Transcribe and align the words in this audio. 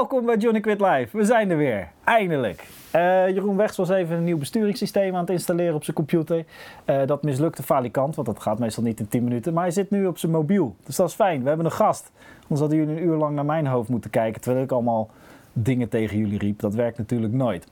Welkom 0.00 0.26
bij 0.26 0.36
Johnny 0.36 0.60
Quit 0.60 0.80
Live. 0.80 1.16
We 1.16 1.24
zijn 1.24 1.50
er 1.50 1.56
weer. 1.56 1.88
Eindelijk. 2.04 2.66
Uh, 2.94 3.28
Jeroen 3.28 3.56
Wegs 3.56 3.76
was 3.76 3.88
even 3.88 4.16
een 4.16 4.24
nieuw 4.24 4.38
besturingssysteem 4.38 5.14
aan 5.14 5.20
het 5.20 5.30
installeren 5.30 5.74
op 5.74 5.84
zijn 5.84 5.96
computer. 5.96 6.44
Uh, 6.86 7.06
dat 7.06 7.22
mislukte 7.22 7.62
falikant, 7.62 8.14
want 8.14 8.26
dat 8.26 8.42
gaat 8.42 8.58
meestal 8.58 8.82
niet 8.82 9.00
in 9.00 9.08
10 9.08 9.24
minuten. 9.24 9.52
Maar 9.52 9.62
hij 9.62 9.72
zit 9.72 9.90
nu 9.90 10.06
op 10.06 10.18
zijn 10.18 10.32
mobiel. 10.32 10.76
Dus 10.84 10.96
dat 10.96 11.08
is 11.08 11.14
fijn. 11.14 11.42
We 11.42 11.48
hebben 11.48 11.66
een 11.66 11.72
gast. 11.72 12.12
Anders 12.40 12.60
hadden 12.60 12.78
jullie 12.78 12.96
een 12.96 13.02
uur 13.02 13.16
lang 13.16 13.34
naar 13.34 13.44
mijn 13.44 13.66
hoofd 13.66 13.88
moeten 13.88 14.10
kijken. 14.10 14.40
Terwijl 14.40 14.64
ik 14.64 14.72
allemaal 14.72 15.10
dingen 15.52 15.88
tegen 15.88 16.18
jullie 16.18 16.38
riep. 16.38 16.60
Dat 16.60 16.74
werkt 16.74 16.98
natuurlijk 16.98 17.32
nooit. 17.32 17.66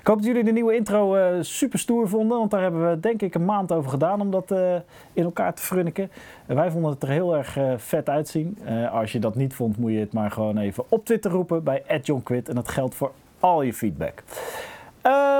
Ik 0.00 0.06
hoop 0.06 0.16
dat 0.16 0.26
jullie 0.26 0.44
de 0.44 0.52
nieuwe 0.52 0.76
intro 0.76 1.16
uh, 1.16 1.26
super 1.40 1.78
stoer 1.78 2.08
vonden. 2.08 2.38
Want 2.38 2.50
daar 2.50 2.60
hebben 2.60 2.90
we 2.90 3.00
denk 3.00 3.22
ik 3.22 3.34
een 3.34 3.44
maand 3.44 3.72
over 3.72 3.90
gedaan 3.90 4.20
om 4.20 4.30
dat 4.30 4.50
uh, 4.50 4.74
in 5.12 5.24
elkaar 5.24 5.54
te 5.54 5.62
frunniken. 5.62 6.10
wij 6.46 6.70
vonden 6.70 6.90
het 6.90 7.02
er 7.02 7.08
heel 7.08 7.36
erg 7.36 7.58
vet 7.76 8.08
uitzien. 8.08 8.58
als 8.92 9.12
je 9.12 9.18
dat 9.18 9.34
niet 9.34 9.54
vond, 9.54 9.78
moet 9.78 9.92
je 9.92 9.98
het 9.98 10.12
maar 10.12 10.30
gewoon 10.30 10.58
even 10.58 10.84
op 10.88 11.04
Twitter 11.04 11.30
roepen 11.30 11.64
bij 11.64 11.82
@johnquit. 12.02 12.48
En 12.48 12.54
dat 12.54 12.68
geldt 12.68 12.94
voor 12.94 13.12
al 13.40 13.62
je 13.62 13.74
feedback. 13.74 14.22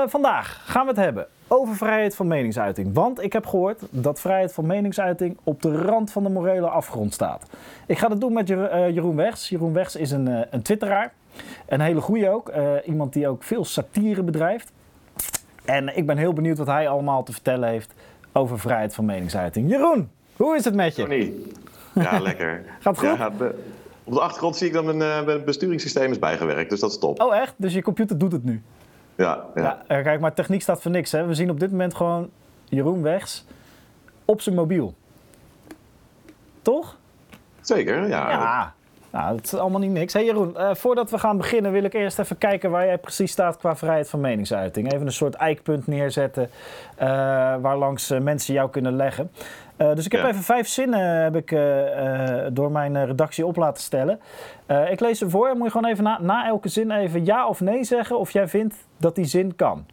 vandaag 0.07 0.61
gaan 0.65 0.83
we 0.83 0.89
het 0.89 0.99
hebben 0.99 1.27
over 1.47 1.75
vrijheid 1.75 2.15
van 2.15 2.27
meningsuiting. 2.27 2.93
Want 2.93 3.23
ik 3.23 3.33
heb 3.33 3.45
gehoord 3.45 3.81
dat 3.89 4.19
vrijheid 4.19 4.53
van 4.53 4.65
meningsuiting 4.65 5.37
op 5.43 5.61
de 5.61 5.75
rand 5.75 6.11
van 6.11 6.23
de 6.23 6.29
morele 6.29 6.67
afgrond 6.67 7.13
staat. 7.13 7.49
Ik 7.85 7.97
ga 7.97 8.07
dat 8.07 8.21
doen 8.21 8.33
met 8.33 8.47
Jeroen 8.47 9.15
Wegs. 9.15 9.49
Jeroen 9.49 9.73
Wegs 9.73 9.95
is 9.95 10.11
een, 10.11 10.45
een 10.49 10.61
twitteraar. 10.61 11.13
Een 11.65 11.81
hele 11.81 12.01
goede 12.01 12.29
ook. 12.29 12.49
Uh, 12.49 12.71
iemand 12.85 13.13
die 13.13 13.27
ook 13.27 13.43
veel 13.43 13.65
satire 13.65 14.23
bedrijft. 14.23 14.71
En 15.65 15.97
ik 15.97 16.05
ben 16.05 16.17
heel 16.17 16.33
benieuwd 16.33 16.57
wat 16.57 16.67
hij 16.67 16.89
allemaal 16.89 17.23
te 17.23 17.31
vertellen 17.31 17.69
heeft 17.69 17.93
over 18.31 18.59
vrijheid 18.59 18.95
van 18.95 19.05
meningsuiting. 19.05 19.69
Jeroen, 19.69 20.09
hoe 20.35 20.55
is 20.55 20.65
het 20.65 20.75
met 20.75 20.95
je? 20.95 21.01
Tony. 21.01 21.33
Ja, 21.93 22.19
lekker. 22.29 22.63
Gaat 22.79 22.97
het 22.99 23.07
goed? 23.07 23.17
Ja, 23.17 23.31
op 24.03 24.13
de 24.13 24.21
achtergrond 24.21 24.55
zie 24.55 24.67
ik 24.67 24.73
dat 24.73 24.83
mijn, 24.83 24.99
uh, 24.99 25.25
mijn 25.25 25.43
besturingssysteem 25.43 26.11
is 26.11 26.19
bijgewerkt, 26.19 26.69
dus 26.69 26.79
dat 26.79 26.91
is 26.91 26.97
top. 26.97 27.21
Oh 27.21 27.35
echt? 27.35 27.53
Dus 27.57 27.73
je 27.73 27.81
computer 27.81 28.17
doet 28.17 28.31
het 28.31 28.43
nu? 28.43 28.61
Ja. 29.15 29.45
ja. 29.55 29.61
ja 29.61 29.83
eh, 29.87 30.03
kijk, 30.03 30.19
maar 30.19 30.33
techniek 30.33 30.61
staat 30.61 30.81
voor 30.81 30.91
niks. 30.91 31.11
Hè? 31.11 31.25
We 31.25 31.33
zien 31.33 31.49
op 31.49 31.59
dit 31.59 31.71
moment 31.71 31.95
gewoon 31.95 32.29
Jeroen 32.63 33.01
Wegs 33.01 33.45
op 34.25 34.41
zijn 34.41 34.55
mobiel. 34.55 34.93
Toch? 36.61 36.97
Zeker, 37.61 38.07
ja. 38.07 38.29
Ja, 38.29 38.73
nou, 39.17 39.35
dat 39.35 39.45
is 39.45 39.55
allemaal 39.55 39.79
niet 39.79 39.91
niks. 39.91 40.13
Hey 40.13 40.25
Jeroen, 40.25 40.53
uh, 40.57 40.69
voordat 40.73 41.09
we 41.09 41.17
gaan 41.17 41.37
beginnen 41.37 41.71
wil 41.71 41.83
ik 41.83 41.93
eerst 41.93 42.19
even 42.19 42.37
kijken 42.37 42.71
waar 42.71 42.85
jij 42.85 42.97
precies 42.97 43.31
staat 43.31 43.57
qua 43.57 43.75
vrijheid 43.75 44.09
van 44.09 44.19
meningsuiting. 44.19 44.93
Even 44.93 45.05
een 45.05 45.11
soort 45.11 45.35
eikpunt 45.35 45.87
neerzetten 45.87 46.49
uh, 46.99 47.05
waar 47.61 47.77
langs 47.77 48.11
uh, 48.11 48.19
mensen 48.19 48.53
jou 48.53 48.69
kunnen 48.69 48.95
leggen. 48.95 49.31
dus 49.77 50.05
ik 50.05 50.11
heb 50.11 50.25
even 50.25 50.43
vijf 50.43 50.67
zinnen 50.67 51.23
heb 51.23 51.35
ik, 51.35 51.49
door 52.55 52.71
mijn 52.71 53.05
redactie 53.05 53.45
op 53.45 53.55
laten 53.55 53.83
stellen. 53.83 54.19
ik 54.89 54.99
lees 54.99 55.17
ze 55.17 55.29
voor 55.29 55.47
en 55.47 55.57
moet 55.57 55.65
je 55.65 55.71
gewoon 55.71 55.91
even 55.91 56.03
na, 56.03 56.19
na, 56.21 56.47
elke 56.47 56.69
zin 56.69 56.91
even 56.91 57.25
ja 57.25 57.47
of 57.47 57.59
nee 57.61 57.83
zeggen 57.83 58.19
of 58.19 58.31
jij 58.31 58.47
vindt 58.47 58.75
dat 58.97 59.15
die 59.15 59.25
zin 59.25 59.55
kan. 59.55 59.85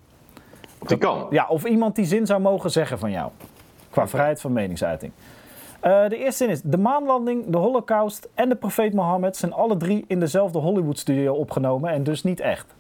Die 0.86 0.98
kan? 0.98 1.26
Ja, 1.30 1.46
of 1.48 1.64
iemand 1.64 1.96
die 1.96 2.04
zin 2.04 2.26
zou 2.26 2.40
mogen 2.40 2.70
zeggen 2.70 2.98
van 2.98 3.10
jou. 3.10 3.30
Qua 3.90 4.08
vrijheid 4.08 4.40
van 4.40 4.52
meningsuiting. 4.52 5.12
Uh, 5.84 6.08
de 6.08 6.16
eerste 6.16 6.44
zin 6.44 6.50
is: 6.50 6.60
De 6.62 6.78
maanlanding, 6.78 7.46
de 7.46 7.56
Holocaust 7.56 8.28
en 8.34 8.48
de 8.48 8.54
profeet 8.54 8.94
Mohammed 8.94 9.36
zijn 9.36 9.52
alle 9.52 9.76
drie 9.76 10.04
in 10.08 10.20
dezelfde 10.20 10.58
Hollywood-studio 10.58 11.34
opgenomen 11.34 11.90
en 11.90 12.02
dus 12.02 12.22
niet 12.22 12.40
echt. 12.40 12.74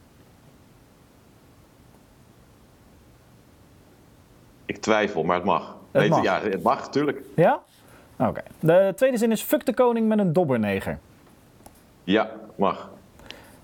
Ik 4.66 4.76
twijfel, 4.76 5.24
maar 5.24 5.36
het 5.36 5.44
mag. 5.44 5.76
Het 5.90 6.08
mag. 6.08 6.22
Ja, 6.22 6.40
het 6.40 6.62
mag, 6.62 6.80
natuurlijk. 6.80 7.22
Ja? 7.36 7.60
Oké. 8.18 8.42
De 8.60 8.92
tweede 8.96 9.16
zin 9.16 9.30
is: 9.30 9.42
Fuck 9.42 9.66
de 9.66 9.74
koning 9.74 10.08
met 10.08 10.18
een 10.18 10.32
dobberneger. 10.32 10.98
Ja, 12.04 12.30
mag. 12.56 12.90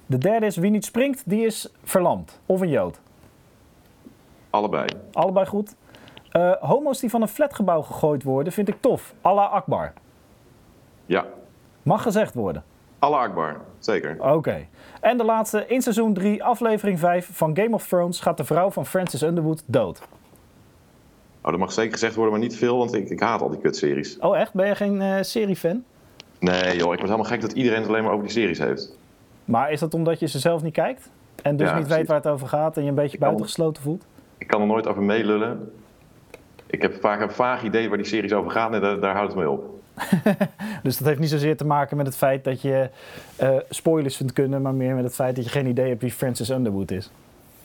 De 0.07 0.19
derde 0.19 0.47
is: 0.47 0.57
Wie 0.57 0.71
niet 0.71 0.85
springt, 0.85 1.23
die 1.27 1.47
is 1.47 1.73
verlamd. 1.83 2.41
Of 2.47 2.61
een 2.61 2.69
jood. 2.69 3.01
Allebei. 4.51 4.89
Allebei 5.13 5.47
goed. 5.47 5.75
Uh, 6.33 6.53
homo's 6.61 7.01
die 7.01 7.11
van 7.11 7.23
een 7.23 7.29
flatgebouw 7.29 7.83
gegooid 7.83 8.23
worden, 8.23 8.53
vind 8.53 8.69
ik 8.69 8.77
tof. 8.81 9.15
Allah 9.21 9.53
Akbar. 9.53 9.93
Ja. 11.07 11.25
Mag 11.83 12.03
gezegd 12.03 12.35
worden. 12.35 12.65
Allah 12.99 13.21
Akbar, 13.21 13.61
zeker. 13.79 14.17
Oké. 14.19 14.67
En 15.01 15.17
de 15.17 15.25
laatste, 15.25 15.67
in 15.67 15.83
seizoen 15.83 16.15
3, 16.15 16.45
aflevering 16.45 16.99
5 16.99 17.31
van 17.33 17.57
Game 17.57 17.75
of 17.75 17.87
Thrones 17.87 18.21
gaat 18.21 18.37
de 18.37 18.45
vrouw 18.45 18.71
van 18.71 18.87
Francis 18.87 19.23
Underwood 19.23 19.63
dood. 19.67 20.01
Oh, 21.43 21.51
dat 21.51 21.59
mag 21.59 21.73
zeker 21.73 21.93
gezegd 21.93 22.15
worden, 22.15 22.33
maar 22.33 22.43
niet 22.43 22.57
veel, 22.57 22.77
want 22.77 22.95
ik, 22.95 23.11
ik 23.11 23.21
haat 23.21 23.41
al 23.41 23.51
die 23.51 23.61
kutseries. 23.61 24.19
Oh 24.19 24.39
echt? 24.39 24.55
Ben 24.55 24.67
je 24.67 24.75
geen 24.75 25.01
uh, 25.01 25.17
seriefan? 25.21 25.85
Nee 26.39 26.63
joh, 26.63 26.73
ik 26.73 26.79
word 26.81 27.01
helemaal 27.01 27.25
gek 27.25 27.41
dat 27.41 27.53
iedereen 27.53 27.79
het 27.79 27.89
alleen 27.89 28.03
maar 28.03 28.13
over 28.13 28.25
die 28.25 28.35
series 28.35 28.59
heeft. 28.59 28.97
Maar 29.45 29.73
is 29.73 29.81
dat 29.81 29.95
omdat 29.95 30.19
je 30.19 30.27
ze 30.27 30.39
zelf 30.39 30.63
niet 30.63 30.73
kijkt? 30.73 31.11
En 31.43 31.57
dus 31.57 31.75
niet 31.75 31.87
weet 31.87 32.07
waar 32.07 32.17
het 32.17 32.27
over 32.27 32.49
gaat 32.49 32.77
en 32.77 32.83
je 32.83 32.89
een 32.89 32.95
beetje 32.95 33.19
buitengesloten 33.19 33.83
voelt? 33.83 34.05
Ik 34.39 34.47
kan 34.47 34.61
er 34.61 34.67
nooit 34.67 34.87
over 34.87 35.03
meelullen 35.03 35.73
ik 36.71 36.83
heb 36.83 37.01
vaak 37.01 37.21
een 37.21 37.31
vaag 37.31 37.63
idee 37.63 37.89
waar 37.89 37.99
die 37.99 38.07
series 38.07 38.33
over 38.33 38.51
gaan 38.51 38.75
en 38.75 38.81
daar, 38.81 39.01
daar 39.01 39.15
houdt 39.15 39.33
het 39.33 39.39
mee 39.39 39.51
op. 39.51 39.79
dus 40.83 40.99
dat 40.99 41.07
heeft 41.07 41.21
niet 41.21 41.31
zozeer 41.31 41.57
te 41.57 41.67
maken 41.67 41.97
met 41.97 42.07
het 42.07 42.17
feit 42.17 42.45
dat 42.45 42.63
je 42.63 42.91
uh, 43.43 43.57
spoilers 43.69 44.17
vindt 44.17 44.33
kunnen, 44.33 44.63
maar 44.63 44.75
meer 44.75 44.95
met 44.95 45.05
het 45.05 45.15
feit 45.15 45.37
dat 45.37 45.45
je 45.45 45.51
geen 45.51 45.67
idee 45.67 45.89
hebt 45.89 46.01
wie 46.01 46.13
Francis 46.13 46.51
Underwood 46.51 46.91
is. 46.91 47.11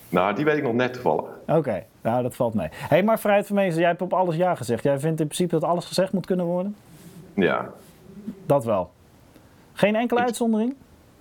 Nou, 0.09 0.35
die 0.35 0.45
weet 0.45 0.57
ik 0.57 0.63
nog 0.63 0.73
net 0.73 0.93
toevallig. 0.93 1.25
Oké, 1.47 1.83
nou 2.01 2.23
dat 2.23 2.35
valt 2.35 2.53
mee. 2.53 2.67
Hé, 2.71 2.85
hey, 2.87 3.03
maar 3.03 3.19
vrijheid 3.19 3.47
van 3.47 3.55
meningen, 3.55 3.79
jij 3.79 3.87
hebt 3.87 4.01
op 4.01 4.13
alles 4.13 4.35
ja 4.35 4.55
gezegd. 4.55 4.83
Jij 4.83 4.99
vindt 4.99 5.19
in 5.19 5.27
principe 5.27 5.59
dat 5.59 5.69
alles 5.69 5.85
gezegd 5.85 6.11
moet 6.11 6.25
kunnen 6.25 6.45
worden? 6.45 6.75
Ja. 7.33 7.69
Dat 8.45 8.65
wel. 8.65 8.91
Geen 9.73 9.95
enkele 9.95 10.19
uitzondering? 10.19 10.75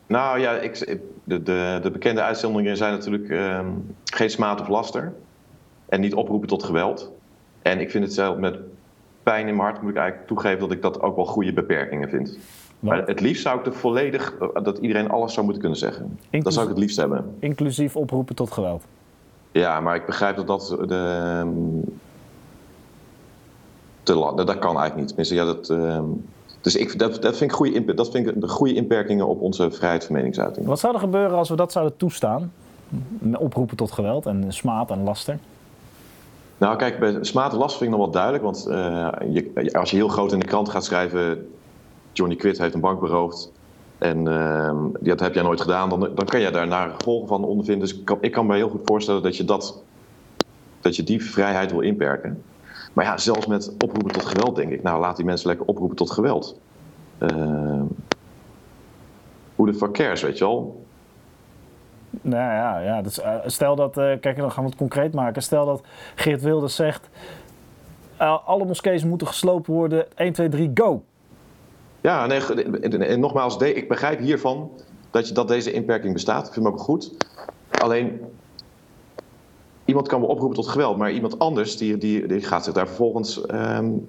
Nou 0.07 0.41
ja, 0.41 0.53
ik, 0.53 0.99
de, 1.25 1.43
de, 1.43 1.79
de, 1.83 1.91
bekende 1.91 2.23
uitzonderingen 2.23 2.77
zijn 2.77 2.93
natuurlijk 2.93 3.31
ehm, 3.31 3.67
geen 4.05 4.31
smaad 4.31 4.61
of 4.61 4.69
laster. 4.69 5.13
En 5.89 6.01
niet 6.01 6.15
oproepen 6.15 6.49
tot 6.49 6.63
geweld. 6.63 7.13
En 7.65 7.81
ik 7.81 7.91
vind 7.91 8.05
het 8.05 8.15
zelf 8.15 8.37
met 8.37 8.59
pijn 9.23 9.49
in 9.49 9.57
mijn 9.57 9.69
hart, 9.69 9.83
moet 9.83 9.91
ik 9.91 9.97
eigenlijk 9.97 10.29
toegeven 10.29 10.59
dat 10.59 10.71
ik 10.71 10.83
dat 10.83 11.01
ook 11.01 11.17
wel 11.17 11.27
goede 11.27 11.53
beperkingen 11.53 12.09
vind. 12.09 12.39
Maar 12.81 13.07
het 13.07 13.21
liefst 13.21 13.43
zou 13.43 13.59
ik 13.59 13.67
er 13.67 13.75
volledig, 13.75 14.35
eh, 14.41 14.49
dat 14.63 14.79
iedereen 14.79 15.11
alles 15.11 15.33
zou 15.33 15.45
moeten 15.45 15.63
kunnen 15.63 15.79
zeggen. 15.79 16.03
Inclusief, 16.03 16.43
dat 16.43 16.53
zou 16.53 16.65
ik 16.65 16.71
het 16.71 16.81
liefst 16.81 16.97
hebben. 16.97 17.35
Inclusief 17.39 17.97
oproepen 17.97 18.35
tot 18.35 18.51
geweld. 18.51 18.85
Ja, 19.53 19.81
maar 19.81 19.95
ik 19.97 20.07
begrijp 20.07 20.37
dat 20.37 20.47
dat 20.47 20.77
de, 20.89 21.19
ehm, 21.39 21.49
te, 24.03 24.15
dat 24.45 24.59
kan 24.59 24.79
eigenlijk 24.79 24.97
niet. 24.97 25.07
Tenminste, 25.07 25.35
ja, 25.35 25.45
dat, 25.45 25.71
ehm, 25.71 26.05
dus 26.61 26.77
ik, 26.77 26.99
dat, 26.99 27.23
dat, 27.23 27.37
vind 27.37 27.51
ik 27.51 27.57
goede, 27.57 27.95
dat 27.95 28.11
vind 28.11 28.29
ik 28.29 28.41
de 28.41 28.49
goede 28.49 28.75
inperkingen 28.75 29.27
op 29.27 29.41
onze 29.41 29.71
vrijheid 29.71 30.05
van 30.05 30.15
meningsuiting. 30.15 30.67
Wat 30.67 30.79
zou 30.79 30.95
er 30.95 31.01
gebeuren 31.01 31.37
als 31.37 31.49
we 31.49 31.57
dat 31.57 31.73
zouden 31.73 31.97
toestaan? 31.97 32.53
Oproepen 33.33 33.77
tot 33.77 33.93
geweld 33.93 34.27
en 34.27 34.53
smaad 34.53 34.91
en 34.91 35.03
laster? 35.03 35.39
Nou, 36.59 36.77
kijk, 36.77 36.99
bij 36.99 37.19
smaad 37.21 37.53
en 37.53 37.59
last 37.59 37.77
vind 37.77 37.91
ik 37.91 37.97
nog 37.97 38.07
wel 38.07 38.15
duidelijk. 38.15 38.45
Want 38.45 38.67
uh, 38.69 39.09
je, 39.33 39.73
als 39.73 39.91
je 39.91 39.97
heel 39.97 40.09
groot 40.09 40.33
in 40.33 40.39
de 40.39 40.47
krant 40.47 40.69
gaat 40.69 40.85
schrijven... 40.85 41.49
Johnny 42.13 42.37
Quid 42.37 42.59
heeft 42.59 42.75
een 42.75 42.81
bank 42.81 43.01
beroofd... 43.01 43.53
en 43.99 44.29
uh, 44.29 44.75
dat 45.01 45.21
heb 45.21 45.35
jij 45.35 45.43
nooit 45.43 45.61
gedaan... 45.61 45.89
dan, 45.89 46.01
dan 46.01 46.25
kan 46.25 46.41
jij 46.41 46.51
daar 46.51 46.67
naar 46.67 46.91
gevolgen 46.91 47.29
van 47.29 47.45
ondervinden. 47.45 47.89
Dus 47.89 48.03
ik 48.21 48.33
kan, 48.33 48.47
me 48.47 48.55
heel 48.55 48.69
goed 48.69 48.81
voorstellen 48.85 49.23
dat 49.23 49.37
je, 49.37 49.45
dat, 49.45 49.83
dat 50.81 50.97
je 50.97 51.03
die 51.03 51.25
vrijheid 51.25 51.71
wil 51.71 51.81
inperken. 51.81 52.43
Maar 52.93 53.05
ja, 53.05 53.19
zelfs 53.19 53.47
met 53.47 53.73
oproepen 53.79 54.13
tot 54.13 54.25
geweld 54.25 54.57
denk 54.57 54.73
ik... 54.73 54.83
nou, 54.83 55.01
laat 55.01 55.17
die 55.17 55.25
mensen 55.25 55.49
lekker 55.49 55.67
oproepen 55.67 55.97
tot 55.97 56.11
geweld. 56.11 56.59
Uh, 57.19 57.83
hoe 59.55 59.67
de 59.67 59.75
fuck 59.75 59.93
cares, 59.93 60.23
weet 60.23 60.39
je 60.39 60.45
wel? 60.45 60.84
Nou 62.21 62.53
ja, 62.53 62.79
ja 62.79 63.03
dus, 63.03 63.19
uh, 63.19 63.35
stel 63.47 63.77
dat, 63.77 63.99
uh, 63.99 64.13
kijk, 64.21 64.37
dan 64.37 64.53
gaan 64.53 64.63
we 64.63 64.69
het 64.69 64.79
concreet 64.79 65.15
maken. 65.15 65.43
Stel 65.43 65.67
dat 65.67 65.83
Geert 66.15 66.43
Wilders 66.43 66.75
zegt: 66.75 67.09
alle 68.45 68.65
moskees 68.65 69.05
moeten 69.05 69.27
geslopen 69.27 69.73
worden. 69.73 70.17
1, 70.17 70.33
2, 70.33 70.49
3, 70.49 70.71
go. 70.75 71.03
Ja, 72.01 72.27
nee, 72.27 72.41
en 72.99 73.21
nogmaals, 73.21 73.57
ik 73.57 73.89
begrijp 73.89 74.19
hiervan 74.19 74.71
dat, 75.11 75.29
je, 75.29 75.35
dat 75.35 75.49
deze 75.49 75.73
inperking 75.73 76.13
bestaat. 76.13 76.47
Ik 76.47 76.53
vind 76.53 76.65
hem 76.65 76.75
ook 76.75 76.81
goed. 76.81 77.13
Alleen, 77.71 78.21
iemand 79.85 80.09
kan 80.09 80.21
wel 80.21 80.29
oproepen 80.29 80.57
tot 80.57 80.69
geweld, 80.69 80.97
maar 80.97 81.13
iemand 81.13 81.39
anders 81.39 81.77
die, 81.77 81.97
die, 81.97 82.27
die 82.27 82.41
gaat 82.41 82.65
zich 82.65 82.73
daar 82.73 82.87
vervolgens 82.87 83.43
um, 83.51 84.09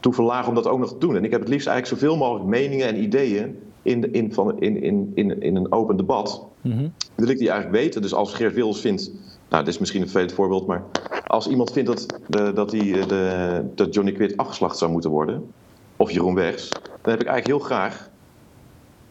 toe 0.00 0.12
verlagen 0.12 0.48
om 0.48 0.54
dat 0.54 0.66
ook 0.66 0.78
nog 0.78 0.88
te 0.88 0.98
doen. 0.98 1.16
En 1.16 1.24
ik 1.24 1.30
heb 1.30 1.40
het 1.40 1.48
liefst 1.48 1.66
eigenlijk 1.66 2.00
zoveel 2.00 2.16
mogelijk 2.16 2.48
meningen 2.48 2.86
en 2.86 3.02
ideeën 3.02 3.69
in, 3.82 4.12
in, 4.12 4.32
van, 4.32 4.60
in, 4.60 4.82
in, 4.82 5.12
in, 5.14 5.42
in 5.42 5.56
een 5.56 5.72
open 5.72 5.96
debat. 5.96 6.46
Mm 6.60 6.92
Wil 7.14 7.28
ik 7.28 7.38
die 7.38 7.50
eigenlijk 7.50 7.82
weten? 7.82 8.02
Dus 8.02 8.14
als 8.14 8.34
Geert 8.34 8.54
Wilders 8.54 8.80
vindt, 8.80 9.10
nou, 9.48 9.64
dit 9.64 9.74
is 9.74 9.78
misschien 9.78 10.00
een 10.00 10.08
vervelend 10.08 10.32
voorbeeld, 10.32 10.66
maar 10.66 10.82
als 11.26 11.48
iemand 11.48 11.72
vindt 11.72 11.88
dat, 11.88 12.20
de, 12.26 12.52
dat, 12.52 12.70
die, 12.70 13.06
de, 13.06 13.64
dat 13.74 13.94
Johnny 13.94 14.12
Quid 14.12 14.36
afgeslacht 14.36 14.78
zou 14.78 14.90
moeten 14.90 15.10
worden, 15.10 15.52
of 15.96 16.10
Jeroen 16.10 16.34
Wegs, 16.34 16.68
dan 16.68 17.10
heb 17.10 17.20
ik 17.20 17.26
eigenlijk 17.26 17.46
heel 17.46 17.58
graag 17.58 18.10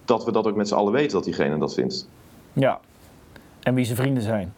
dat 0.05 0.25
we 0.25 0.31
dat 0.31 0.47
ook 0.47 0.55
met 0.55 0.67
z'n 0.67 0.73
allen 0.73 0.93
weten 0.93 1.11
dat 1.11 1.23
diegene 1.23 1.57
dat 1.57 1.73
vindt. 1.73 2.07
Ja, 2.53 2.79
en 3.59 3.73
wie 3.73 3.85
zijn 3.85 3.97
vrienden 3.97 4.23
zijn. 4.23 4.53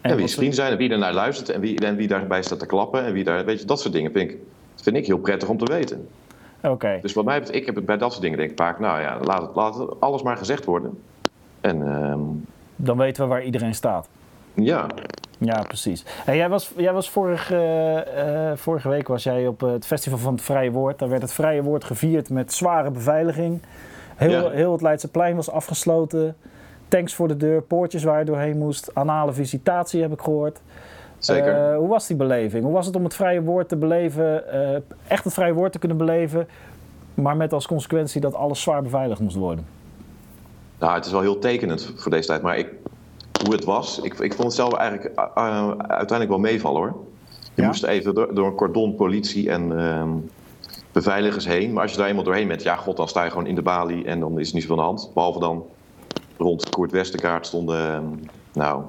En, 0.00 0.16
wie 0.16 0.26
zijn 0.26 0.30
vrienden 0.30 0.54
zijn 0.54 0.72
en 0.72 0.78
wie 0.78 0.90
er 0.90 0.98
naar 0.98 1.14
luistert 1.14 1.48
en 1.48 1.60
wie, 1.60 1.80
en 1.80 1.96
wie 1.96 2.08
daarbij 2.08 2.42
staat 2.42 2.58
te 2.58 2.66
klappen 2.66 3.04
en 3.04 3.12
wie 3.12 3.24
daar, 3.24 3.44
weet 3.44 3.60
je, 3.60 3.66
dat 3.66 3.80
soort 3.80 3.92
dingen 3.92 4.12
vind 4.12 4.30
ik, 4.30 4.38
vind 4.74 4.96
ik 4.96 5.06
heel 5.06 5.18
prettig 5.18 5.48
om 5.48 5.58
te 5.58 5.72
weten. 5.72 6.08
Oké. 6.62 6.98
Dus 7.02 7.12
wat 7.12 7.24
mij 7.24 7.38
betreft, 7.38 7.60
ik 7.60 7.66
heb 7.66 7.74
het 7.74 7.86
bij 7.86 7.96
dat 7.98 8.10
soort 8.10 8.22
dingen 8.22 8.38
denk 8.38 8.50
ik 8.50 8.56
vaak, 8.56 8.78
nou 8.78 9.00
ja, 9.00 9.18
laat, 9.22 9.42
het, 9.42 9.54
laat 9.54 9.78
het 9.78 10.00
alles 10.00 10.22
maar 10.22 10.36
gezegd 10.36 10.64
worden. 10.64 11.02
En 11.60 11.82
ehm, 12.02 12.20
Dan 12.76 12.96
weten 12.96 13.22
we 13.22 13.28
waar 13.28 13.42
iedereen 13.42 13.74
staat. 13.74 14.08
ja, 14.54 14.86
Ja, 15.40 15.62
precies. 15.62 16.04
Hey, 16.24 16.36
jij 16.36 16.48
was, 16.48 16.72
jij 16.76 16.92
was 16.92 17.10
vorige, 17.10 17.56
eh, 17.56 18.50
eh, 18.50 18.56
vorige 18.56 18.88
week 18.88 19.08
was 19.08 19.22
jij 19.22 19.46
op 19.46 19.60
het 19.60 19.86
Festival 19.86 20.18
van 20.18 20.32
het 20.32 20.42
Vrije 20.42 20.70
Woord. 20.70 20.98
Daar 20.98 21.08
werd 21.08 21.22
het 21.22 21.32
Vrije 21.32 21.62
Woord 21.62 21.84
gevierd 21.84 22.30
met 22.30 22.52
zware 22.52 22.90
beveiliging. 22.90 23.62
Heel, 24.16 24.30
Ja. 24.30 24.50
heel 24.50 24.72
het 24.72 24.82
Leidseplein 24.82 25.36
was 25.36 25.50
afgesloten. 25.50 26.36
Tanks 26.88 27.14
voor 27.14 27.28
de 27.28 27.36
deur, 27.36 27.62
poortjes 27.62 28.04
waar 28.04 28.18
je 28.18 28.24
doorheen 28.24 28.58
moest. 28.58 28.90
Anale 28.94 29.32
visitatie 29.32 30.02
heb 30.02 30.12
ik 30.12 30.20
gehoord. 30.20 30.60
Zeker. 31.18 31.70
Eh, 31.72 31.76
hoe 31.76 31.88
was 31.88 32.06
die 32.06 32.16
beleving? 32.16 32.64
Hoe 32.64 32.72
was 32.72 32.86
het 32.86 32.96
om 32.96 33.04
het 33.04 33.14
vrije 33.14 33.42
woord 33.42 33.68
te 33.68 33.76
beleven, 33.76 34.52
eh, 34.52 34.80
echt 35.08 35.24
het 35.24 35.32
vrije 35.32 35.52
woord 35.52 35.72
te 35.72 35.78
kunnen 35.78 35.96
beleven, 35.96 36.48
maar 37.14 37.36
met 37.36 37.52
als 37.52 37.66
consequentie 37.66 38.20
dat 38.20 38.34
alles 38.34 38.60
zwaar 38.60 38.82
beveiligd 38.82 39.20
moest 39.20 39.36
worden? 39.36 39.66
Nou, 40.78 40.94
het 40.94 41.06
is 41.06 41.12
wel 41.12 41.20
heel 41.20 41.38
tekenend 41.38 41.92
voor 41.96 42.10
deze 42.10 42.26
tijd. 42.28 42.42
Maar 42.42 42.58
ik, 42.58 42.68
hoe 43.44 43.54
het 43.54 43.64
was, 43.64 44.00
ik, 44.00 44.18
ik 44.18 44.32
vond 44.32 44.46
het 44.46 44.56
zelf 44.56 44.74
eigenlijk 44.74 45.14
eh, 45.16 45.68
uiteindelijk 45.78 46.28
wel 46.28 46.38
meevallen 46.38 46.80
hoor. 46.80 46.96
Je 47.54 47.62
Ja? 47.62 47.66
moest 47.66 47.84
even 47.84 48.14
door, 48.14 48.34
door 48.34 48.46
een 48.46 48.54
cordon 48.54 48.94
politie 48.94 49.50
en 49.50 49.78
ehm, 49.78 50.08
beveiligers 50.92 51.46
heen. 51.46 51.72
Maar 51.72 51.82
als 51.82 51.92
je 51.92 51.98
daar 51.98 52.08
eenmaal 52.08 52.24
doorheen 52.24 52.48
bent, 52.48 52.62
ja 52.62 52.76
god, 52.76 52.96
dan 52.96 53.08
sta 53.08 53.24
je 53.24 53.30
gewoon 53.30 53.46
in 53.46 53.54
de 53.54 53.62
balie 53.62 54.04
en 54.04 54.20
dan 54.20 54.38
is 54.38 54.48
er 54.48 54.54
niet 54.54 54.62
zoveel 54.64 54.78
aan 54.84 54.94
de 54.94 55.00
hand. 55.00 55.10
Behalve 55.14 55.38
dan 55.38 55.64
rond 56.36 56.70
Koert 56.70 56.90
Westerkaart 56.92 57.46
stonden, 57.46 57.86
ehm, 57.94 58.04
nou, 58.52 58.82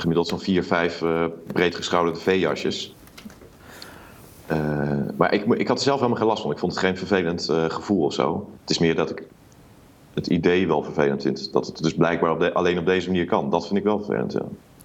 gemiddeld 0.00 0.28
zo'n 0.28 0.40
vier, 0.40 0.64
vijf 0.64 1.02
eh 1.02 1.24
breedgeschouderde 1.52 2.20
veejasjes. 2.20 2.94
Eh, 4.46 4.58
maar 5.16 5.32
ik, 5.32 5.44
ik 5.44 5.68
had 5.68 5.76
er 5.76 5.82
zelf 5.82 5.96
helemaal 5.98 6.18
geen 6.18 6.28
last 6.28 6.42
van. 6.42 6.50
Ik 6.50 6.58
vond 6.58 6.72
het 6.72 6.80
geen 6.80 6.96
vervelend 6.96 7.48
eh, 7.48 7.64
gevoel 7.64 8.04
of 8.04 8.12
zo. 8.12 8.48
Het 8.60 8.70
is 8.70 8.78
meer 8.78 8.94
dat 8.94 9.10
ik 9.10 9.22
het 10.14 10.26
idee 10.26 10.66
wel 10.66 10.82
vervelend 10.82 11.22
vind. 11.22 11.52
Dat 11.52 11.66
het 11.66 11.76
dus 11.82 11.94
blijkbaar 11.94 12.30
op 12.30 12.40
de- 12.40 12.52
alleen 12.52 12.78
op 12.78 12.86
deze 12.86 13.08
manier 13.08 13.26
kan. 13.26 13.50
Dat 13.50 13.66
vind 13.66 13.78
ik 13.78 13.84
wel 13.84 13.98
vervelend, 13.98 14.32
ja. 14.32 14.42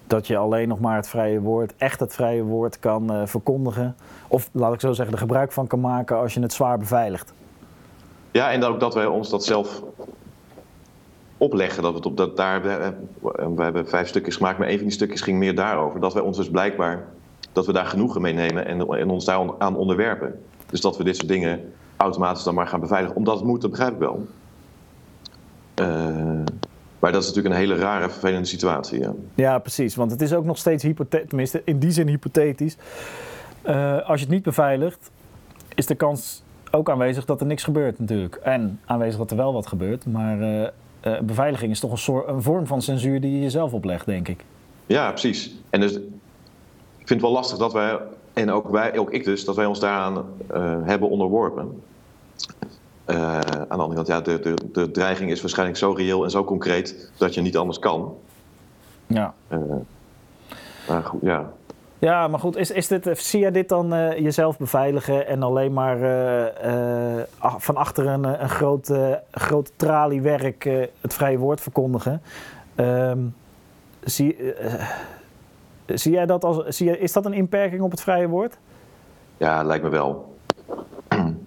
Dat 0.07 0.27
je 0.27 0.37
alleen 0.37 0.67
nog 0.67 0.79
maar 0.79 0.95
het 0.95 1.07
vrije 1.07 1.39
woord, 1.39 1.73
echt 1.77 1.99
het 1.99 2.13
vrije 2.13 2.43
woord 2.43 2.79
kan 2.79 3.27
verkondigen. 3.27 3.95
Of 4.27 4.49
laat 4.51 4.73
ik 4.73 4.79
zo 4.79 4.93
zeggen, 4.93 5.13
er 5.13 5.19
gebruik 5.21 5.51
van 5.51 5.67
kan 5.67 5.79
maken 5.79 6.17
als 6.17 6.33
je 6.33 6.39
het 6.41 6.53
zwaar 6.53 6.77
beveiligt. 6.77 7.33
Ja, 8.31 8.51
en 8.51 8.63
ook 8.63 8.79
dat 8.79 8.93
wij 8.93 9.05
ons 9.05 9.29
dat 9.29 9.43
zelf 9.45 9.81
opleggen. 11.39 11.83
Dat 11.83 11.93
we 11.93 12.03
op 12.03 12.17
dat 12.17 12.37
daar. 12.37 12.61
We, 12.61 12.93
we 13.55 13.63
hebben 13.63 13.87
vijf 13.87 14.07
stukjes 14.07 14.35
gemaakt, 14.35 14.57
maar 14.57 14.67
een 14.67 14.75
van 14.75 14.83
die 14.83 14.93
stukjes 14.93 15.21
ging 15.21 15.37
meer 15.37 15.55
daarover. 15.55 15.99
Dat 15.99 16.13
wij 16.13 16.23
ons 16.23 16.37
dus 16.37 16.49
blijkbaar. 16.49 17.05
dat 17.51 17.65
we 17.65 17.73
daar 17.73 17.85
genoegen 17.85 18.21
mee 18.21 18.33
nemen 18.33 18.65
en, 18.65 19.09
ons 19.09 19.25
daar 19.25 19.53
aan 19.57 19.75
onderwerpen. 19.75 20.39
Dus 20.69 20.81
dat 20.81 20.97
we 20.97 21.03
dit 21.03 21.15
soort 21.15 21.27
dingen 21.27 21.73
automatisch 21.97 22.43
dan 22.43 22.53
maar 22.53 22.67
gaan 22.67 22.79
beveiligen. 22.79 23.15
Omdat 23.15 23.35
het 23.35 23.45
moet, 23.45 23.61
dat 23.61 23.69
begrijp 23.69 23.93
ik 23.93 23.99
wel. 23.99 24.27
Eh, 25.73 25.85
maar 26.99 27.11
dat 27.11 27.21
is 27.21 27.27
natuurlijk 27.27 27.55
een 27.55 27.61
hele 27.61 27.75
rare, 27.75 28.09
vervelende 28.09 28.47
situatie. 28.47 28.99
Ja. 28.99 29.13
Ja, 29.35 29.59
precies. 29.59 29.95
Want 29.95 30.11
het 30.11 30.21
is 30.21 30.33
ook 30.33 30.45
nog 30.45 30.57
steeds 30.57 30.83
hypothetisch, 30.83 31.29
tenminste 31.29 31.61
in 31.65 31.79
die 31.79 31.91
zin 31.91 32.07
hypothetisch. 32.07 32.77
Eh, 33.61 34.09
als 34.09 34.19
je 34.19 34.25
het 34.25 34.33
niet 34.33 34.43
beveiligt, 34.43 35.11
is 35.75 35.85
de 35.85 35.95
kans 35.95 36.43
ook 36.71 36.89
aanwezig 36.89 37.25
dat 37.25 37.41
er 37.41 37.47
niks 37.47 37.63
gebeurt 37.63 37.99
natuurlijk. 37.99 38.35
En 38.35 38.79
aanwezig 38.85 39.17
dat 39.17 39.31
er 39.31 39.37
wel 39.37 39.53
wat 39.53 39.67
gebeurt. 39.67 40.05
Maar 40.05 40.41
eh, 40.41 40.69
eh, 40.99 41.19
beveiliging 41.19 41.71
is 41.71 41.79
toch 41.79 41.91
een, 41.91 41.97
soort, 41.97 42.27
een 42.27 42.41
vorm 42.41 42.67
van 42.67 42.81
censuur 42.81 43.21
die 43.21 43.31
je 43.31 43.41
jezelf 43.41 43.73
oplegt, 43.73 44.05
denk 44.05 44.27
ik. 44.27 44.43
Ja, 44.85 45.09
precies. 45.09 45.55
En 45.69 45.79
dus, 45.79 45.93
ik 46.97 47.07
vind 47.07 47.09
het 47.09 47.21
wel 47.21 47.31
lastig 47.31 47.57
dat 47.57 47.73
wij, 47.73 47.99
en 48.33 48.51
ook 48.51 48.69
wij, 48.69 48.97
ook 48.97 49.11
ik 49.11 49.23
dus, 49.23 49.45
dat 49.45 49.55
wij 49.55 49.65
ons 49.65 49.79
daaraan 49.79 50.25
eh, 50.47 50.75
hebben 50.83 51.09
onderworpen. 51.09 51.81
Eh, 53.05 53.39
aan 53.39 53.77
de 53.77 53.83
andere 53.83 53.93
kant, 53.93 54.07
ja, 54.07 54.21
de, 54.21 54.39
de, 54.39 54.53
de 54.71 54.91
dreiging 54.91 55.31
is 55.31 55.41
waarschijnlijk 55.41 55.77
zo 55.77 55.91
reëel 55.91 56.23
en 56.23 56.29
zo 56.29 56.43
concreet 56.43 57.11
dat 57.17 57.33
je 57.33 57.41
niet 57.41 57.57
anders 57.57 57.79
kan. 57.79 58.15
Ja. 59.07 59.33
Maar 60.87 61.03
goed, 61.03 61.21
ja. 61.21 61.51
Ja, 61.99 62.27
maar 62.27 62.39
goed, 62.39 62.57
is, 62.57 62.71
is 62.71 62.87
dit, 62.87 63.09
zie 63.13 63.39
jij 63.39 63.51
dit 63.51 63.69
dan 63.69 63.93
eh, 63.93 64.17
jezelf 64.19 64.57
beveiligen 64.57 65.27
en 65.27 65.43
alleen 65.43 65.73
maar 65.73 66.01
eh, 66.01 67.17
eh, 67.17 67.25
ach- 67.37 67.63
van 67.63 67.75
achter 67.75 68.07
een, 68.07 68.25
eh, 68.25 68.41
een 68.41 68.49
groot, 68.49 68.89
eh, 68.89 69.13
groot 69.31 69.71
traliewerk 69.75 70.65
eh, 70.65 70.85
het 71.01 71.13
vrije 71.13 71.37
woord 71.37 71.61
verkondigen? 71.61 72.21
Ehm, 72.75 73.19
zie, 74.03 74.53
eh, 74.53 74.87
zie 75.85 76.11
jij 76.11 76.25
dat 76.25 76.43
als, 76.43 76.65
zie 76.77 76.85
jij, 76.85 76.97
is 76.97 77.13
dat 77.13 77.25
een 77.25 77.33
inperking 77.33 77.81
op 77.81 77.91
het 77.91 78.01
vrije 78.01 78.27
woord? 78.27 78.57
ja, 79.37 79.63
lijkt 79.63 79.83
me 79.83 79.89
wel. 79.89 80.37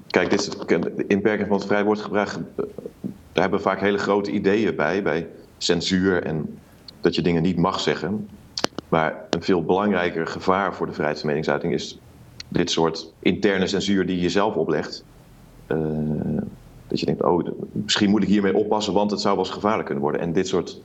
Kijk, 0.07 0.31
dit 0.31 0.41
is, 0.41 0.49
de 0.49 1.05
inperking 1.09 1.49
van 1.49 1.57
het 1.57 1.67
vrij 1.67 1.85
woordgebruik, 1.85 2.29
eh, 2.29 2.37
daar 3.33 3.43
hebben 3.43 3.59
we 3.59 3.65
vaak 3.65 3.81
hele 3.81 3.99
grote 3.99 4.31
ideeën 4.31 4.77
bij, 4.77 5.03
bij 5.03 5.29
censuur 5.59 6.23
en 6.25 6.59
dat 7.01 7.15
je 7.15 7.23
dingen 7.23 7.43
niet 7.43 7.57
mag 7.57 7.81
zeggen. 7.81 8.29
Maar 8.93 9.27
een 9.31 9.43
veel 9.43 9.65
belangrijker 9.65 10.27
gevaar 10.27 10.75
voor 10.75 10.87
de 10.87 10.93
vrijheid 10.93 11.19
van 11.19 11.29
meningsuiting 11.29 11.73
is 11.73 11.99
dit 12.49 12.71
soort 12.71 13.15
interne 13.19 13.67
censuur 13.67 14.07
die 14.07 14.17
je 14.17 14.23
jezelf 14.23 14.55
oplegt. 14.55 15.05
Eh, 15.67 15.79
dat 16.87 17.01
je 17.01 17.07
denkt, 17.07 17.23
oh, 17.23 17.49
misschien 17.73 18.11
moet 18.11 18.23
ik 18.23 18.29
hiermee 18.29 18.55
oppassen, 18.57 18.93
want 18.93 19.11
het 19.11 19.21
zou 19.21 19.37
wel 19.37 19.45
eens 19.45 19.55
gevaarlijk 19.55 19.85
kunnen 19.85 20.03
worden. 20.05 20.21
En 20.21 20.33
dit 20.33 20.49
soort 20.49 20.81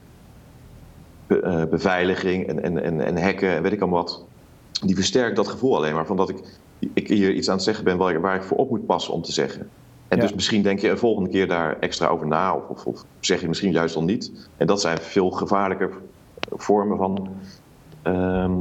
be- 1.26 1.40
eh, 1.40 1.64
beveiliging 1.64 2.46
en, 2.46 2.62
en, 2.62 2.82
en, 2.82 3.00
en 3.00 3.16
hekken 3.16 3.48
en 3.48 3.62
weet 3.62 3.72
ik 3.72 3.80
allemaal 3.80 4.02
wat, 4.02 4.26
die 4.80 4.94
versterkt 4.94 5.36
dat 5.36 5.48
gevoel 5.48 5.76
alleen 5.76 5.94
maar 5.94 6.06
van 6.06 6.16
dat 6.16 6.28
ik, 6.28 6.60
ik 6.94 7.08
hier 7.08 7.32
iets 7.32 7.48
aan 7.48 7.54
het 7.54 7.64
zeggen 7.64 7.84
ben 7.84 7.96
waar 7.96 8.14
ik, 8.14 8.20
waar 8.20 8.36
ik 8.36 8.42
voor 8.42 8.56
op 8.56 8.70
moet 8.70 8.86
passen 8.86 9.14
om 9.14 9.22
te 9.22 9.32
zeggen. 9.32 9.72
En 10.08 10.16
Ja. 10.16 10.22
dus 10.22 10.34
misschien 10.34 10.62
denk 10.62 10.78
je 10.78 10.90
een 10.90 10.98
volgende 10.98 11.30
keer 11.30 11.48
daar 11.48 11.78
extra 11.78 12.06
over 12.06 12.26
na, 12.26 12.54
of, 12.54 12.68
of, 12.68 12.84
of 12.86 13.04
zeg 13.20 13.40
je 13.40 13.48
misschien 13.48 13.72
juist 13.72 13.96
al 13.96 14.04
niet. 14.04 14.50
En 14.56 14.66
dat 14.66 14.80
zijn 14.80 14.98
veel 14.98 15.30
gevaarlijker 15.30 16.02
vormen 16.50 16.96
van 16.96 17.28
ehm, 18.14 18.52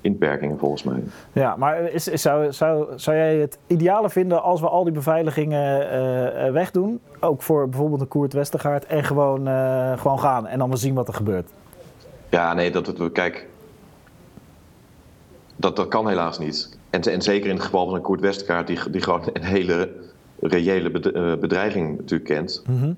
inperkingen 0.00 0.58
volgens 0.58 0.82
mij. 0.82 1.02
Ja, 1.32 1.56
maar 1.56 1.80
is, 1.90 2.08
is- 2.08 2.22
zou, 2.22 2.52
zou, 2.52 2.86
zou 2.96 3.16
jij 3.16 3.36
het 3.36 3.58
ideale 3.66 4.10
vinden 4.10 4.42
als 4.42 4.60
we 4.60 4.68
al 4.68 4.84
die 4.84 4.92
beveiligingen 4.92 5.90
eh, 5.90 6.46
eh, 6.46 6.52
wegdoen? 6.52 7.00
Ook 7.20 7.42
voor 7.42 7.68
bijvoorbeeld 7.68 8.00
een 8.00 8.08
Koert 8.08 8.32
Westergaard 8.32 8.86
en 8.86 9.04
gewoon, 9.04 9.48
eh, 9.48 9.98
gewoon 9.98 10.18
gaan 10.20 10.46
en 10.46 10.58
dan 10.58 10.68
maar 10.68 10.78
zien 10.78 10.94
wat 10.94 11.08
er 11.08 11.14
gebeurt? 11.14 11.50
Ja, 12.28 12.54
nee, 12.54 12.70
dat, 12.70 12.84
dat, 12.96 13.12
kijk, 13.12 13.46
dat, 15.56 15.76
dat 15.76 15.88
kan 15.88 16.08
helaas 16.08 16.38
niet. 16.38 16.78
En, 16.90 17.00
en 17.00 17.22
zeker 17.22 17.48
in 17.48 17.54
het 17.54 17.64
geval 17.64 17.84
van 17.86 17.94
een 17.94 18.00
Koert 18.02 18.20
Westerkaart, 18.20 18.66
die, 18.66 18.90
die 18.90 19.00
gewoon 19.00 19.22
een 19.32 19.42
hele 19.44 19.90
reële 20.40 20.90
bed- 20.90 21.40
bedreiging 21.40 21.96
natuurlijk 21.96 22.30
kent. 22.30 22.62
Mhm. 22.66 22.92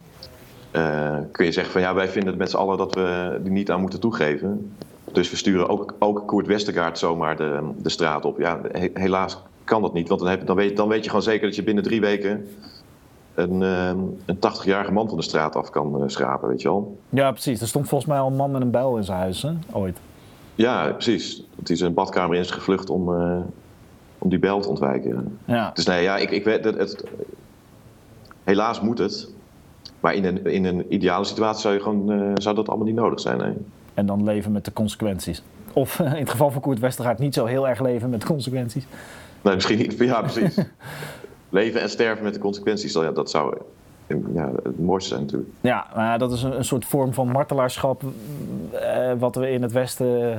kun 1.32 1.44
je 1.44 1.52
zeggen 1.52 1.72
van 1.72 1.80
ja, 1.82 1.94
wij 1.94 2.08
vinden 2.08 2.30
het 2.30 2.38
met 2.38 2.50
z'n 2.50 2.56
allen 2.56 2.78
dat 2.78 2.94
we 2.94 3.38
die 3.42 3.52
niet 3.52 3.70
aan 3.70 3.80
moeten 3.80 4.00
toegeven. 4.00 4.72
Dus 5.12 5.30
we 5.30 5.36
sturen 5.36 5.68
ook, 5.68 5.94
ook 5.98 6.26
Koert 6.26 6.46
Westergaard 6.46 6.98
zomaar 6.98 7.36
de, 7.36 7.70
de 7.76 7.88
straat 7.88 8.24
op. 8.24 8.38
Ja, 8.38 8.60
he- 8.72 8.90
helaas 8.94 9.38
kan 9.64 9.82
dat 9.82 9.92
niet, 9.92 10.08
want 10.08 10.20
dan, 10.20 10.30
heb, 10.30 10.46
dan, 10.46 10.56
weet, 10.56 10.76
dan 10.76 10.88
weet 10.88 11.02
je 11.02 11.08
gewoon 11.10 11.24
zeker 11.24 11.46
dat 11.46 11.56
je 11.56 11.62
binnen 11.62 11.84
drie 11.84 12.00
weken 12.00 12.48
een, 13.34 13.62
ehm, 13.62 13.98
een 14.24 14.36
80-jarige 14.36 14.92
man 14.92 15.08
van 15.08 15.16
de 15.16 15.22
straat 15.22 15.56
af 15.56 15.70
kan 15.70 15.96
eh, 16.02 16.08
schrapen, 16.08 16.48
weet 16.48 16.62
je 16.62 16.68
wel. 16.68 16.98
Ja, 17.08 17.30
precies. 17.30 17.60
Er 17.60 17.68
stond 17.68 17.88
volgens 17.88 18.10
mij 18.10 18.18
al 18.20 18.26
een 18.26 18.36
man 18.36 18.50
met 18.50 18.60
een 18.62 18.70
bijl 18.70 18.96
in 18.96 19.04
zijn 19.04 19.18
huis, 19.18 19.42
hè? 19.42 19.52
ooit. 19.72 19.98
Ja, 20.54 20.92
precies. 20.92 21.44
Dat 21.56 21.68
hij 21.68 21.76
zijn 21.76 21.94
badkamer 21.94 22.34
in 22.34 22.40
is 22.40 22.50
gevlucht 22.50 22.90
om, 22.90 23.14
eh, 23.14 23.36
om 24.18 24.28
die 24.30 24.38
bel 24.38 24.60
te 24.60 24.68
ontwijken. 24.68 25.38
Ja. 25.44 25.70
Dus 25.74 25.86
nee, 25.86 26.02
ja, 26.02 26.16
ik, 26.16 26.30
ik 26.30 26.44
weet 26.44 26.64
het, 26.64 26.76
het. 26.78 27.04
Helaas 28.44 28.80
moet 28.80 28.98
het. 28.98 29.30
Maar 30.00 30.14
in 30.14 30.24
een, 30.24 30.46
in 30.46 30.64
een 30.64 30.94
ideale 30.94 31.24
situatie 31.24 31.60
zou, 31.60 31.74
je 31.74 31.80
gewoon, 31.80 32.10
eh, 32.12 32.32
zou 32.34 32.54
dat 32.54 32.68
allemaal 32.68 32.86
niet 32.86 32.94
nodig 32.94 33.20
zijn. 33.20 33.38
Nee. 33.38 33.54
En 34.00 34.06
dan 34.06 34.24
leven 34.24 34.52
met 34.52 34.64
de 34.64 34.72
consequenties. 34.72 35.42
Of 35.72 35.98
in 36.00 36.06
het 36.06 36.30
geval 36.30 36.50
van 36.50 36.60
Koert 36.60 36.78
Westergaard 36.78 37.18
niet 37.18 37.34
zo 37.34 37.44
heel 37.44 37.68
erg 37.68 37.80
leven 37.80 38.10
met 38.10 38.20
de 38.20 38.26
consequenties. 38.26 38.86
Nee, 39.42 39.54
misschien 39.54 39.78
niet. 39.78 39.98
Ja, 39.98 40.20
precies. 40.22 40.58
Leven 41.48 41.80
en 41.80 41.90
sterven 41.90 42.24
met 42.24 42.34
de 42.34 42.40
consequenties, 42.40 42.92
dat, 42.92 43.02
ja, 43.02 43.10
dat 43.10 43.30
zou 43.30 43.56
ja, 44.34 44.50
het 44.62 44.80
mooiste 44.80 45.08
zijn 45.08 45.20
natuurlijk. 45.20 45.50
Ja, 45.60 45.86
maar 45.94 46.18
dat 46.18 46.32
is 46.32 46.42
een, 46.42 46.56
een 46.56 46.64
soort 46.64 46.84
vorm 46.84 47.12
van 47.12 47.28
martelaarschap 47.28 48.02
eh, 48.72 49.12
wat 49.18 49.34
we 49.34 49.50
in 49.50 49.62
het 49.62 49.72
Westen 49.72 50.32
eh, 50.32 50.38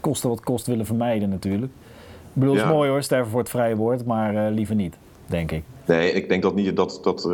kosten 0.00 0.28
wat 0.28 0.40
kost 0.40 0.66
willen 0.66 0.86
vermijden 0.86 1.28
natuurlijk. 1.28 1.72
Ik 1.72 2.40
bedoel, 2.40 2.54
het 2.54 2.62
is 2.62 2.68
Ja. 2.68 2.74
mooi 2.74 2.90
hoor, 2.90 3.02
sterven 3.02 3.30
voor 3.30 3.40
het 3.40 3.48
vrije 3.48 3.76
woord, 3.76 4.04
maar 4.04 4.46
eh, 4.46 4.52
liever 4.54 4.74
niet, 4.74 4.96
denk 5.26 5.50
ik. 5.50 5.62
Nee, 5.86 6.12
ik 6.12 6.28
denk 6.28 6.42
dat 6.42 6.54
niet 6.54 6.76
dat. 6.76 7.00
dat 7.02 7.24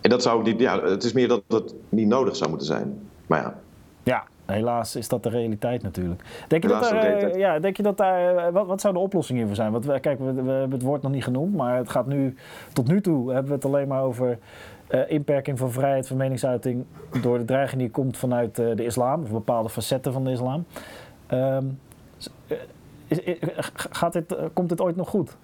en 0.00 0.10
dat 0.10 0.22
zou 0.22 0.42
niet. 0.42 0.60
Ja, 0.60 0.82
het 0.82 1.04
is 1.04 1.12
meer 1.12 1.28
dat 1.28 1.42
het 1.48 1.74
niet 1.88 2.06
nodig 2.08 2.36
zou 2.36 2.48
moeten 2.48 2.66
zijn. 2.66 2.98
Maar 3.26 3.40
ja, 3.42 3.54
Ja, 4.02 4.24
helaas 4.46 4.96
is 4.96 5.08
dat 5.08 5.22
de 5.22 5.28
realiteit 5.28 5.82
natuurlijk. 5.82 6.22
Denk 6.48 6.62
je, 6.62 6.68
dat 6.68 6.82
daar, 6.82 7.04
eh, 7.04 7.34
ja, 7.38 7.58
denk 7.58 7.76
je 7.76 7.82
dat 7.82 7.96
daar, 7.96 8.36
eh, 8.36 8.52
wat, 8.52 8.66
wat 8.66 8.80
zou 8.80 8.94
de 8.94 9.00
oplossing 9.00 9.38
hiervoor 9.38 9.56
zijn? 9.56 9.72
Want 9.72 9.84
we, 9.84 10.00
kijk, 10.00 10.18
we, 10.18 10.32
we 10.32 10.50
hebben 10.50 10.70
het 10.70 10.82
woord 10.82 11.02
nog 11.02 11.12
niet 11.12 11.24
genoemd, 11.24 11.54
maar 11.56 11.76
het 11.76 11.90
gaat 11.90 12.06
nu, 12.06 12.34
tot 12.72 12.88
nu 12.88 13.00
toe 13.00 13.30
hebben 13.32 13.48
we 13.48 13.54
het 13.54 13.64
alleen 13.64 13.88
maar 13.88 14.02
over 14.02 14.38
eh, 14.86 15.00
inperking 15.10 15.58
van 15.58 15.70
vrijheid 15.72 16.06
van 16.08 16.16
meningsuiting 16.16 16.84
door 17.22 17.38
de 17.38 17.44
dreiging 17.44 17.80
die 17.80 17.90
komt 17.90 18.16
vanuit 18.16 18.54
de 18.54 18.84
islam, 18.84 19.22
of 19.22 19.30
bepaalde 19.30 19.68
facetten 19.68 20.12
van 20.12 20.24
de 20.24 20.30
islam. 20.30 20.64
Ehm, 21.26 21.64
eh, 22.46 22.56
is, 23.06 23.18
is- 23.20 23.38
gaat 23.74 24.12
dit, 24.12 24.36
komt 24.52 24.68
dit 24.68 24.80
ooit 24.80 24.96
nog 24.96 25.08
goed? 25.08 25.36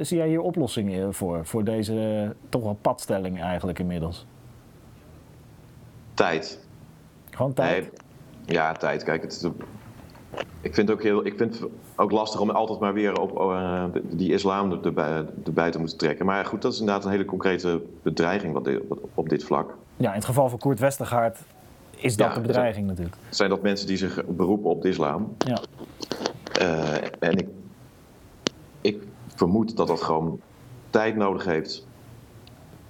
Zie 0.00 0.16
jij 0.16 0.28
hier 0.28 0.40
oplossingen 0.40 1.14
voor, 1.14 1.46
voor 1.46 1.64
deze 1.64 2.34
toch 2.48 2.62
wel 2.62 2.78
padstelling 2.80 3.40
eigenlijk 3.42 3.78
inmiddels? 3.78 4.26
Tijd. 6.14 6.66
Gewoon 7.30 7.52
tijd. 7.52 7.82
Nee, 7.82 7.90
ja, 8.46 8.72
tijd. 8.72 9.02
Kijk, 9.04 9.22
het 9.22 9.50
ik 10.60 10.74
vind 10.74 10.88
het 10.88 10.96
ook 10.96 11.02
heel, 11.02 11.26
ik 11.26 11.36
vind 11.36 11.58
het 11.58 11.68
ook 11.96 12.10
lastig 12.10 12.40
om 12.40 12.50
altijd 12.50 12.78
maar 12.78 12.92
weer 12.92 13.20
op 13.20 13.38
eh, 13.50 13.84
die 14.02 14.32
islam 14.32 14.72
erbij, 14.84 15.24
erbij 15.44 15.70
te 15.70 15.78
moeten 15.78 15.98
trekken. 15.98 16.26
Maar 16.26 16.44
goed, 16.44 16.62
dat 16.62 16.72
is 16.72 16.78
inderdaad 16.80 17.04
een 17.04 17.10
hele 17.10 17.24
concrete 17.24 17.82
bedreiging 18.02 18.52
wat 18.52 18.64
dit- 18.64 18.82
wat- 18.88 18.98
op 19.14 19.28
dit 19.28 19.44
vlak. 19.44 19.74
Ja, 19.96 20.08
in 20.08 20.14
het 20.14 20.24
geval 20.24 20.48
van 20.48 20.58
Koert 20.58 20.78
Westergaard 20.78 21.38
is 21.96 22.16
dat 22.16 22.28
Ja, 22.28 22.34
de 22.34 22.40
bedreiging 22.40 22.86
natuurlijk. 22.86 23.16
Zijn 23.28 23.50
dat 23.50 23.62
mensen 23.62 23.86
die 23.86 23.96
zich 23.96 24.24
beroepen 24.26 24.70
op 24.70 24.82
de 24.82 24.88
islam? 24.88 25.34
Ja. 25.38 25.58
Eh, 26.52 26.94
en 27.18 27.36
ik, 27.38 27.48
ik 28.80 29.02
vermoed 29.34 29.76
dat 29.76 29.86
dat 29.86 30.02
gewoon 30.02 30.40
tijd 30.90 31.16
nodig 31.16 31.44
heeft. 31.44 31.86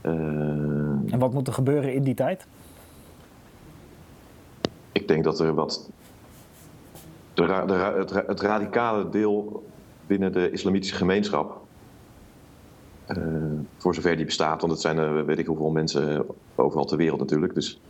Eh, 0.01 0.13
En 0.13 1.19
wat 1.19 1.33
moet 1.33 1.47
er 1.47 1.53
gebeuren 1.53 1.95
in 1.95 2.03
die 2.03 2.15
tijd? 2.15 2.47
Ik 4.93 5.09
denk 5.09 5.25
dat 5.25 5.41
er 5.41 5.55
wat. 5.55 5.91
De, 7.35 7.45
ra- 7.47 7.65
de 7.67 7.77
ra- 7.79 7.95
het, 7.99 8.11
ra- 8.11 8.25
het 8.27 8.41
radicale 8.41 9.09
deel 9.09 9.65
binnen 10.07 10.33
de 10.33 10.51
islamitische 10.51 10.95
gemeenschap. 10.97 11.61
eh, 13.07 13.17
voor 13.79 13.95
zover 13.95 14.17
die 14.17 14.25
bestaat, 14.25 14.61
want 14.61 14.73
het 14.73 14.81
zijn 14.83 14.99
er 14.99 15.25
weet 15.27 15.39
ik 15.39 15.47
hoeveel 15.47 15.71
mensen 15.71 16.27
overal 16.55 16.85
ter 16.85 16.97
wereld 16.97 17.21
natuurlijk. 17.21 17.55
Dus 17.55 17.81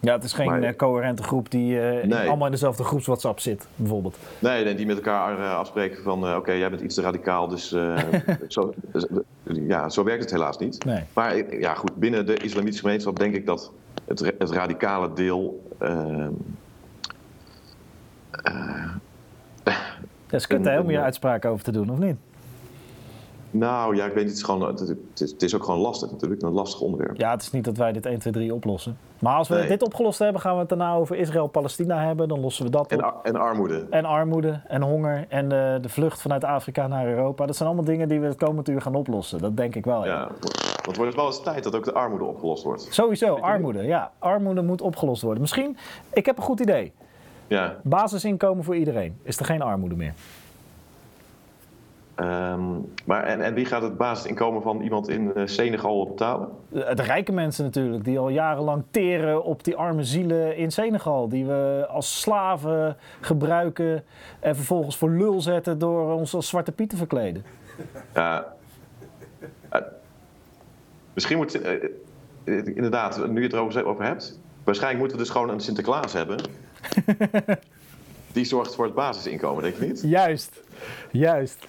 Ja, 0.00 0.12
het 0.12 0.24
is 0.24 0.32
geen 0.32 0.46
Maar- 0.46 0.62
eh, 0.62 0.76
coherente 0.76 1.22
groep 1.22 1.50
die 1.50 1.80
eh, 1.80 2.06
Nee. 2.08 2.28
allemaal 2.28 2.46
in 2.46 2.52
dezelfde 2.52 2.84
groeps 2.84 3.06
WhatsApp 3.06 3.40
zit, 3.40 3.66
bijvoorbeeld. 3.76 4.16
nee, 4.38 4.64
nee, 4.64 4.74
die 4.74 4.86
met 4.86 4.96
elkaar 4.96 5.38
eh, 5.38 5.54
afspreken 5.56 6.02
van 6.02 6.26
eh, 6.26 6.36
oké, 6.36 6.52
jij 6.52 6.70
bent 6.70 6.82
iets 6.82 6.94
te 6.94 7.00
radicaal, 7.02 7.48
dus 7.48 7.72
eh, 7.72 7.98
zo, 8.48 8.74
ja, 9.42 9.88
zo 9.88 10.04
werkt 10.04 10.22
het 10.22 10.30
helaas 10.32 10.58
niet. 10.58 10.84
Nee. 10.84 11.02
Maar 11.14 11.30
eh, 11.32 11.60
ja, 11.60 11.74
goed, 11.74 11.94
binnen 11.96 12.26
de 12.26 12.36
islamitische 12.36 12.82
gemeenschap 12.82 13.18
denk 13.18 13.34
ik 13.34 13.46
dat 13.46 13.72
het, 14.04 14.20
het 14.38 14.50
radicale 14.50 15.12
deel. 15.12 15.62
ehm, 15.78 16.30
Dat 20.26 20.40
is 20.40 20.46
kut, 20.46 20.64
hè, 20.64 20.80
om 20.80 20.88
hier 20.88 20.98
een- 20.98 21.04
uitspraken 21.04 21.50
over 21.50 21.64
te 21.64 21.72
doen, 21.72 21.90
of 21.90 21.98
niet? 21.98 22.16
Nou 23.52 23.96
ja, 23.96 24.04
ik 24.06 24.12
weet 24.12 24.24
niet, 24.24 24.28
het 24.32 24.36
is, 24.36 24.42
gewoon, 24.42 24.66
het, 24.66 24.80
is, 25.20 25.30
het 25.30 25.42
is 25.42 25.54
ook 25.54 25.64
gewoon 25.64 25.80
lastig 25.80 26.10
natuurlijk, 26.10 26.42
een 26.42 26.52
lastig 26.52 26.80
onderwerp. 26.80 27.16
Ja, 27.16 27.30
het 27.30 27.42
is 27.42 27.50
niet 27.50 27.64
dat 27.64 27.76
wij 27.76 27.92
dit 27.92 28.06
1, 28.06 28.18
2, 28.18 28.32
3 28.32 28.54
oplossen. 28.54 28.96
Maar 29.18 29.36
als 29.36 29.48
we 29.48 29.54
Nee. 29.54 29.68
dit 29.68 29.82
opgelost 29.82 30.18
hebben, 30.18 30.40
gaan 30.40 30.54
we 30.54 30.60
het 30.60 30.68
daarna 30.68 30.94
over 30.94 31.16
Israël-Palestina 31.16 32.04
hebben. 32.06 32.28
Dan 32.28 32.40
lossen 32.40 32.64
we 32.64 32.70
dat 32.70 32.90
En, 32.90 33.04
op. 33.06 33.20
en 33.22 33.36
armoede. 33.36 33.86
En 33.90 34.04
armoede 34.04 34.60
en 34.68 34.82
honger 34.82 35.24
en 35.28 35.48
de, 35.48 35.78
de 35.82 35.88
vlucht 35.88 36.20
vanuit 36.20 36.44
Afrika 36.44 36.86
naar 36.86 37.06
Europa. 37.06 37.46
Dat 37.46 37.56
zijn 37.56 37.68
allemaal 37.68 37.86
dingen 37.86 38.08
die 38.08 38.20
we 38.20 38.26
het 38.26 38.36
komend 38.36 38.68
uur 38.68 38.80
gaan 38.80 38.94
oplossen. 38.94 39.38
Dat 39.38 39.56
denk 39.56 39.74
ik 39.74 39.84
wel, 39.84 40.04
ja. 40.04 40.10
Ja, 40.12 40.28
want 40.84 40.96
wordt 40.96 41.10
het 41.12 41.14
wel 41.14 41.26
eens 41.26 41.42
tijd 41.42 41.64
dat 41.64 41.76
ook 41.76 41.84
de 41.84 41.92
armoede 41.92 42.24
opgelost 42.24 42.64
wordt. 42.64 42.86
Sowieso, 42.90 43.34
armoede. 43.34 43.82
Ja, 43.82 44.10
armoede 44.18 44.62
moet 44.62 44.80
opgelost 44.82 45.22
worden. 45.22 45.40
Misschien, 45.40 45.76
ik 46.12 46.26
heb 46.26 46.36
een 46.36 46.42
goed 46.42 46.60
idee. 46.60 46.92
Ja, 47.46 47.76
Basisinkomen 47.82 48.64
voor 48.64 48.76
iedereen. 48.76 49.16
Is 49.22 49.38
er 49.38 49.44
geen 49.44 49.62
armoede 49.62 49.94
meer. 49.96 50.12
Ehm, 52.14 52.62
maar 53.04 53.24
en, 53.24 53.40
en 53.40 53.54
wie 53.54 53.64
gaat 53.64 53.82
het 53.82 53.96
basisinkomen 53.96 54.62
van 54.62 54.80
iemand 54.80 55.08
in 55.08 55.34
eh, 55.34 55.42
Senegal 55.46 56.06
betalen? 56.06 56.48
De, 56.68 56.92
de 56.94 57.02
rijke 57.02 57.32
mensen 57.32 57.64
natuurlijk, 57.64 58.04
die 58.04 58.18
al 58.18 58.28
jarenlang 58.28 58.82
teren 58.90 59.44
op 59.44 59.64
die 59.64 59.76
arme 59.76 60.04
zielen 60.04 60.56
in 60.56 60.72
Senegal. 60.72 61.28
Die 61.28 61.44
we 61.44 61.86
als 61.88 62.20
slaven 62.20 62.96
gebruiken 63.20 64.04
en 64.40 64.56
vervolgens 64.56 64.96
voor 64.96 65.10
lul 65.10 65.40
zetten 65.40 65.78
door 65.78 66.12
ons 66.12 66.34
als 66.34 66.48
zwarte 66.48 66.72
piet 66.72 66.90
te 66.90 66.96
verkleden. 66.96 67.44
Ja. 68.14 68.54
Eh, 69.68 69.80
misschien 71.14 71.36
moet, 71.36 71.60
eh, 71.60 71.74
eh, 72.44 72.66
inderdaad, 72.66 73.28
nu 73.28 73.38
je 73.38 73.46
het 73.46 73.52
erover 73.52 73.84
over 73.84 74.04
hebt, 74.04 74.40
waarschijnlijk 74.64 75.00
moeten 75.00 75.18
we 75.18 75.24
dus 75.24 75.32
gewoon 75.32 75.48
een 75.48 75.60
Sinterklaas 75.60 76.12
hebben. 76.12 76.38
Die 78.32 78.44
zorgt 78.44 78.74
voor 78.74 78.84
het 78.84 78.94
basisinkomen, 78.94 79.62
denk 79.62 79.76
je 79.76 79.84
niet? 79.86 80.02
Juist, 80.04 80.60
juist. 81.10 81.66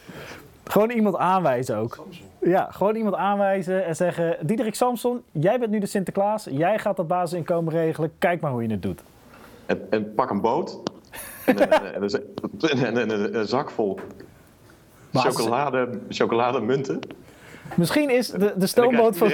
Gewoon 0.63 0.89
iemand 0.89 1.15
aanwijzen 1.17 1.77
ook. 1.77 2.05
Ja, 2.41 2.67
gewoon 2.71 2.95
iemand 2.95 3.15
aanwijzen 3.15 3.85
en 3.85 3.95
zeggen: 3.95 4.37
Diederik 4.41 4.75
Samson, 4.75 5.21
jij 5.31 5.59
bent 5.59 5.71
nu 5.71 5.79
de 5.79 5.85
Sinterklaas. 5.85 6.47
Jij 6.51 6.79
gaat 6.79 6.95
dat 6.97 7.07
basisinkomen 7.07 7.73
regelen. 7.73 8.11
Kijk 8.17 8.41
maar 8.41 8.51
hoe 8.51 8.61
je 8.63 8.69
het 8.69 8.81
doet. 8.81 9.01
En, 9.65 9.87
en 9.89 10.13
pak 10.13 10.29
een 10.29 10.41
boot 10.41 10.79
en, 11.45 11.61
een- 11.61 11.71
en, 11.93 12.03
een- 12.03 12.85
en, 12.85 12.97
een- 12.97 13.11
en 13.11 13.35
een 13.39 13.47
zak 13.47 13.69
vol 13.71 13.99
Basis- 15.11 15.35
chocolade, 15.35 15.99
chocolademunten. 16.09 16.99
Misschien 17.75 18.09
is 18.09 18.27
de, 18.27 18.53
de 18.57 18.67
stoomboot 18.67 19.17
van. 19.17 19.31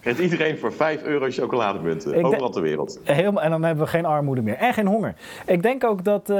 krijgt 0.00 0.20
iedereen, 0.20 0.58
voor 0.58 0.72
5 0.72 1.02
euro 1.02 1.26
chocolademunten. 1.30 2.18
Ik 2.18 2.26
overal 2.26 2.50
ter 2.50 2.62
wereld. 2.62 3.00
Helemaal, 3.02 3.42
en 3.42 3.50
dan 3.50 3.62
hebben 3.62 3.84
we 3.84 3.90
geen 3.90 4.04
armoede 4.04 4.42
meer. 4.42 4.56
En 4.56 4.74
geen 4.74 4.86
honger. 4.86 5.14
Ik 5.46 5.62
denk 5.62 5.84
ook 5.84 6.04
dat, 6.04 6.30
eh, 6.30 6.38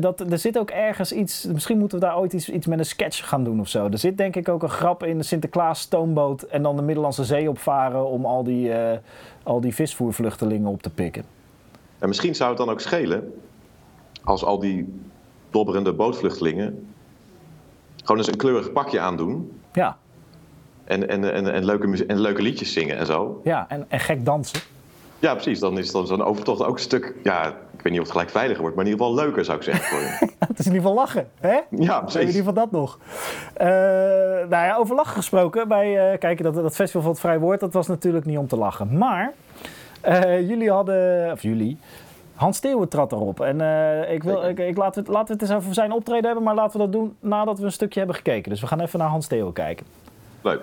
dat 0.00 0.20
er 0.20 0.38
zit 0.38 0.58
ook 0.58 0.70
ergens 0.70 1.12
iets. 1.12 1.44
Misschien 1.44 1.78
moeten 1.78 1.98
we 1.98 2.04
daar 2.04 2.18
ooit 2.18 2.32
iets, 2.32 2.48
iets 2.48 2.66
met 2.66 2.78
een 2.78 2.84
sketch 2.84 3.28
gaan 3.28 3.44
doen 3.44 3.60
of 3.60 3.68
zo. 3.68 3.86
Er 3.86 3.98
zit 3.98 4.16
denk 4.16 4.36
ik 4.36 4.48
ook 4.48 4.62
een 4.62 4.68
grap 4.68 5.02
in 5.02 5.18
de 5.18 5.24
Sinterklaas 5.24 5.80
stoomboot. 5.80 6.42
En 6.42 6.62
dan 6.62 6.76
de 6.76 6.82
Middellandse 6.82 7.24
Zee 7.24 7.48
opvaren 7.48 8.06
om 8.06 8.24
al 8.24 8.44
die, 8.44 8.72
eh, 8.72 8.98
al 9.42 9.60
die 9.60 9.74
visvoervluchtelingen 9.74 10.70
op 10.70 10.82
te 10.82 10.90
pikken. 10.90 11.24
En 11.98 12.08
misschien 12.08 12.34
zou 12.34 12.48
het 12.48 12.58
dan 12.58 12.70
ook 12.70 12.80
schelen 12.80 13.32
als 14.24 14.44
al 14.44 14.58
die 14.58 15.00
dobberende 15.50 15.92
bootvluchtelingen 15.92 16.92
gewoon 17.96 18.18
eens 18.18 18.26
een 18.26 18.36
kleurig 18.36 18.72
pakje 18.72 19.00
aandoen 19.00 19.60
Ja, 19.72 19.98
en, 20.88 21.08
en, 21.08 21.32
en, 21.32 21.52
en, 21.52 21.64
leuke, 21.64 22.06
en 22.06 22.20
leuke 22.20 22.42
liedjes 22.42 22.72
zingen 22.72 22.96
en 22.96 23.06
zo. 23.06 23.40
ja 23.44 23.66
en, 23.68 23.84
en 23.88 24.00
gek 24.00 24.24
dansen. 24.24 24.60
Ja, 25.20 25.32
precies. 25.34 25.60
Dan 25.60 25.78
is 25.78 25.92
dan 25.92 26.06
zo'n 26.06 26.22
overtocht 26.24 26.62
ook 26.64 26.74
een 26.74 26.80
stuk, 26.82 27.14
ja, 27.22 27.46
ik 27.46 27.82
weet 27.82 27.92
niet 27.92 27.94
of 28.00 28.02
het 28.02 28.10
gelijk 28.10 28.30
veiliger 28.30 28.60
wordt, 28.60 28.76
maar 28.76 28.84
in 28.84 28.90
ieder 28.90 29.06
geval 29.06 29.22
leuker 29.24 29.44
zou 29.44 29.56
ik 29.56 29.62
zeggen 29.62 29.84
voor 29.84 29.98
je. 29.98 30.06
Het 30.48 30.58
is 30.58 30.66
in 30.66 30.72
ieder 30.72 30.88
geval 30.88 30.94
lachen, 31.04 31.28
hè? 31.40 31.48
Ja, 31.48 31.60
hebben 31.70 31.86
in 31.96 32.00
precies. 32.00 32.20
ieder 32.20 32.34
geval 32.34 32.52
dat 32.52 32.70
nog. 32.70 32.98
Eh, 33.54 33.66
nou 34.48 34.48
ja, 34.66 34.76
over 34.76 34.94
lachen 34.96 35.16
gesproken. 35.16 35.68
Bij, 35.68 36.12
eh, 36.12 36.18
kijk, 36.18 36.42
dat, 36.42 36.54
dat 36.54 36.74
festival 36.74 37.02
van 37.02 37.10
het 37.10 37.20
vrij 37.20 37.38
woord, 37.38 37.60
dat 37.60 37.72
was 37.72 37.86
natuurlijk 37.86 38.24
niet 38.24 38.38
om 38.38 38.46
te 38.46 38.56
lachen. 38.56 38.98
Maar 38.98 39.32
eh, 40.00 40.48
jullie 40.48 40.70
hadden, 40.70 41.32
of 41.32 41.42
jullie, 41.42 41.78
Hans 42.34 42.56
Steeuwen 42.56 42.88
trad 42.88 43.12
erop. 43.12 43.40
En 43.40 43.60
ik 44.10 44.22
wil, 44.22 44.44
ik, 44.48 44.58
ik, 44.58 44.76
laten, 44.76 44.94
we, 45.02 45.08
het- 45.08 45.16
laten 45.18 45.26
we 45.26 45.32
het 45.32 45.42
eens 45.50 45.58
over 45.60 45.74
zijn 45.74 45.92
optreden 45.92 46.24
hebben, 46.24 46.42
maar 46.42 46.54
laten 46.54 46.72
we 46.78 46.84
dat 46.84 46.92
doen 46.92 47.16
nadat 47.20 47.58
we 47.58 47.64
een 47.64 47.72
stukje 47.72 47.98
hebben 47.98 48.16
gekeken. 48.16 48.50
Dus 48.50 48.60
we 48.60 48.66
gaan 48.66 48.80
even 48.80 48.98
naar 48.98 49.08
Hans 49.08 49.24
Steeuwen 49.24 49.52
kijken. 49.52 49.86
Leuk. 50.48 50.60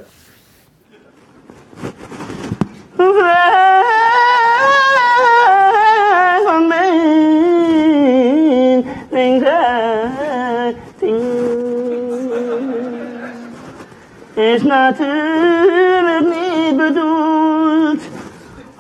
is 14.35 14.63
natuurlijk 14.63 16.25
niet 16.25 16.77
bedoeld 16.77 18.01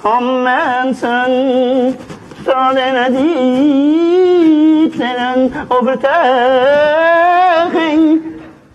om 0.01 0.41
mensen 0.41 1.95
tot 2.43 2.75
een 2.75 3.15
overtuiging 5.67 8.21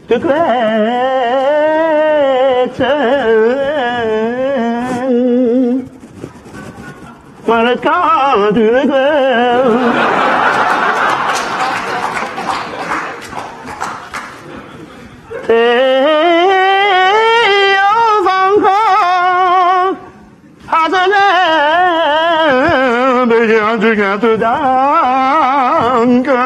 te 0.07 0.19
kwetsen. 0.19 1.90
Maar 7.45 7.67
het 7.67 7.79
kan 7.81 8.41
natuurlijk 8.41 8.85
wel. 8.85 9.79
Theo 15.47 15.63
van 18.25 18.51
Gogh 18.63 19.97
had 20.67 20.93
een 20.93 21.13
beetje 23.29 23.61
te 24.19 24.37
danken. 24.39 26.45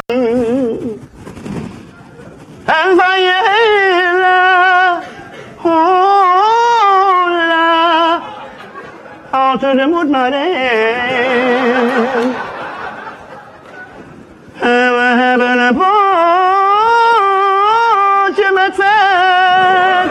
En 2.65 2.97
van 2.97 3.21
je 3.21 3.41
hele 3.45 4.99
hola 5.57 5.83
altijd 9.31 9.64
er 9.79 9.89
moet 9.89 10.11
maar 10.11 10.33
één. 10.33 10.53
En 14.61 14.95
we 14.95 15.15
hebben 15.17 15.59
een 15.59 15.75
bootje 15.75 15.91
met 18.55 18.75
vet 18.75 20.11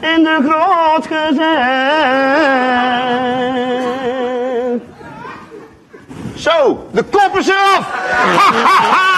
in 0.00 0.22
de 0.22 0.38
grot 0.48 1.06
gezet. 1.06 1.50
Zo, 6.34 6.86
de 6.92 7.02
kop 7.02 7.36
is 7.38 7.48
eraf! 7.48 7.88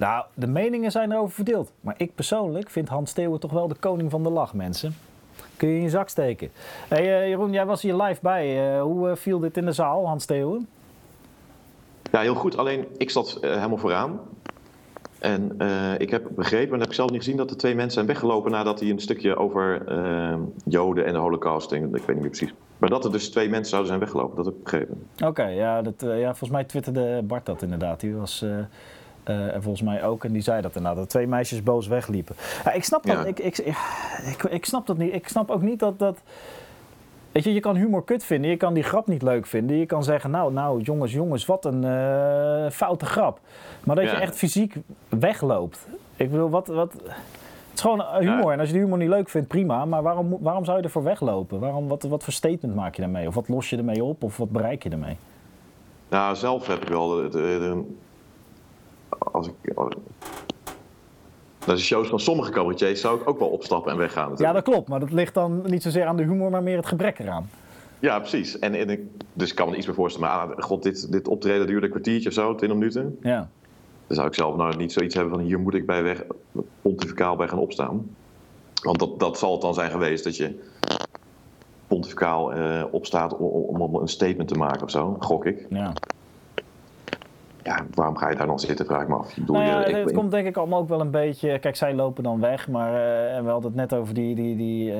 Nou, 0.00 0.24
de 0.34 0.46
meningen 0.46 0.90
zijn 0.90 1.12
erover 1.12 1.34
verdeeld. 1.34 1.72
Maar 1.80 1.94
ik 1.96 2.14
persoonlijk 2.14 2.70
vind 2.70 2.88
Hans 2.88 3.10
Steeuwen 3.10 3.40
toch 3.40 3.52
wel 3.52 3.68
de 3.68 3.74
koning 3.74 4.10
van 4.10 4.22
de 4.22 4.30
lach, 4.30 4.54
mensen. 4.54 4.94
Kun 5.56 5.68
je 5.68 5.76
in 5.76 5.82
je 5.82 5.88
zak 5.88 6.08
steken. 6.08 6.50
Hey, 6.88 7.20
eh, 7.20 7.28
Jeroen, 7.28 7.52
jij 7.52 7.66
was 7.66 7.82
hier 7.82 7.94
live 7.94 8.18
bij. 8.22 8.74
Eh, 8.74 8.82
hoe 8.82 9.08
eh, 9.08 9.16
viel 9.16 9.38
dit 9.38 9.56
in 9.56 9.64
de 9.64 9.72
zaal, 9.72 10.06
Hans 10.06 10.24
Theeuwen? 10.24 10.68
Ja, 12.12 12.20
heel 12.20 12.34
goed. 12.34 12.56
Alleen 12.56 12.86
ik 12.96 13.10
zat 13.10 13.38
helemaal 13.40 13.76
vooraan. 13.76 14.20
En 15.18 15.56
ik 15.98 16.10
heb 16.10 16.28
begrepen, 16.34 16.68
maar 16.68 16.78
dat 16.78 16.80
heb 16.80 16.88
ik 16.88 16.94
zelf 16.94 17.10
niet 17.10 17.18
gezien, 17.18 17.36
dat 17.36 17.50
er 17.50 17.56
twee 17.56 17.74
mensen 17.74 17.92
zijn 17.92 18.06
weggelopen 18.06 18.50
nadat 18.50 18.80
hij 18.80 18.90
een 18.90 19.00
stukje 19.00 19.36
over 19.36 19.82
Joden 20.64 21.06
en 21.06 21.12
de 21.12 21.18
Holocaust. 21.18 21.72
En, 21.72 21.84
ik 21.84 21.90
weet 21.90 22.06
niet 22.06 22.20
meer 22.20 22.28
precies. 22.28 22.54
Maar 22.78 22.90
dat 22.90 23.04
er 23.04 23.12
dus 23.12 23.30
twee 23.30 23.48
mensen 23.48 23.68
zouden 23.68 23.88
zijn 23.88 24.00
weggelopen, 24.00 24.36
dat 24.36 24.44
heb 24.44 24.54
ik 24.54 24.62
begrepen. 24.62 25.06
Oké, 25.24 25.46
ja, 25.46 25.82
dat, 25.82 25.94
ja, 25.98 26.26
volgens 26.26 26.50
mij 26.50 26.64
twitterde 26.64 27.22
Bart 27.24 27.46
dat 27.46 27.62
inderdaad. 27.62 28.00
Die 28.00 28.14
was 28.14 28.44
eh, 29.22 29.54
en 29.54 29.62
volgens 29.62 29.82
mij 29.82 30.04
ook. 30.04 30.24
En 30.24 30.32
die 30.32 30.42
zei 30.42 30.60
dat 30.62 30.76
inderdaad, 30.76 30.98
dat 31.00 31.08
twee 31.08 31.26
meisjes 31.26 31.62
boos 31.62 31.86
wegliepen. 31.86 32.34
Ja, 32.64 32.72
ik 32.72 32.84
snap 32.84 33.02
dat, 33.06 33.16
Ja. 33.16 33.24
ik, 33.24 33.38
ik, 33.38 33.58
ik, 33.58 34.42
ik 34.50 34.64
snap 34.64 34.86
dat 34.86 34.96
niet. 34.98 35.14
Ik 35.14 35.28
snap 35.28 35.50
ook 35.50 35.62
niet 35.62 35.78
dat 35.78 35.98
dat... 35.98 36.18
Weet 37.32 37.44
je, 37.44 37.52
je 37.54 37.60
kan 37.60 37.76
humor 37.76 38.04
kut 38.04 38.24
vinden, 38.24 38.50
je 38.50 38.56
kan 38.56 38.74
die 38.74 38.82
grap 38.82 39.06
niet 39.06 39.22
leuk 39.22 39.46
vinden. 39.46 39.76
Je 39.76 39.86
kan 39.86 40.04
zeggen, 40.04 40.30
nou, 40.30 40.52
nou, 40.52 40.80
jongens, 40.80 41.12
jongens, 41.12 41.46
wat 41.46 41.64
een 41.64 41.84
eh, 41.84 42.70
foute 42.70 43.06
grap. 43.06 43.40
Maar 43.84 43.96
dat 43.96 44.04
je 44.04 44.16
echt 44.16 44.36
fysiek 44.36 44.74
wegloopt. 45.08 45.86
Ik 46.16 46.30
bedoel, 46.30 46.50
wat... 46.50 46.66
wat 46.66 46.92
het 46.92 47.02
is 47.74 47.80
gewoon 47.80 48.00
eh, 48.02 48.16
humor. 48.18 48.52
En 48.52 48.58
als 48.60 48.68
je 48.68 48.74
de 48.74 48.80
humor 48.80 48.98
niet 48.98 49.08
leuk 49.08 49.28
vindt, 49.28 49.48
prima. 49.48 49.84
Maar 49.84 50.02
waarom, 50.02 50.36
waarom 50.40 50.64
zou 50.64 50.76
je 50.78 50.82
ervoor 50.82 51.02
weglopen? 51.02 51.60
Waarom, 51.60 51.88
wat, 51.88 52.02
wat 52.02 52.24
voor 52.24 52.32
statement 52.32 52.74
maak 52.74 52.94
je 52.94 53.02
daarmee? 53.02 53.26
Of 53.26 53.34
wat 53.34 53.48
los 53.48 53.70
je 53.70 53.76
ermee 53.76 54.04
op? 54.04 54.22
Of 54.22 54.36
wat 54.36 54.50
bereik 54.50 54.82
je 54.82 54.90
ermee? 54.90 55.16
Nou, 56.08 56.36
zelf 56.36 56.66
heb 56.66 56.82
ik 56.82 56.88
wel. 56.88 57.08
De, 57.08 57.28
de- 57.28 57.38
de- 57.38 57.94
als 59.32 59.46
ik. 59.48 59.76
als- 59.76 59.94
naar 61.66 61.76
de 61.76 61.82
shows 61.82 62.08
van 62.08 62.20
sommige 62.20 62.50
cabaretiers 62.50 63.00
zou 63.00 63.20
ik 63.20 63.28
ook 63.28 63.38
wel 63.38 63.48
opstappen 63.48 63.92
en 63.92 63.98
weggaan. 63.98 64.24
Ja, 64.24 64.28
natuurlijk. 64.30 64.54
dat 64.64 64.74
klopt. 64.74 64.88
Maar 64.88 65.00
dat 65.00 65.10
ligt 65.12 65.34
dan 65.34 65.62
niet 65.66 65.82
zozeer 65.82 66.06
aan 66.06 66.16
de 66.16 66.22
humor, 66.22 66.50
maar 66.50 66.62
meer 66.62 66.76
het 66.76 66.86
gebrek 66.86 67.18
eraan. 67.18 67.50
Ja, 67.98 68.18
precies. 68.18 68.58
En, 68.58 68.74
en 68.74 68.90
ik, 68.90 69.00
dus 69.32 69.50
ik 69.50 69.56
kan 69.56 69.70
me 69.70 69.76
iets 69.76 69.86
meer 69.86 69.94
voorstellen. 69.94 70.28
Maar 70.28 70.54
ah, 70.54 70.62
god, 70.64 70.82
dit, 70.82 71.12
dit 71.12 71.28
optreden 71.28 71.66
duurde 71.66 71.84
een 71.86 71.92
kwartiertje 71.92 72.28
of 72.28 72.34
zo, 72.34 72.54
20 72.54 72.78
minuten. 72.78 73.18
Ja. 73.22 73.48
Dan 74.06 74.16
zou 74.16 74.28
ik 74.28 74.34
zelf 74.34 74.56
nou 74.56 74.76
niet 74.76 74.92
zoiets 74.92 75.14
hebben 75.14 75.32
van 75.32 75.42
hier 75.42 75.58
moet 75.60 75.74
ik 75.74 75.86
bij 75.86 76.02
weg, 76.02 76.24
pontificaal 76.82 77.36
bij 77.36 77.48
gaan 77.48 77.58
opstaan. 77.58 78.16
Want 78.82 78.98
dat, 78.98 79.18
dat 79.20 79.38
zal 79.38 79.52
het 79.52 79.60
dan 79.60 79.74
zijn 79.74 79.90
geweest 79.90 80.24
dat 80.24 80.36
je 80.36 80.60
pontificaal 81.86 82.52
eh, 82.52 82.84
opstaat 82.90 83.36
om, 83.36 83.46
om, 83.46 83.80
om 83.80 83.94
een 83.94 84.08
statement 84.08 84.48
te 84.48 84.54
maken 84.58 84.82
of 84.82 84.90
zo, 84.90 85.16
gok 85.18 85.44
ik. 85.46 85.66
ja. 85.70 85.92
Ja, 87.62 87.84
waarom 87.94 88.16
ga 88.16 88.30
je 88.30 88.36
daar 88.36 88.46
dan 88.46 88.60
zitten, 88.60 88.86
vraag 88.86 89.02
ik 89.02 89.08
me 89.08 89.14
af. 89.14 89.34
Bedoel, 89.34 89.56
Nou 89.56 89.68
ja, 89.68 89.80
je- 89.80 89.86
ik- 89.86 90.04
het 90.04 90.12
komt 90.12 90.30
denk 90.30 90.46
ik 90.46 90.56
allemaal 90.56 90.80
ook 90.80 90.88
wel 90.88 91.00
een 91.00 91.10
beetje... 91.10 91.58
Kijk, 91.58 91.76
zij 91.76 91.94
lopen 91.94 92.22
dan 92.22 92.40
weg, 92.40 92.68
maar 92.68 92.94
eh, 92.94 93.36
en 93.36 93.44
we 93.44 93.50
hadden 93.50 93.70
het 93.70 93.90
net 93.90 93.94
over 94.00 94.14
die, 94.14 94.34
die, 94.34 94.56
die 94.56 94.92
eh, 94.92 94.98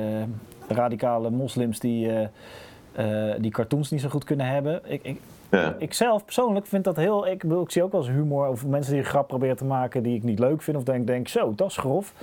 radicale 0.67 1.29
moslims 1.29 1.79
die, 1.79 2.11
eh, 2.11 3.33
die 3.39 3.51
cartoons 3.51 3.91
niet 3.91 4.01
zo 4.01 4.09
goed 4.09 4.23
kunnen 4.23 4.45
hebben. 4.45 4.81
Ik, 4.83 5.03
ik, 5.03 5.19
ja. 5.51 5.75
ik 5.77 5.93
zelf 5.93 6.25
persoonlijk 6.25 6.65
vind 6.65 6.83
dat 6.83 6.95
heel... 6.95 7.27
Ik, 7.27 7.39
bedoel, 7.41 7.61
ik 7.61 7.71
zie 7.71 7.83
ook 7.83 7.91
wel 7.91 8.01
eens 8.01 8.09
humor 8.09 8.47
over 8.47 8.67
mensen 8.69 8.91
die 8.93 9.01
een 9.01 9.07
grap 9.07 9.27
proberen 9.27 9.57
te 9.57 9.65
maken 9.65 10.03
die 10.03 10.15
ik 10.15 10.23
niet 10.23 10.39
leuk 10.39 10.61
vind. 10.61 10.77
Of 10.77 10.83
denk, 10.83 11.07
denk 11.07 11.27
zo, 11.27 11.53
dat 11.55 11.67
is 11.69 11.77
grof. 11.77 12.13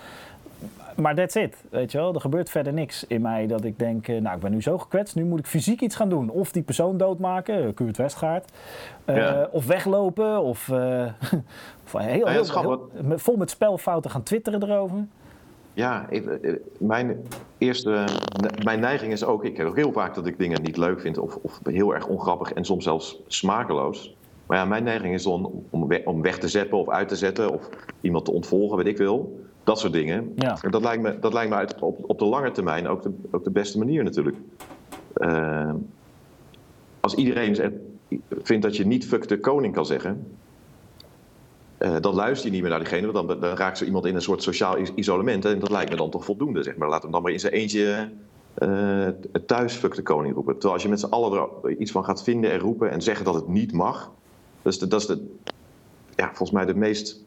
Maar 1.00 1.14
that's 1.14 1.34
it, 1.34 1.64
weet 1.70 1.92
je 1.92 1.98
wel. 1.98 2.14
Er 2.14 2.20
gebeurt 2.20 2.50
verder 2.50 2.72
niks 2.72 3.04
in 3.06 3.22
mij 3.22 3.46
dat 3.46 3.64
ik 3.64 3.78
denk... 3.78 4.08
eh, 4.08 4.20
nou, 4.20 4.34
ik 4.36 4.42
ben 4.42 4.50
nu 4.50 4.62
zo 4.62 4.78
gekwetst, 4.78 5.14
nu 5.14 5.24
moet 5.24 5.38
ik 5.38 5.46
fysiek 5.46 5.80
iets 5.80 5.96
gaan 5.96 6.08
doen. 6.08 6.30
Of 6.30 6.52
die 6.52 6.62
persoon 6.62 6.96
doodmaken, 6.96 7.64
eh, 7.64 7.74
Kurt 7.74 7.96
Westgaard. 7.96 8.50
Ja. 9.06 9.48
Of 9.52 9.66
weglopen, 9.66 10.42
of... 10.42 10.68
of 11.84 11.92
heel, 11.92 12.24
dat 12.24 12.50
heel, 12.62 12.88
vol 13.18 13.36
met 13.36 13.50
spelfouten 13.50 14.10
gaan 14.10 14.22
twitteren 14.22 14.62
erover. 14.62 15.06
Ja, 15.72 16.06
ik- 16.08 16.60
mijn 16.78 17.16
eerste, 17.58 18.04
mijn 18.64 18.80
neiging 18.80 19.12
is 19.12 19.24
ook, 19.24 19.44
ik 19.44 19.56
heb 19.56 19.66
ook 19.66 19.76
heel 19.76 19.92
vaak 19.92 20.14
dat 20.14 20.26
ik 20.26 20.38
dingen 20.38 20.62
niet 20.62 20.76
leuk 20.76 21.00
vind 21.00 21.18
of, 21.18 21.38
of 21.42 21.60
heel 21.64 21.94
erg 21.94 22.06
ongrappig 22.06 22.52
en 22.52 22.64
soms 22.64 22.84
zelfs 22.84 23.20
smakeloos. 23.26 24.16
Maar 24.46 24.58
ja, 24.58 24.64
mijn 24.64 24.84
neiging 24.84 25.14
is 25.14 25.22
dan 25.22 25.52
om 25.70 25.88
weg, 25.88 26.04
om 26.04 26.22
weg 26.22 26.38
te 26.38 26.48
zetten 26.48 26.78
of 26.78 26.88
uit 26.88 27.08
te 27.08 27.16
zetten 27.16 27.52
of 27.52 27.68
iemand 28.00 28.24
te 28.24 28.32
ontvolgen, 28.32 28.76
weet 28.76 28.86
ik 28.86 28.96
wil. 28.96 29.40
Dat 29.68 29.78
soort 29.78 29.92
dingen. 29.92 30.32
Ja. 30.36 30.58
En 30.62 30.70
Dat 30.70 30.82
lijkt 30.82 31.02
me, 31.02 31.18
dat 31.18 31.32
lijkt 31.32 31.50
me 31.50 31.56
uit, 31.56 31.80
op, 31.80 32.10
op 32.10 32.18
de 32.18 32.24
lange 32.24 32.50
termijn 32.50 32.88
ook 32.88 33.02
de, 33.02 33.10
ook 33.30 33.44
de 33.44 33.50
beste 33.50 33.78
manier 33.78 34.04
natuurlijk. 34.04 34.36
Eh, 35.14 35.72
als 37.00 37.14
iedereen 37.14 37.80
vindt 38.42 38.62
dat 38.62 38.76
je 38.76 38.86
niet 38.86 39.06
fuck 39.06 39.28
de 39.28 39.40
koning 39.40 39.74
kan 39.74 39.86
zeggen, 39.86 40.26
eh, 41.78 41.96
dan 42.00 42.14
luister 42.14 42.46
je 42.46 42.52
niet 42.52 42.60
meer 42.60 42.70
naar 42.70 42.78
diegene, 42.78 43.10
want 43.12 43.28
dan, 43.28 43.40
dan 43.40 43.56
raakt 43.56 43.78
zo 43.78 43.84
iemand 43.84 44.06
in 44.06 44.14
een 44.14 44.22
soort 44.22 44.42
sociaal 44.42 44.76
is- 44.76 44.92
isolement. 44.94 45.44
En 45.44 45.58
dat 45.58 45.70
lijkt 45.70 45.90
me 45.90 45.96
dan 45.96 46.10
toch 46.10 46.24
voldoende, 46.24 46.62
zeg 46.62 46.76
maar. 46.76 46.88
Laat 46.88 47.02
hem 47.02 47.10
dan 47.12 47.22
maar 47.22 47.32
in 47.32 47.40
zijn 47.40 47.52
eentje 47.52 48.10
eh, 48.54 49.08
thuis 49.46 49.74
fuck 49.74 49.94
de 49.94 50.02
koning 50.02 50.34
roepen. 50.34 50.52
Terwijl 50.52 50.72
als 50.74 50.82
je 50.82 50.88
met 50.88 51.00
z'n 51.00 51.06
allen 51.10 51.48
er 51.62 51.76
iets 51.76 51.90
van 51.90 52.04
gaat 52.04 52.22
vinden 52.22 52.50
en 52.50 52.58
roepen 52.58 52.90
en 52.90 53.02
zeggen 53.02 53.24
dat 53.24 53.34
het 53.34 53.48
niet 53.48 53.72
mag, 53.72 54.12
dat 54.62 54.72
is, 54.72 54.78
de, 54.78 54.86
dat 54.88 55.00
is 55.00 55.06
de, 55.06 55.34
ja, 56.16 56.26
volgens 56.26 56.50
mij 56.50 56.64
de 56.66 56.74
meest 56.74 57.22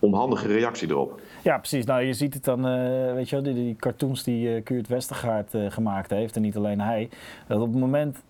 onhandige 0.00 0.46
reactie 0.46 0.88
erop. 0.88 1.20
Ja, 1.42 1.58
precies. 1.58 1.84
Nou, 1.84 2.02
je 2.02 2.12
ziet 2.12 2.34
het 2.34 2.44
dan, 2.44 2.66
eh, 2.66 3.12
weet 3.14 3.28
je 3.28 3.34
wel, 3.36 3.44
die, 3.44 3.54
die 3.54 3.76
cartoons 3.76 4.22
die 4.22 4.54
eh 4.54 4.62
Kurt 4.64 4.88
Westergaard 4.88 5.54
eh, 5.54 5.70
gemaakt 5.70 6.10
heeft, 6.10 6.36
en 6.36 6.42
niet 6.42 6.56
alleen 6.56 6.80
hij. 6.80 7.08
Dat 7.46 7.60
op 7.60 7.70
het 7.70 7.80
moment, 7.80 8.22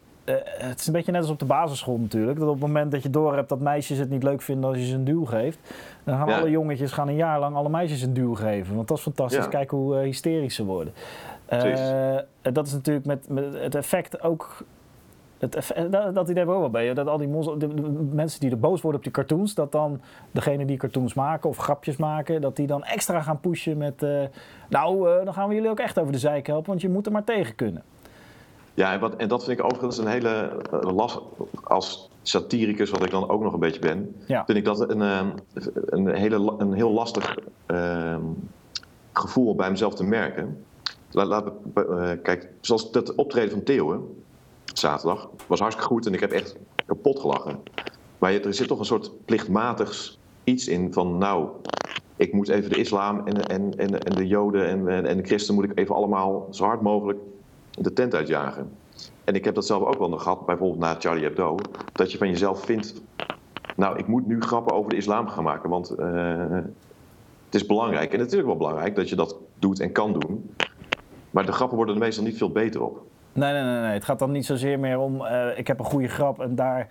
het 0.58 0.80
is 0.80 0.86
een 0.86 0.92
beetje 0.92 1.12
net 1.12 1.20
als 1.20 1.30
op 1.30 1.38
de 1.38 1.44
basisschool 1.44 1.98
natuurlijk, 1.98 2.38
dat 2.38 2.48
op 2.48 2.54
het 2.54 2.66
moment 2.66 2.90
dat 2.90 3.02
je 3.02 3.10
door 3.10 3.34
hebt 3.34 3.48
dat 3.48 3.60
meisjes 3.60 3.98
het 3.98 4.10
niet 4.10 4.22
leuk 4.22 4.42
vinden 4.42 4.68
als 4.70 4.78
je 4.78 4.84
ze 4.86 4.94
een 4.94 5.04
duw 5.04 5.24
geeft, 5.24 5.58
dan 6.04 6.16
gaan 6.16 6.28
Ja. 6.28 6.38
alle 6.38 6.50
jongetjes 6.50 6.92
gaan 6.92 7.08
een 7.08 7.14
jaar 7.14 7.40
lang 7.40 7.56
alle 7.56 7.68
meisjes 7.68 8.02
een 8.02 8.14
duw 8.14 8.34
geven. 8.34 8.74
Want 8.74 8.88
dat 8.88 8.96
is 8.96 9.02
fantastisch. 9.02 9.44
Ja. 9.44 9.50
Kijk 9.50 9.70
hoe 9.70 9.96
hysterisch 9.96 10.54
ze 10.54 10.64
worden. 10.64 10.92
En 11.46 12.52
dat 12.52 12.66
is 12.66 12.72
natuurlijk 12.72 13.06
met, 13.06 13.28
met 13.28 13.54
het 13.54 13.74
effect 13.74 14.22
ook 14.22 14.64
dat, 15.40 15.52
dat 16.14 16.28
idee 16.28 16.38
heb 16.44 16.48
ik 16.48 16.54
ook 16.54 16.60
wel 16.60 16.70
bij. 16.70 16.94
Dat 16.94 17.06
al 17.06 17.18
die, 17.18 17.28
mos- 17.28 17.58
de, 17.58 17.74
de 17.74 17.90
mensen 18.12 18.40
die 18.40 18.50
er 18.50 18.58
boos 18.58 18.80
worden 18.80 19.00
op 19.00 19.04
die 19.06 19.14
cartoons, 19.14 19.54
dat 19.54 19.72
dan 19.72 20.00
degene 20.30 20.64
die 20.64 20.76
cartoons 20.76 21.14
maken 21.14 21.48
of 21.48 21.56
grapjes 21.56 21.96
maken, 21.96 22.40
dat 22.40 22.56
die 22.56 22.66
dan 22.66 22.84
extra 22.84 23.20
gaan 23.22 23.40
pushen 23.40 23.76
met. 23.76 24.02
eh, 24.02 24.22
nou, 24.68 25.10
eh, 25.10 25.24
dan 25.24 25.34
gaan 25.34 25.48
we 25.48 25.54
jullie 25.54 25.70
ook 25.70 25.78
echt 25.80 25.98
over 25.98 26.12
de 26.12 26.18
zijk 26.18 26.46
helpen, 26.46 26.68
want 26.68 26.80
je 26.80 26.88
moet 26.88 27.06
er 27.06 27.12
maar 27.12 27.24
tegen 27.24 27.54
kunnen. 27.54 27.82
Ja, 28.74 28.92
en, 28.92 29.00
wat, 29.00 29.16
en 29.16 29.28
dat 29.28 29.44
vind 29.44 29.58
ik 29.58 29.64
overigens 29.64 29.98
een 29.98 30.06
hele 30.06 30.50
eh, 30.72 30.80
last. 30.94 31.20
Als 31.64 32.10
satiricus, 32.22 32.90
wat 32.90 33.04
ik 33.04 33.10
dan 33.10 33.28
ook 33.28 33.42
nog 33.42 33.52
een 33.52 33.60
beetje 33.60 33.80
ben, 33.80 34.14
Ja. 34.26 34.44
vind 34.44 34.58
ik 34.58 34.64
dat 34.64 34.90
een, 34.90 35.02
eh, 35.02 35.26
een, 35.86 36.14
hele, 36.14 36.54
een 36.58 36.72
heel 36.72 36.90
lastig 36.92 37.38
eh, 37.66 38.16
gevoel 39.12 39.54
bij 39.54 39.70
mezelf 39.70 39.94
te 39.94 40.04
merken. 40.04 40.64
Laat, 41.10 41.26
laat, 41.26 41.50
kijk, 42.22 42.48
zoals 42.60 42.90
dat 42.92 43.14
optreden 43.14 43.50
van 43.50 43.62
Theo, 43.62 44.14
zaterdag, 44.78 45.28
was 45.46 45.60
hartstikke 45.60 45.92
goed 45.92 46.06
en 46.06 46.14
ik 46.14 46.20
heb 46.20 46.32
echt 46.32 46.56
kapot 46.86 47.20
gelachen. 47.20 47.62
Maar 48.18 48.32
er 48.32 48.54
zit 48.54 48.68
toch 48.68 48.78
een 48.78 48.84
soort 48.84 49.24
plichtmatigs 49.24 50.18
iets 50.44 50.68
in 50.68 50.92
van, 50.92 51.18
nou, 51.18 51.48
ik 52.16 52.32
moet 52.32 52.48
even 52.48 52.70
de 52.70 52.76
islam 52.76 53.26
en, 53.26 53.46
en, 53.46 53.78
en, 53.78 54.00
en 54.00 54.14
de 54.14 54.26
joden 54.26 54.66
en, 54.66 55.06
en 55.06 55.16
de 55.16 55.24
christen 55.24 55.54
moet 55.54 55.64
ik 55.64 55.78
even 55.78 55.94
allemaal 55.94 56.46
zo 56.50 56.64
hard 56.64 56.80
mogelijk 56.80 57.18
de 57.70 57.92
tent 57.92 58.14
uitjagen. 58.14 58.72
En 59.24 59.34
ik 59.34 59.44
heb 59.44 59.54
dat 59.54 59.66
zelf 59.66 59.82
ook 59.82 59.98
wel 59.98 60.08
nog 60.08 60.22
gehad, 60.22 60.46
bijvoorbeeld 60.46 60.80
na 60.80 60.96
Charlie 60.98 61.24
Hebdo, 61.24 61.56
dat 61.92 62.12
je 62.12 62.18
van 62.18 62.28
jezelf 62.28 62.64
vindt, 62.64 63.02
nou, 63.76 63.98
ik 63.98 64.06
moet 64.06 64.26
nu 64.26 64.40
grappen 64.40 64.74
over 64.74 64.90
de 64.90 64.96
islam 64.96 65.28
gaan 65.28 65.44
maken, 65.44 65.70
want 65.70 65.90
eh, 65.90 66.58
het 67.44 67.60
is 67.60 67.66
belangrijk. 67.66 68.12
En 68.12 68.20
het 68.20 68.32
is 68.32 68.38
ook 68.38 68.46
wel 68.46 68.56
belangrijk 68.56 68.94
dat 68.94 69.08
je 69.08 69.16
dat 69.16 69.36
doet 69.58 69.80
en 69.80 69.92
kan 69.92 70.12
doen. 70.12 70.54
Maar 71.30 71.46
de 71.46 71.52
grappen 71.52 71.76
worden 71.76 71.94
er 71.94 72.00
meestal 72.00 72.24
niet 72.24 72.36
veel 72.36 72.50
beter 72.50 72.82
op. 72.82 73.02
Nee, 73.32 73.52
nee, 73.52 73.62
nee, 73.62 73.80
nee. 73.80 73.92
Het 73.92 74.04
gaat 74.04 74.18
dan 74.18 74.30
niet 74.30 74.46
zozeer 74.46 74.78
meer 74.78 74.98
om. 74.98 75.24
eh, 75.26 75.58
ik 75.58 75.66
heb 75.66 75.78
een 75.78 75.84
goede 75.84 76.08
grap 76.08 76.40
en 76.40 76.54
daar. 76.54 76.88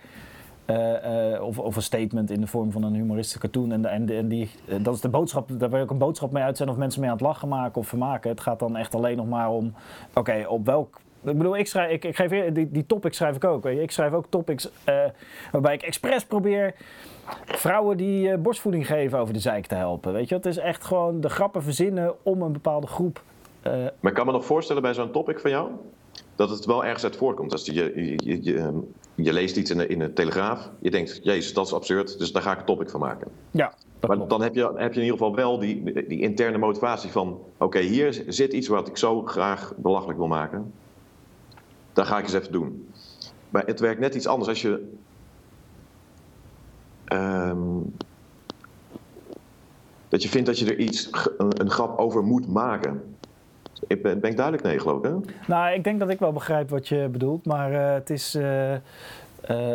eh, 0.64 1.34
eh, 1.34 1.42
of, 1.42 1.58
of 1.58 1.76
een 1.76 1.82
statement 1.82 2.30
in 2.30 2.40
de 2.40 2.46
vorm 2.46 2.72
van 2.72 2.82
een 2.82 2.94
humoristische 2.94 3.38
cartoon. 3.38 3.72
En, 3.72 4.06
en, 4.08 4.28
die, 4.28 4.50
dat 4.80 4.94
is 4.94 5.00
de 5.00 5.08
boodschap. 5.08 5.48
Daar 5.58 5.68
wil 5.68 5.78
je 5.78 5.84
ook 5.84 5.90
een 5.90 5.98
boodschap 5.98 6.32
mee 6.32 6.42
uitzenden 6.42 6.74
of 6.74 6.80
mensen 6.80 7.00
mee 7.00 7.10
aan 7.10 7.16
het 7.16 7.26
lachen 7.26 7.48
maken 7.48 7.80
of 7.80 7.88
vermaken. 7.88 8.30
Het 8.30 8.40
gaat 8.40 8.58
dan 8.58 8.76
echt 8.76 8.94
alleen 8.94 9.16
nog 9.16 9.28
maar 9.28 9.50
om. 9.50 9.74
Oké, 10.14 10.44
op 10.48 10.66
welk. 10.66 11.00
Ik 11.24 11.36
bedoel, 11.38 11.56
ik 11.56 11.66
schrijf, 11.66 11.90
ik, 11.90 12.04
ik 12.04 12.16
geef 12.16 12.52
die, 12.52 12.70
die 12.70 12.86
topics 12.86 13.16
schrijf 13.16 13.36
ik 13.36 13.44
ook. 13.44 13.66
Ik 13.66 13.90
schrijf 13.90 14.12
ook 14.12 14.26
topics 14.28 14.70
waarbij 15.52 15.74
ik 15.74 15.82
expres 15.82 16.24
probeer 16.24 16.74
vrouwen 17.44 17.96
die 17.96 18.38
borstvoeding 18.38 18.86
geven 18.86 19.18
over 19.18 19.34
de 19.34 19.40
zeik 19.40 19.66
te 19.66 19.74
helpen. 19.74 20.12
Weet 20.12 20.28
je, 20.28 20.34
het 20.34 20.46
is 20.46 20.56
echt 20.56 20.84
gewoon 20.84 21.20
de 21.20 21.28
grappen 21.28 21.62
verzinnen 21.62 22.14
om 22.22 22.42
een 22.42 22.52
bepaalde 22.52 22.86
groep. 22.86 23.22
Maar 23.62 24.10
ik 24.10 24.14
kan 24.14 24.26
me 24.26 24.32
nog 24.32 24.44
voorstellen 24.44 24.82
bij 24.82 24.94
zo'n 24.94 25.10
topic 25.10 25.38
van 25.40 25.50
jou, 25.50 25.70
dat 26.40 26.50
het 26.50 26.64
wel 26.64 26.84
ergens 26.84 27.04
uit 27.04 27.16
voortkomt. 27.16 27.52
Als 27.52 27.66
je, 27.66 27.74
je, 27.74 28.14
je, 28.16 28.42
je, 28.42 28.56
ehm, 28.56 28.76
je 29.14 29.32
leest 29.32 29.56
iets 29.56 29.70
in 29.70 29.78
de, 29.78 29.86
in 29.86 29.98
de 29.98 30.12
Telegraaf, 30.12 30.70
je 30.80 30.90
denkt, 30.90 31.20
jezus, 31.22 31.52
dat 31.52 31.66
is 31.66 31.72
absurd, 31.72 32.18
dus 32.18 32.32
daar 32.32 32.42
ga 32.42 32.52
ik 32.52 32.58
een 32.58 32.64
topic 32.64 32.90
van 32.90 33.00
maken. 33.00 33.28
ja, 33.50 33.74
Maar 34.00 34.16
klopt. 34.16 34.30
dan 34.30 34.42
heb 34.42 34.54
je, 34.54 34.72
heb 34.76 34.92
je 34.92 35.00
in 35.00 35.06
ieder 35.06 35.18
geval 35.18 35.34
wel 35.34 35.58
die, 35.58 36.06
die 36.08 36.20
interne 36.20 36.58
motivatie 36.58 37.10
van... 37.10 37.38
oké, 37.58 37.78
hier 37.78 38.24
zit 38.26 38.52
iets 38.52 38.68
wat 38.68 38.88
ik 38.88 38.96
zo 38.96 39.22
graag 39.22 39.72
belachelijk 39.76 40.18
wil 40.18 40.26
maken. 40.28 40.72
Dat 41.92 42.06
ga 42.06 42.18
ik 42.18 42.24
eens 42.24 42.32
even 42.32 42.52
doen. 42.52 42.88
Maar 43.50 43.66
het 43.66 43.80
werkt 43.80 44.00
net 44.00 44.14
iets 44.14 44.26
anders 44.26 44.48
als 44.48 44.62
je... 44.62 44.92
ehm, 47.04 47.78
dat 50.08 50.22
je 50.22 50.28
vindt 50.28 50.46
dat 50.46 50.58
je 50.58 50.66
er 50.66 50.78
iets, 50.78 51.10
een 51.38 51.70
grap 51.70 51.98
over 51.98 52.22
moet 52.22 52.48
maken. 52.48 53.16
Ik 53.86 54.02
ben, 54.02 54.20
ben 54.20 54.30
ik 54.30 54.36
duidelijk 54.36 54.66
nee, 54.66 54.78
geloof 54.78 54.98
ik, 54.98 55.04
hè? 55.04 55.16
Nou, 55.46 55.74
ik 55.74 55.84
denk 55.84 55.98
dat 55.98 56.08
ik 56.08 56.18
wel 56.18 56.32
begrijp 56.32 56.70
wat 56.70 56.88
je 56.88 57.08
bedoelt, 57.08 57.46
maar 57.46 57.72
eh, 57.72 57.94
het, 57.94 58.10
is, 58.10 58.34
eh, 58.34 58.74
eh, 58.74 58.80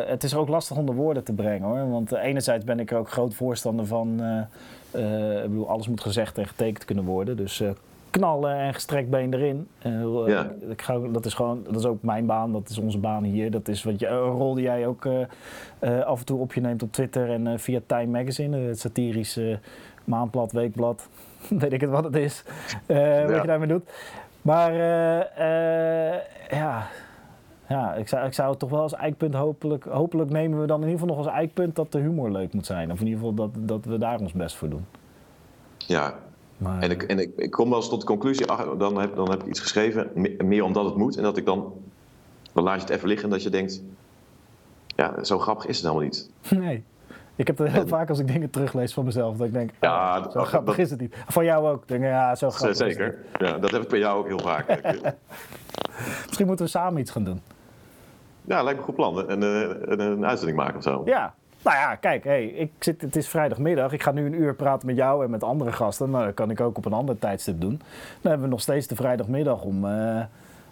het 0.06 0.24
is 0.24 0.36
ook 0.36 0.48
lastig 0.48 0.78
onder 0.78 0.96
woorden 0.96 1.24
te 1.24 1.34
brengen 1.34 1.68
hoor. 1.68 1.89
Want 1.89 2.12
enerzijds 2.12 2.65
ben 2.65 2.80
ik 2.80 2.91
er 2.91 2.98
ook 2.98 3.10
groot 3.10 3.34
voorstander 3.34 3.86
van, 3.86 4.22
ik 4.91 5.50
bedoel, 5.50 5.70
alles 5.70 5.88
moet 5.88 6.02
gezegd 6.02 6.38
en 6.38 6.48
getekend 6.48 6.86
kunnen 6.86 7.04
worden. 7.04 7.38
Dus 7.38 7.63
knallen 8.10 8.56
en 8.56 8.74
gestrekt 8.74 9.10
been 9.10 9.34
erin. 9.34 9.68
Ja. 10.26 10.52
ik, 10.70 10.82
ga, 10.82 11.00
dat 11.12 11.26
is 11.26 11.34
gewoon, 11.34 11.63
dat 11.63 11.76
is 11.76 11.86
ook 11.86 12.04
mijn 12.04 12.26
baan, 12.26 12.52
dat 12.52 12.70
is 12.70 12.78
onze 12.78 12.98
baan 12.98 13.24
hier. 13.24 13.52
Dat 13.52 13.68
is 13.68 13.84
wat 13.84 14.00
je, 14.00 14.08
een 14.08 14.20
rol 14.20 14.54
die 14.54 14.63
jij 14.63 14.88
ook 14.88 15.08
af 16.06 16.20
en 16.20 16.26
toe 16.26 16.39
op 16.39 16.54
je 16.54 16.62
neemt 16.62 16.84
op 16.84 16.91
Twitter 16.91 17.30
en 17.30 17.60
via 17.60 17.80
Time 17.86 18.20
Magazine, 18.20 18.58
het 18.58 18.80
satirische 18.80 19.60
maandblad, 20.04 20.52
weekblad. 20.52 21.08
Weet 21.60 21.73
ik 21.73 21.81
het 21.81 21.89
wat 21.89 22.03
het 22.03 22.15
is, 22.15 22.43
eh, 22.86 23.25
wat 23.25 23.41
je 23.41 23.47
daarmee 23.47 23.67
doet. 23.67 23.89
Maar 24.41 24.71
eh, 24.71 26.13
eh, 26.15 26.21
ja, 26.49 26.88
ja 27.69 27.93
ik, 27.93 28.08
zou, 28.08 28.25
ik 28.27 28.34
zou 28.34 28.49
het 28.49 28.60
toch 28.60 28.69
wel 28.69 28.81
als 28.81 28.93
eikpunt 28.93 29.34
hopelijk... 29.34 29.84
Hopelijk 29.84 30.29
nemen 30.29 30.60
we 30.62 30.67
dan 30.67 30.81
in 30.81 30.88
ieder 30.88 30.99
geval 30.99 31.15
nog 31.15 31.25
als 31.25 31.36
eikpunt 31.36 31.75
dat 31.75 31.91
de 31.91 31.99
humor 31.99 32.31
leuk 32.31 32.53
moet 32.53 32.65
zijn. 32.65 32.91
Of 32.91 32.99
in 32.99 33.05
ieder 33.08 33.19
geval 33.19 33.34
dat, 33.36 33.49
dat 33.55 33.86
we 33.86 33.97
daar 33.97 34.19
ons 34.19 34.31
best 34.34 34.55
voor 34.55 34.69
doen. 34.69 34.86
Ja, 35.77 36.13
Maar, 36.58 36.81
En 36.81 36.91
ik, 36.91 37.03
en 37.03 37.19
ik, 37.19 37.31
ik 37.36 37.51
kom 37.51 37.69
wel 37.69 37.77
eens 37.77 37.89
tot 37.89 37.99
de 38.01 38.05
conclusie, 38.08 38.45
ach, 38.47 38.77
dan, 38.77 38.99
heb, 38.99 39.15
dan 39.15 39.29
heb 39.29 39.41
ik 39.41 39.47
iets 39.47 39.60
geschreven, 39.60 40.10
me- 40.13 40.36
meer 40.43 40.63
omdat 40.63 40.86
het 40.86 40.95
moet. 40.95 41.17
En 41.17 41.23
dat 41.23 41.38
ik 41.38 41.45
dan, 41.45 41.73
dan 42.53 42.63
laat 42.63 42.75
je 42.75 42.81
het 42.81 42.89
even 42.89 43.08
liggen 43.08 43.25
en 43.25 43.31
dat 43.34 43.43
je 43.43 43.49
denkt, 43.49 43.84
ja, 44.95 45.23
zo 45.23 45.39
grappig 45.39 45.65
is 45.65 45.75
het 45.77 45.86
helemaal 45.86 46.03
niet. 46.08 46.29
Nee. 46.65 46.84
Ik 47.36 47.48
heb 47.48 47.58
het 47.58 47.71
heel 47.71 47.88
vaak 47.88 48.10
als 48.10 48.19
ik 48.19 48.28
dingen 48.28 48.50
teruglees 48.50 48.93
van 48.93 49.06
mezelf. 49.06 49.38
Dat 49.38 49.48
ik 49.48 49.54
denk, 49.54 49.71
Ja, 49.82 50.17
oh, 50.17 50.24
zo 50.24 50.30
dat- 50.39 50.48
grappig 50.48 50.76
dat- 50.76 50.86
is 50.86 50.91
het 50.91 51.00
niet. 51.00 51.15
Van 51.28 51.45
jou 51.45 51.67
ook. 51.69 51.88
Denk, 51.88 52.04
ja, 52.04 52.36
zo 52.36 52.50
grappig 52.50 52.78
Zeker, 52.78 53.17
ja, 53.39 53.58
dat 53.58 53.71
heb 53.71 53.82
ik 53.82 53.88
bij 53.89 54.00
jou 54.00 54.17
ook 54.19 54.28
heel 54.28 54.39
vaak. 54.39 54.65
Misschien 56.26 56.48
moeten 56.48 56.65
we 56.65 56.71
samen 56.71 57.02
iets 57.02 57.12
gaan 57.12 57.24
doen. 57.24 57.41
ja, 58.41 58.63
lijkt 58.63 58.69
me 58.71 58.78
een 58.78 58.84
goed 58.84 58.95
plan. 58.95 59.30
En 59.30 59.41
een, 59.41 60.00
een 60.02 60.26
uitzending 60.26 60.58
maken 60.58 60.78
of 60.78 60.84
zo. 60.84 61.02
Ja. 61.06 61.34
Nou 61.63 61.78
ja, 61.78 61.95
kijk, 61.95 62.24
hey, 62.24 62.45
ik 62.45 62.71
zit, 62.80 63.02
het 63.02 63.15
is 63.15 63.28
vrijdagmiddag. 63.28 63.91
Ik 63.91 64.04
ga 64.04 64.12
nu 64.12 64.26
een 64.26 64.41
uur 64.41 64.56
praten 64.56 64.88
met 64.88 64.95
jou 64.95 65.24
en 65.24 65.30
met 65.30 65.43
andere 65.43 65.71
gasten. 65.71 66.10
Maar 66.10 66.26
dat 66.26 66.34
kan 66.34 66.50
ik 66.50 66.62
ook 66.62 66.78
op 66.78 66.86
een 66.86 66.93
ander 66.93 67.19
tijdstip 67.19 67.62
doen. 67.62 67.78
Dan 68.21 68.32
hebben 68.32 68.41
we 68.41 68.48
nog 68.48 68.62
steeds 68.62 68.88
de 68.88 68.95
vrijdagmiddag 68.95 69.62
om... 69.62 69.86
eh, 69.86 70.21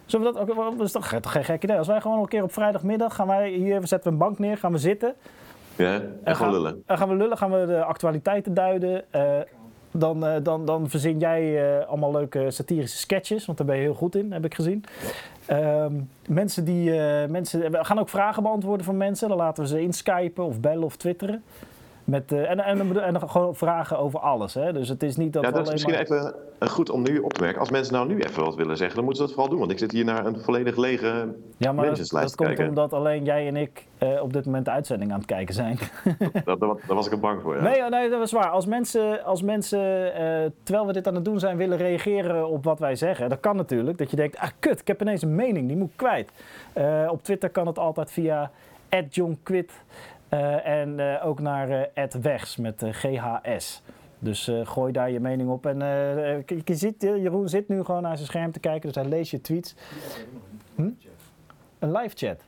Zullen 0.06 0.26
we 0.26 0.32
dat 0.38 0.56
ook... 0.56 0.76
Dat 0.78 0.86
is 0.86 0.92
toch, 0.92 1.08
toch 1.20 1.32
geen 1.32 1.44
gek 1.44 1.62
idee. 1.62 1.78
Als 1.78 1.86
wij 1.86 2.00
gewoon 2.00 2.18
een 2.20 2.28
keer 2.28 2.42
op 2.42 2.52
vrijdagmiddag 2.52 3.14
gaan 3.14 3.26
wij 3.26 3.48
hier... 3.50 3.80
We 3.80 3.86
zetten 3.86 4.12
een 4.12 4.18
bank 4.18 4.38
neer, 4.38 4.56
gaan 4.58 4.72
we 4.72 4.78
zitten. 4.78 5.14
Ja, 5.76 6.02
en 6.24 6.36
gaan, 6.36 6.50
lullen. 6.50 6.82
En 6.86 6.98
gaan 6.98 7.08
we 7.08 7.14
lullen, 7.14 7.36
gaan 7.36 7.50
we 7.50 7.66
de 7.66 7.84
actualiteiten 7.84 8.54
duiden. 8.54 9.12
Eh, 9.12 9.38
dan, 9.90 10.26
eh, 10.26 10.34
dan, 10.42 10.64
dan 10.64 10.88
verzin 10.90 11.18
jij 11.18 11.76
eh, 11.78 11.88
allemaal 11.88 12.12
leuke 12.12 12.50
satirische 12.50 12.98
sketches, 12.98 13.46
want 13.46 13.58
daar 13.58 13.66
ben 13.66 13.76
je 13.76 13.82
heel 13.82 13.94
goed 13.94 14.16
in, 14.16 14.32
heb 14.32 14.44
ik 14.44 14.54
gezien. 14.54 14.84
Ehm, 15.46 15.92
mensen 16.28 16.64
die, 16.64 16.90
mensen, 17.28 17.70
we 17.70 17.84
gaan 17.84 17.98
ook 17.98 18.08
vragen 18.08 18.42
beantwoorden 18.42 18.86
van 18.86 18.96
mensen. 18.96 19.28
Dan 19.28 19.36
laten 19.36 19.62
we 19.62 19.68
ze 19.68 19.80
inskypen 19.80 20.44
of 20.44 20.60
bellen 20.60 20.84
of 20.84 20.96
twitteren. 20.96 21.42
Met, 22.04 22.32
eh, 22.32 22.50
en, 22.50 22.60
en, 22.60 23.02
en 23.02 23.28
gewoon 23.28 23.54
vragen 23.54 23.98
over 23.98 24.20
alles. 24.20 24.54
Hè? 24.54 24.72
Dus 24.72 24.88
het 24.88 25.02
is 25.02 25.16
niet 25.16 25.32
dat 25.32 25.42
Ja, 25.42 25.50
dat 25.50 25.66
is 25.66 25.72
misschien 25.72 25.92
maar... 25.92 26.02
even 26.02 26.34
goed 26.68 26.90
om 26.90 27.02
nu 27.02 27.18
op 27.18 27.32
te 27.32 27.40
merken. 27.40 27.60
Als 27.60 27.70
mensen 27.70 27.94
nou 27.94 28.06
nu 28.06 28.20
even 28.20 28.44
wat 28.44 28.54
willen 28.54 28.76
zeggen, 28.76 28.96
dan 28.96 29.04
moeten 29.04 29.22
ze 29.22 29.28
dat 29.28 29.38
vooral 29.38 29.50
doen. 29.50 29.58
Want 29.58 29.70
ik 29.70 29.78
zit 29.78 29.92
hier 29.92 30.04
naar 30.04 30.26
een 30.26 30.40
volledig 30.40 30.76
lege 30.76 31.34
Ja, 31.56 31.72
maar 31.72 31.86
dat, 31.86 32.08
dat 32.10 32.34
komt 32.34 32.58
omdat 32.58 32.92
alleen 32.92 33.24
jij 33.24 33.46
en 33.46 33.56
ik 33.56 33.86
eh, 33.98 34.22
op 34.22 34.32
dit 34.32 34.44
moment 34.44 34.64
de 34.64 34.70
uitzending 34.70 35.12
aan 35.12 35.18
het 35.18 35.26
kijken 35.26 35.54
zijn. 35.54 35.78
Daar, 36.44 36.58
daar, 36.58 36.76
was 36.86 37.06
ik 37.06 37.12
er 37.12 37.20
bang 37.20 37.42
voor. 37.42 37.56
Ja. 37.56 37.62
Nee, 37.62 37.82
oh, 37.82 37.88
nee, 37.88 38.10
dat 38.10 38.22
is 38.22 38.32
waar. 38.32 38.50
Als 38.50 38.66
mensen, 38.66 39.24
als 39.24 39.42
mensen 39.42 40.14
eh, 40.14 40.50
terwijl 40.62 40.86
we 40.86 40.92
dit 40.92 41.06
aan 41.06 41.14
het 41.14 41.24
doen 41.24 41.38
zijn, 41.38 41.56
willen 41.56 41.78
reageren 41.78 42.48
op 42.48 42.64
wat 42.64 42.78
wij 42.78 42.96
zeggen, 42.96 43.28
dat 43.28 43.40
kan 43.40 43.56
natuurlijk. 43.56 43.98
Dat 43.98 44.10
je 44.10 44.16
denkt, 44.16 44.38
ah 44.38 44.50
kut, 44.58 44.80
ik 44.80 44.86
heb 44.86 45.00
ineens 45.00 45.22
een 45.22 45.34
mening, 45.34 45.68
die 45.68 45.76
moet 45.76 45.90
ik 45.90 45.96
kwijt. 45.96 46.30
Op 47.10 47.22
Twitter 47.22 47.50
kan 47.50 47.66
het 47.66 47.78
altijd 47.78 48.10
via 48.10 48.50
eh, 48.94 49.00
en 50.64 51.00
eh, 51.00 51.26
ook 51.26 51.40
naar 51.40 51.70
eh 51.70 52.06
@wegs 52.20 52.56
met 52.56 52.82
eh, 52.82 52.92
GHS. 52.92 53.82
Dus 54.18 54.48
eh, 54.48 54.66
gooi 54.66 54.92
daar 54.92 55.10
je 55.10 55.20
mening 55.20 55.50
op. 55.50 55.66
En 55.66 55.82
eh, 55.82 56.58
je, 56.64 56.74
ziet, 56.74 57.04
eh, 57.04 57.22
Jeroen 57.22 57.48
zit 57.48 57.68
nu 57.68 57.84
gewoon 57.84 58.02
naar 58.02 58.16
zijn 58.16 58.28
scherm 58.28 58.52
te 58.52 58.60
kijken, 58.60 58.92
dus 58.92 59.02
hij 59.02 59.10
leest 59.10 59.30
je 59.30 59.40
tweets. 59.40 59.74
Hm? 60.74 60.90
Een 61.78 61.92
live 61.92 62.16
chat. 62.16 62.44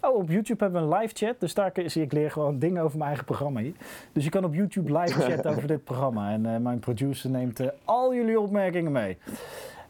Oh, 0.00 0.16
op 0.16 0.28
YouTube 0.28 0.64
hebben 0.64 0.88
we 0.88 0.94
een 0.94 1.00
live 1.00 1.14
chat. 1.14 1.40
Dus 1.40 1.54
daar 1.54 1.72
zie 1.86 2.02
ik 2.02 2.12
leer 2.12 2.30
gewoon 2.30 2.58
dingen 2.58 2.82
over 2.82 2.96
mijn 2.96 3.08
eigen 3.08 3.26
programma 3.26 3.60
hier. 3.60 3.74
Dus 4.12 4.24
je 4.24 4.30
kan 4.30 4.44
op 4.44 4.54
YouTube 4.54 4.98
live 4.98 5.20
chatten 5.30 5.50
over 5.50 5.66
dit 5.66 5.84
programma. 5.84 6.30
En 6.30 6.46
eh, 6.46 6.60
mijn 6.60 6.78
producer 6.78 7.30
neemt 7.30 7.60
eh, 7.60 7.68
al 7.84 8.14
jullie 8.14 8.40
opmerkingen 8.40 8.92
mee. 8.92 9.18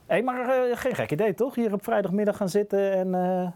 Hé, 0.07 0.23
maar 0.23 0.49
eh, 0.49 0.77
geen 0.77 0.95
gek 0.95 1.11
idee 1.11 1.35
toch? 1.35 1.55
Hier 1.55 1.73
op 1.73 1.85
vrijdagmiddag 1.85 2.37
gaan 2.37 2.49
zitten 2.49 2.93
en, 2.93 3.15
eh, 3.15 3.49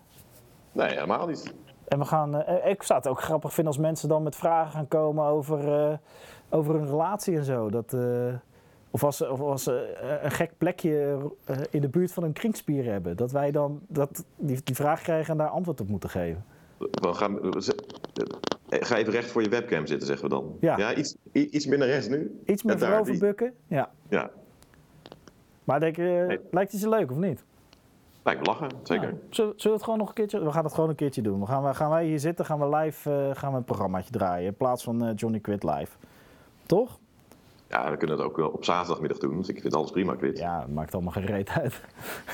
Nee, 0.73 0.89
helemaal 0.89 1.27
niet. 1.27 1.55
En 1.93 1.99
we 1.99 2.05
gaan... 2.05 2.43
eh, 2.43 2.71
ik 2.71 2.83
zou 2.83 2.99
het 2.99 3.09
ook 3.09 3.21
grappig 3.21 3.53
vinden 3.55 3.73
als 3.73 3.83
mensen 3.83 4.09
dan 4.09 4.23
met 4.23 4.37
vragen 4.37 4.73
gaan 4.73 4.89
komen 4.89 5.25
over, 5.25 5.89
eh, 5.91 5.97
over 6.51 6.75
een 6.75 6.87
relatie 6.87 7.37
en 7.37 7.45
zo. 7.45 7.71
Dat, 7.71 7.93
eh, 7.95 8.35
of 8.91 9.05
als, 9.05 9.17
ze- 9.17 9.31
of 9.33 9.41
als 9.41 9.63
ze 9.63 9.81
eh, 9.83 10.25
een 10.25 10.31
gek 10.31 10.51
plekje 10.59 11.19
eh, 11.45 11.57
in 11.71 11.81
de 11.81 11.89
buurt 11.89 12.13
van 12.13 12.23
een 12.23 12.33
kringspier 12.33 12.85
hebben. 12.85 13.17
Dat 13.17 13.31
wij 13.33 13.51
dan 13.51 13.81
dat, 13.89 14.25
die, 14.37 14.61
die 14.65 14.75
vraag 14.75 15.03
krijgen 15.03 15.33
en 15.33 15.39
daar 15.39 15.49
antwoord 15.49 15.81
op 15.81 15.89
moeten 15.89 16.11
geven. 16.11 16.45
We 16.79 17.13
gaan, 17.15 17.43
eh, 17.53 18.81
ga 18.81 18.97
even 18.97 19.13
recht 19.13 19.31
voor 19.31 19.43
je 19.43 19.49
webcam 19.49 19.87
zitten, 19.87 20.07
zeggen 20.07 20.29
we 20.29 20.35
dan. 20.35 20.57
Ja. 20.61 20.95
iets, 20.95 21.17
i- 21.35 21.49
iets 21.51 21.67
minder 21.67 21.89
rechts 21.89 22.09
nu. 22.09 22.41
Iets 22.47 22.63
meer 22.63 22.79
voorover 22.79 23.13
die- 23.13 23.21
bukken. 23.21 23.53
Ja. 23.67 23.91
Ja, 24.09 24.31
Maar 25.65 25.81
denk, 25.81 25.97
Nee. 25.97 26.41
lijkt 26.51 26.73
het 26.73 26.81
je 26.81 26.89
leuk 26.89 27.11
of 27.11 27.17
niet? 27.17 27.45
Lijkt 28.23 28.41
me 28.41 28.47
lachen, 28.47 28.69
zeker. 28.83 29.09
Ja. 29.09 29.15
Zullen, 29.31 29.55
we 29.63 29.69
het 29.71 29.83
gewoon 29.83 29.99
nog 29.99 30.09
een 30.09 30.15
keertje? 30.15 30.45
We 30.45 30.53
gaan 30.53 30.65
het 30.65 30.75
gewoon 30.75 30.89
een 30.89 30.95
keertje 30.95 31.23
doen. 31.23 31.41
We 31.41 31.47
gaan, 31.47 31.65
we- 31.65 31.75
gaan 31.75 31.91
wij 31.91 32.05
hier 32.05 32.19
zitten, 32.21 32.45
gaan 32.45 32.59
we 32.59 32.77
live 32.77 33.11
eh, 33.29 33.37
gaan 33.37 33.51
we 33.53 33.57
een 33.59 33.65
programmaatje 33.65 34.11
draaien. 34.13 34.47
In 34.47 34.55
plaats 34.57 34.83
van 34.85 35.05
eh, 35.05 35.13
Johnny 35.17 35.39
Quit 35.41 35.63
live. 35.63 35.97
Toch? 36.67 36.99
Ja, 37.69 37.91
we 37.91 37.97
kunnen 37.97 38.17
het 38.17 38.27
ook 38.27 38.37
wel 38.37 38.49
op 38.49 38.65
zaterdagmiddag 38.65 39.19
doen. 39.19 39.37
Dus 39.37 39.49
ik 39.49 39.61
vind 39.61 39.75
alles 39.75 39.91
prima, 39.91 40.15
Quit. 40.15 40.39
Ja, 40.39 40.59
dat 40.59 40.69
maakt 40.69 40.95
allemaal 40.95 41.13
geen 41.13 41.25
reet 41.27 41.49
uit. 41.51 41.81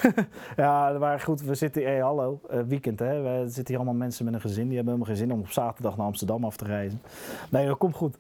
ja, 0.56 0.90
maar 0.98 1.20
goed, 1.20 1.40
we 1.40 1.54
zitten... 1.54 1.82
Hey, 1.82 1.98
hallo, 1.98 2.40
eh, 2.50 2.60
weekend 2.60 2.98
hè. 2.98 3.22
We 3.22 3.42
zitten 3.44 3.66
hier 3.66 3.76
allemaal 3.76 3.94
mensen 3.98 4.24
met 4.24 4.34
een 4.34 4.40
gezin. 4.40 4.66
Die 4.66 4.76
hebben 4.76 4.94
helemaal 4.94 5.14
geen 5.16 5.26
zin 5.26 5.32
om 5.36 5.40
op 5.40 5.50
zaterdag 5.50 5.96
naar 5.96 6.06
Amsterdam 6.06 6.44
af 6.44 6.56
te 6.56 6.64
reizen. 6.64 7.02
Nee, 7.50 7.66
dat 7.66 7.78
komt 7.78 7.94
goed. 7.96 8.16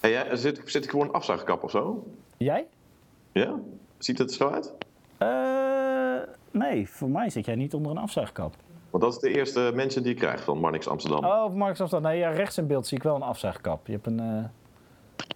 Hey, 0.00 0.10
ja, 0.10 0.36
zit, 0.36 0.60
zit 0.64 0.84
ik 0.84 0.90
gewoon 0.90 1.06
een 1.06 1.12
afzuigkap 1.14 1.62
of 1.62 1.70
zo? 1.70 2.06
Jij? 2.36 2.66
Ja? 3.32 3.54
Ziet 3.98 4.18
het 4.18 4.30
er 4.30 4.36
zo 4.36 4.48
uit? 4.48 4.72
Eh, 5.18 5.28
nee, 6.58 6.90
voor 6.90 7.08
mij 7.08 7.30
zit 7.30 7.44
jij 7.44 7.54
niet 7.54 7.74
onder 7.74 7.90
een 7.92 7.98
afzuigkap. 7.98 8.54
Want 8.90 9.02
dat 9.02 9.12
is 9.12 9.18
de 9.18 9.38
eerste 9.38 9.70
mensen 9.74 10.02
die 10.02 10.12
ik 10.12 10.18
krijg 10.18 10.44
van 10.44 10.58
Marnix 10.58 10.88
Amsterdam. 10.88 11.24
Oh, 11.24 11.54
Marcus 11.54 11.80
Afstand. 11.80 12.02
Nee, 12.02 12.18
ja, 12.18 12.30
rechts 12.30 12.58
in 12.58 12.66
beeld 12.66 12.86
zie 12.86 12.96
ik 12.96 13.02
wel 13.02 13.14
een 13.14 13.22
afzuigkap. 13.22 13.86
Je 13.86 13.92
hebt 13.92 14.06
een, 14.06 14.20
eh 14.20 14.44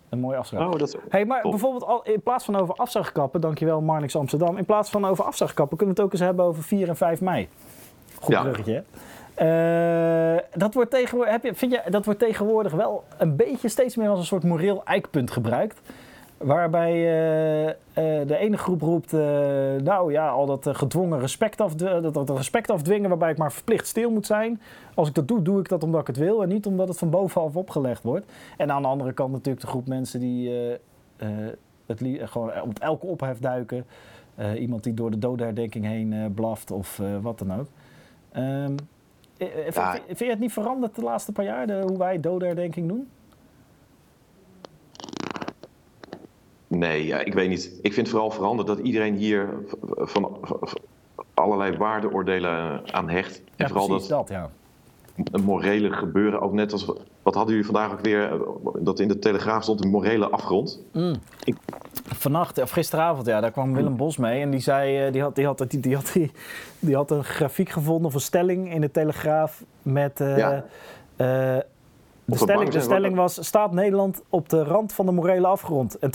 een 0.08 0.20
mooi 0.20 0.36
afzuigkap. 0.36 0.74
Oh, 0.74 0.80
dat 0.80 0.88
is... 0.88 0.96
Hey, 1.08 1.24
maar 1.24 1.42
Top. 1.42 1.50
bijvoorbeeld 1.50 1.84
al, 1.84 2.02
in 2.02 2.22
plaats 2.22 2.44
van 2.44 2.56
over 2.56 2.74
afzuigkappen, 2.74 3.40
dankjewel 3.40 3.80
Marnix 3.80 4.16
Amsterdam. 4.16 4.56
In 4.56 4.64
plaats 4.64 4.90
van 4.90 5.04
over 5.04 5.24
afzuigkappen 5.24 5.76
kunnen 5.76 5.94
we 5.96 6.02
het 6.02 6.10
ook 6.10 6.18
eens 6.18 6.26
hebben 6.28 6.44
over 6.44 6.62
4 6.62 6.88
en 6.88 6.96
5 6.96 7.20
mei. 7.20 7.48
Goed 8.20 8.34
Ja. 8.34 8.42
bruggetje, 8.42 8.72
hè? 8.72 8.82
Eh, 9.34 10.42
dat, 10.54 10.74
wordt 10.74 10.90
tegenwoordig, 10.90 11.32
heb 11.32 11.44
je, 11.44 11.54
vind 11.54 11.72
je, 11.72 11.82
dat 11.90 12.04
wordt 12.04 12.20
tegenwoordig 12.20 12.72
wel 12.72 13.04
een 13.18 13.36
beetje 13.36 13.68
steeds 13.68 13.96
meer 13.96 14.08
als 14.08 14.18
een 14.18 14.24
soort 14.24 14.44
moreel 14.44 14.84
eikpunt 14.84 15.30
gebruikt. 15.30 15.80
Waarbij 16.44 16.92
eh, 16.92 17.68
eh, 17.68 17.74
de 18.28 18.36
ene 18.36 18.56
groep 18.56 18.80
roept, 18.82 19.12
eh, 19.12 19.20
nou 19.82 20.12
ja, 20.12 20.28
al 20.28 20.46
dat 20.46 20.68
gedwongen 20.76 21.18
respect, 21.20 21.60
afdwingen, 21.60 22.02
dat, 22.02 22.14
dat 22.14 22.30
respect 22.30 22.70
afdwingen 22.70 23.08
waarbij 23.08 23.30
ik 23.30 23.38
maar 23.38 23.52
verplicht 23.52 23.86
stil 23.86 24.10
moet 24.10 24.26
zijn. 24.26 24.60
Als 24.94 25.08
ik 25.08 25.14
dat 25.14 25.28
doe, 25.28 25.42
doe 25.42 25.60
ik 25.60 25.68
dat 25.68 25.82
omdat 25.82 26.00
ik 26.00 26.06
het 26.06 26.16
wil 26.16 26.42
en 26.42 26.48
niet 26.48 26.66
omdat 26.66 26.88
het 26.88 26.98
van 26.98 27.10
bovenaf 27.10 27.56
opgelegd 27.56 28.02
wordt. 28.02 28.32
En 28.56 28.72
aan 28.72 28.82
de 28.82 28.88
andere 28.88 29.12
kant 29.12 29.32
natuurlijk 29.32 29.60
de 29.64 29.66
groep 29.70 29.86
mensen 29.88 30.20
die 30.20 30.50
het 31.86 32.02
gewoon 32.24 32.62
op 32.62 32.78
elke 32.78 33.06
ophef 33.06 33.38
duiken. 33.38 33.86
Iemand 34.58 34.84
die 34.84 34.94
door 34.94 35.10
de 35.10 35.18
dodenherdenking 35.18 35.84
heen 35.84 36.32
blaft 36.34 36.70
of 36.70 37.00
wat 37.22 37.38
dan 37.38 37.58
ook. 37.58 37.66
Eh, 38.30 38.64
vind, 39.38 39.74
Ja. 39.74 39.90
vind- 39.92 40.04
vind 40.06 40.18
je 40.18 40.30
het 40.30 40.38
niet 40.38 40.52
veranderd 40.52 40.94
de 40.94 41.02
laatste 41.02 41.32
paar 41.32 41.44
jaar, 41.44 41.66
de, 41.66 41.82
hoe 41.86 41.98
wij 41.98 42.20
dodenherdenking 42.20 42.88
doen? 42.88 43.08
Nee, 46.76 47.06
ja, 47.06 47.18
ik 47.18 47.34
weet 47.34 47.48
niet. 47.48 47.78
Ik 47.82 47.92
vind 47.92 48.08
vooral 48.08 48.30
veranderd 48.30 48.68
dat 48.68 48.78
iedereen 48.78 49.14
hier 49.14 49.48
van, 49.96 50.38
allerlei 51.34 51.76
waardeoordelen 51.76 52.80
aan 52.92 53.08
hecht. 53.08 53.42
En 53.56 53.68
vooral 53.68 53.86
precies 53.86 54.08
dat, 54.08 54.28
dat, 54.28 54.36
ja. 54.36 54.50
een 55.32 55.42
morele 55.42 55.90
gebeuren, 55.92 56.40
ook 56.40 56.52
net 56.52 56.72
als... 56.72 56.92
Wat 57.22 57.34
hadden 57.34 57.54
jullie 57.54 57.70
vandaag 57.70 57.92
ook 57.92 58.00
weer? 58.00 58.32
eh, 58.32 58.40
Dat 58.78 59.00
in 59.00 59.08
de 59.08 59.18
Telegraaf 59.18 59.62
stond 59.62 59.84
een 59.84 59.90
morele 59.90 60.28
afgrond. 60.28 60.80
Vannacht, 62.04 62.62
of 62.62 62.70
gisteravond, 62.70 63.26
ja, 63.26 63.40
daar 63.40 63.50
kwam 63.50 63.74
Willem 63.74 63.96
Bos 63.96 64.16
mee. 64.16 64.40
En 64.40 64.50
die 64.50 64.60
zei, 64.60 65.06
eh, 65.06 65.12
die 65.12 65.22
had, 65.22 65.34
die 65.34 65.46
had, 65.46 65.64
die, 65.70 65.80
die 65.80 65.94
had, 65.94 66.10
die, 66.12 66.30
die 66.78 66.94
had 66.96 67.10
een 67.10 67.24
grafiek 67.24 67.68
gevonden 67.68 68.06
of 68.06 68.14
een 68.14 68.20
stelling 68.20 68.72
in 68.72 68.80
de 68.80 68.90
Telegraaf 68.90 69.64
met... 69.82 70.20
eh, 70.20 70.36
Ja. 70.36 70.64
eh, 71.16 71.58
de, 72.30 72.36
stelling, 72.36 72.70
de 72.70 72.80
stelling 72.80 73.14
was, 73.16 73.46
staat 73.46 73.72
Nederland 73.72 74.22
op 74.28 74.48
de 74.48 74.62
rand 74.64 74.92
van 74.92 75.06
de 75.06 75.12
morele 75.12 75.46
afgrond? 75.46 75.98
En 75.98 76.10
82% 76.10 76.14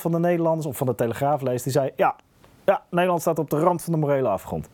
van 0.00 0.12
de 0.12 0.18
Nederlanders, 0.18 0.66
of 0.66 0.76
van 0.76 0.86
de 0.86 0.94
Telegraaf 0.94 1.40
leest, 1.42 1.64
die 1.64 1.72
zei, 1.72 1.90
ja, 1.96 2.16
Ja, 2.64 2.82
Nederland 2.90 3.20
staat 3.20 3.38
op 3.38 3.50
de 3.50 3.58
rand 3.58 3.82
van 3.82 3.92
de 3.92 3.98
morele 3.98 4.28
afgrond. 4.28 4.68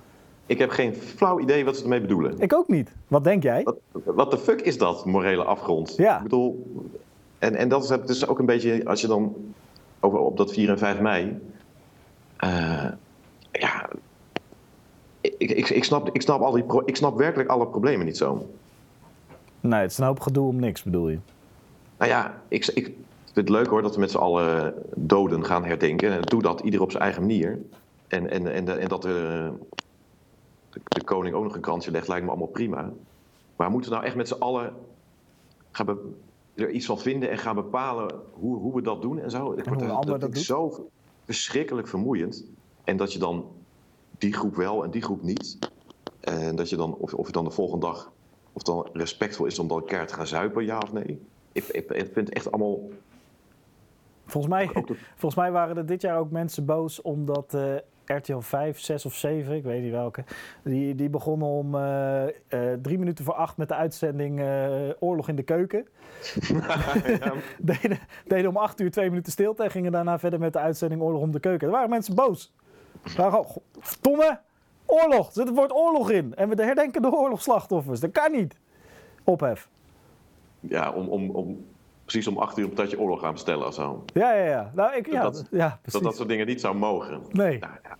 Ik 0.46 0.58
heb 0.58 0.70
geen 0.70 0.94
flauw 0.94 1.40
idee 1.40 1.64
wat 1.64 1.76
ze 1.76 1.82
ermee 1.82 2.00
bedoelen. 2.00 2.38
Ik 2.40 2.54
ook 2.54 2.68
niet. 2.68 2.92
Wat 3.08 3.24
denk 3.24 3.42
jij? 3.42 3.66
Wat, 4.04 4.30
de 4.30 4.38
fuck 4.38 4.60
is 4.60 4.78
dat, 4.78 5.04
morele 5.04 5.44
afgrond? 5.44 5.94
Ja. 5.96 6.16
Ik 6.16 6.22
bedoel, 6.22 6.66
en, 7.38 7.54
en 7.54 7.68
dat 7.68 7.82
is 7.82 7.88
dus 8.06 8.26
ook 8.28 8.38
een 8.38 8.46
beetje, 8.46 8.84
als 8.84 9.00
je 9.00 9.06
dan 9.06 9.34
over, 10.00 10.18
op 10.18 10.36
dat 10.36 10.52
4 10.52 10.68
en 10.70 10.78
5 10.78 11.00
mei. 11.00 11.40
eh, 12.36 12.84
ja. 13.52 13.88
Ik, 15.20 15.50
ik, 15.50 15.68
ik, 15.70 15.84
snap, 15.84 16.08
ik, 16.12 16.22
snap 16.22 16.40
al 16.40 16.52
die 16.52 16.62
pro- 16.62 16.82
ik 16.84 16.96
snap 16.96 17.16
werkelijk 17.16 17.48
alle 17.50 17.66
problemen 17.66 18.06
niet 18.06 18.16
zo. 18.16 18.48
Nee, 19.68 19.80
het 19.80 19.90
is 19.90 19.98
een 19.98 20.04
hoop 20.04 20.20
gedoe 20.20 20.48
om 20.48 20.56
niks, 20.56 20.82
bedoel 20.82 21.08
je? 21.08 21.18
Nou 21.98 22.10
ja, 22.10 22.42
ik, 22.48 22.66
ik 22.66 22.84
vind 23.24 23.34
het 23.34 23.48
leuk 23.48 23.66
hoor 23.66 23.82
dat 23.82 23.94
we 23.94 24.00
met 24.00 24.10
z'n 24.10 24.16
allen 24.16 24.74
doden 24.94 25.44
gaan 25.44 25.64
herdenken. 25.64 26.12
En 26.12 26.22
doe 26.22 26.42
dat 26.42 26.60
ieder 26.60 26.82
op 26.82 26.90
zijn 26.90 27.02
eigen 27.02 27.22
manier. 27.22 27.58
En, 28.08 28.30
en, 28.30 28.68
en, 28.78 28.88
dat 28.88 29.02
de, 29.02 29.50
de, 30.70 30.80
de 30.84 31.04
koning 31.04 31.34
ook 31.34 31.44
nog 31.44 31.54
een 31.54 31.60
krantje 31.60 31.90
legt, 31.90 32.08
lijkt 32.08 32.24
me 32.24 32.30
allemaal 32.30 32.48
prima. 32.48 32.90
Maar 33.56 33.70
moeten 33.70 33.90
we 33.90 33.96
nou 33.96 34.06
echt 34.08 34.16
met 34.16 34.28
z'n 34.28 34.38
allen 34.38 34.72
gaan 35.70 35.86
be- 35.86 36.12
er 36.54 36.70
iets 36.70 36.86
van 36.86 36.98
vinden 36.98 37.30
en 37.30 37.38
gaan 37.38 37.54
bepalen 37.54 38.20
hoe, 38.32 38.56
hoe 38.56 38.74
we 38.74 38.82
dat 38.82 39.02
doen 39.02 39.18
en 39.18 39.30
zo? 39.30 39.52
Ik 39.52 39.64
dat 39.64 40.22
ik 40.22 40.34
doet? 40.34 40.38
zo 40.38 40.88
verschrikkelijk 41.24 41.88
vermoeiend. 41.88 42.44
En 42.84 42.96
dat 42.96 43.12
je 43.12 43.18
dan 43.18 43.46
die 44.18 44.32
groep 44.32 44.54
wel 44.56 44.84
en 44.84 44.90
die 44.90 45.02
groep 45.02 45.22
niet. 45.22 45.58
En 46.20 46.56
dat 46.56 46.70
je 46.70 46.76
dan, 46.76 46.94
of, 46.94 47.14
of 47.14 47.26
je 47.26 47.32
dan 47.32 47.44
de 47.44 47.50
volgende 47.50 47.86
dag, 47.86 48.12
of 48.54 48.66
het 48.66 48.66
dan 48.66 48.88
respectvol 48.92 49.46
is 49.46 49.58
om 49.58 49.68
dan 49.68 49.78
elkaar 49.78 50.06
te 50.06 50.14
gaan 50.14 50.26
zuipen, 50.26 50.64
ja 50.64 50.78
of 50.78 50.92
nee. 50.92 51.22
Ik, 51.52 51.64
ik, 51.64 51.90
ik 51.90 52.10
vind 52.12 52.28
het 52.28 52.32
echt 52.32 52.52
allemaal 52.52 52.78
Volgens 54.26 54.52
mij, 54.54 54.66
de- 54.66 54.94
volgens 55.20 55.34
mij 55.34 55.50
waren 55.52 55.76
er 55.76 55.86
dit 55.86 56.00
jaar 56.02 56.18
ook 56.18 56.30
mensen 56.30 56.64
boos 56.64 57.02
omdat 57.02 57.56
RTL 58.04 58.38
5, 58.38 58.80
6 58.80 59.06
of 59.06 59.14
7, 59.14 59.54
ik 59.54 59.62
weet 59.62 59.82
niet 59.82 59.90
welke, 59.90 60.24
die, 60.62 60.94
die 60.94 61.08
begonnen 61.08 61.48
om 61.48 61.74
eh, 61.74 62.24
eh, 62.26 62.32
drie 62.82 62.98
minuten 62.98 63.24
voor 63.24 63.34
acht 63.34 63.56
met 63.56 63.68
de 63.68 63.74
uitzending 63.74 64.40
eh, 64.40 64.90
Oorlog 64.98 65.28
in 65.28 65.36
de 65.36 65.42
Keuken. 65.42 65.86
deden, 67.58 67.98
deden 68.26 68.50
om 68.50 68.56
acht 68.56 68.80
uur 68.80 68.90
twee 68.90 69.08
minuten 69.08 69.32
stilte 69.32 69.62
en 69.62 69.70
gingen 69.70 69.92
daarna 69.92 70.18
verder 70.18 70.38
met 70.38 70.52
de 70.52 70.58
uitzending 70.58 71.02
Oorlog 71.02 71.20
om 71.20 71.30
de 71.32 71.40
Keuken. 71.40 71.66
Er 71.66 71.72
waren 71.72 71.90
mensen 71.90 72.14
boos. 72.14 72.54
Waren 73.16 73.32
gewoon, 73.32 73.62
verdomme, 73.78 74.40
oorlog, 74.86 75.26
er 75.26 75.32
zit 75.32 75.46
het 75.46 75.56
woord 75.56 75.72
oorlog 75.72 76.10
in. 76.10 76.34
En 76.34 76.48
we 76.48 76.62
herdenken 76.62 77.02
de 77.02 77.12
oorlogsslachtoffers. 77.12 78.00
Dat 78.00 78.10
kan 78.12 78.32
niet. 78.32 78.56
Ophef. 79.24 79.68
ja, 80.60 80.90
om, 80.92 81.08
om, 81.08 81.30
om 81.30 81.66
precies 82.04 82.26
om 82.26 82.38
acht 82.38 82.58
uur 82.58 82.64
een 82.64 82.70
patatje 82.72 83.00
oorlog 83.00 83.20
gaan 83.20 83.32
bestellen 83.32 83.66
of 83.66 83.74
zo. 83.74 84.04
Ja, 84.12 84.32
ja, 84.32 84.44
ja. 84.44 84.70
Nou, 84.74 84.94
ik, 84.96 85.10
ja, 85.12 85.22
Dat- 85.22 85.46
ja 85.50 85.68
Dat 85.68 85.80
precies. 85.82 86.00
dat 86.02 86.16
soort 86.16 86.28
dingen 86.28 86.46
niet 86.46 86.60
zou 86.60 86.74
mogen. 86.74 87.20
Nee. 87.30 87.58
Nou, 87.58 87.72
ja. 87.82 87.96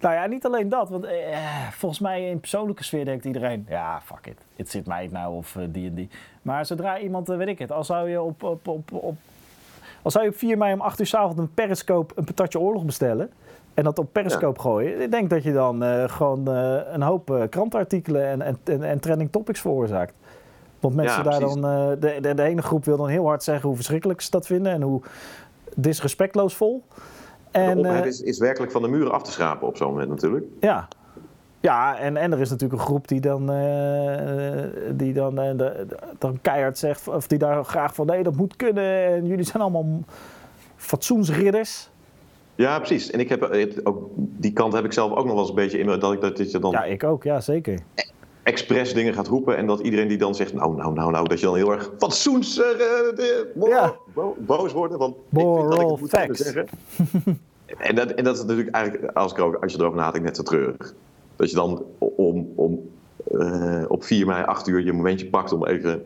Nou 0.00 0.14
ja, 0.16 0.26
niet 0.26 0.46
alleen 0.46 0.68
dat. 0.68 0.88
Want 0.88 1.04
eh, 1.04 1.38
volgens 1.70 2.00
mij 2.00 2.28
in 2.30 2.40
persoonlijke 2.40 2.84
sfeer 2.84 3.04
denkt 3.04 3.24
iedereen... 3.24 3.66
Ja, 3.68 4.00
fuck 4.00 4.26
it. 4.26 4.38
Het 4.56 4.70
zit 4.70 4.86
mij 4.86 5.08
nou 5.12 5.34
of 5.36 5.56
eh, 5.56 5.62
die 5.68 5.88
en 5.88 5.94
die. 5.94 6.08
Maar 6.42 6.66
zodra 6.66 6.98
iemand, 6.98 7.28
eh, 7.28 7.36
weet 7.36 7.48
ik 7.48 7.58
het... 7.58 7.72
Al 7.72 7.84
zou 7.84 8.10
je 8.10 8.22
op, 8.22 8.42
op, 8.42 8.68
op, 8.68 8.92
op, 8.92 9.16
al 10.02 10.10
zou 10.10 10.24
je 10.24 10.30
op 10.30 10.36
4 10.36 10.58
mei 10.58 10.72
om 10.72 10.80
8 10.80 11.00
uur 11.00 11.06
's 11.06 11.14
avonds 11.14 11.38
een 11.38 11.54
periscope 11.54 12.14
een 12.16 12.24
patatje 12.24 12.58
oorlog 12.58 12.84
bestellen... 12.84 13.30
en 13.74 13.84
dat 13.84 13.98
op 13.98 14.08
periscope 14.12 14.60
gooien... 14.60 15.00
Ik 15.00 15.10
denk 15.10 15.30
dat 15.30 15.42
je 15.42 15.52
dan 15.52 15.82
eh, 15.82 16.08
gewoon 16.08 16.48
eh, 16.48 16.76
een 16.92 17.02
hoop 17.02 17.30
eh, 17.30 17.42
krantenartikelen 17.50 18.26
en, 18.26 18.42
en, 18.42 18.58
en, 18.64 18.82
en 18.82 19.00
trending 19.00 19.32
topics 19.32 19.60
veroorzaakt. 19.60 20.14
Want 20.80 20.94
mensen 20.94 21.16
Ja, 21.24 21.30
daar 21.30 21.38
precies. 21.38 21.60
dan... 21.60 21.98
de, 22.00 22.18
de, 22.20 22.34
de 22.34 22.42
ene 22.42 22.62
groep 22.62 22.84
wil 22.84 22.96
dan 22.96 23.08
heel 23.08 23.26
hard 23.26 23.42
zeggen 23.42 23.66
hoe 23.66 23.76
verschrikkelijk 23.76 24.20
ze 24.20 24.30
dat 24.30 24.46
vinden... 24.46 24.72
en 24.72 24.82
hoe 24.82 25.00
disrespectloos 25.74 26.54
vol. 26.56 26.82
De 27.50 27.58
En, 27.58 27.84
eh, 27.84 28.04
is, 28.06 28.20
is 28.20 28.38
werkelijk 28.38 28.72
van 28.72 28.82
de 28.82 28.88
muren 28.88 29.12
af 29.12 29.22
te 29.22 29.30
schrapen 29.30 29.68
op 29.68 29.76
zo'n 29.76 29.88
moment 29.90 30.08
natuurlijk. 30.08 30.44
ja. 30.60 30.88
Ja, 31.60 31.98
en, 31.98 32.16
en 32.16 32.32
er 32.32 32.40
is 32.40 32.50
natuurlijk 32.50 32.80
een 32.80 32.86
groep 32.86 33.08
die 33.08 33.20
dan, 33.20 33.46
die 34.90 35.12
dan, 35.12 35.34
de- 35.34 35.54
de- 35.56 35.86
dan 36.18 36.38
keihard 36.42 36.78
zegt, 36.78 37.08
of 37.08 37.26
die 37.26 37.38
daar 37.38 37.64
graag 37.64 37.94
van 37.94 38.06
nee, 38.06 38.22
dat 38.22 38.36
moet 38.36 38.56
kunnen. 38.56 39.04
En 39.06 39.26
jullie 39.26 39.44
zijn 39.44 39.62
allemaal 39.62 39.86
fatsoensridders. 40.76 41.90
Ja, 42.54 42.78
precies. 42.78 43.10
En 43.10 43.20
ik 43.20 43.28
heb, 43.28 43.42
eh, 43.42 43.60
het- 43.60 43.86
ook, 43.86 44.08
die 44.16 44.52
kant 44.52 44.72
heb 44.72 44.84
ik 44.84 44.92
zelf 44.92 45.10
ook 45.12 45.24
nog 45.24 45.32
wel 45.32 45.38
eens 45.38 45.48
een 45.48 45.54
beetje 45.54 45.78
in 45.78 45.86
dat, 45.86 46.12
ik, 46.12 46.20
dat 46.20 46.50
je 46.52 46.58
dan 46.58 46.70
Ja, 46.70 46.84
ik 46.84 47.04
ook, 47.04 47.22
ja, 47.24 47.40
zeker. 47.40 47.78
expres 48.42 48.94
dingen 48.94 49.14
gaat 49.14 49.26
roepen 49.26 49.56
en 49.56 49.66
dat 49.66 49.80
iedereen 49.80 50.08
die 50.08 50.18
dan 50.18 50.34
zegt, 50.34 50.52
nou, 50.54 50.76
nou, 50.76 50.92
nou, 50.94 51.10
nou, 51.10 51.28
dat 51.28 51.40
je 51.40 51.46
dan 51.46 51.56
heel 51.56 51.72
erg 51.72 51.90
fatsoens 51.98 52.54
de, 52.54 53.50
bo- 53.54 53.68
Ja. 53.68 53.94
bo- 54.14 54.36
boos 54.38 54.72
worden. 54.72 54.98
Want 54.98 55.14
ik 55.16 55.20
vind 55.30 55.44
dat 55.44 55.54
ik 55.54 55.64
Moral 55.64 55.90
het 55.90 56.00
moet 56.00 56.10
zeggen. 56.36 56.66
en, 57.88 57.94
dat, 57.94 58.10
en 58.10 58.24
dat 58.24 58.34
is 58.36 58.40
natuurlijk 58.42 58.70
eigenlijk, 58.74 59.16
als, 59.16 59.32
ik 59.32 59.38
ook, 59.38 59.54
als 59.62 59.72
je 59.72 59.78
erover 59.78 59.98
nadenkt, 59.98 60.26
net 60.26 60.36
zo 60.36 60.42
treurig. 60.42 60.94
Dat 61.36 61.50
je 61.50 61.56
dan 61.56 61.82
om, 61.98 62.52
om, 62.54 62.80
eh, 63.38 63.84
op 63.88 64.04
4 64.04 64.26
mei 64.26 64.44
8 64.44 64.66
uur 64.68 64.84
je 64.84 64.92
momentje 64.92 65.26
pakt 65.26 65.52
om 65.52 65.66
even 65.66 66.04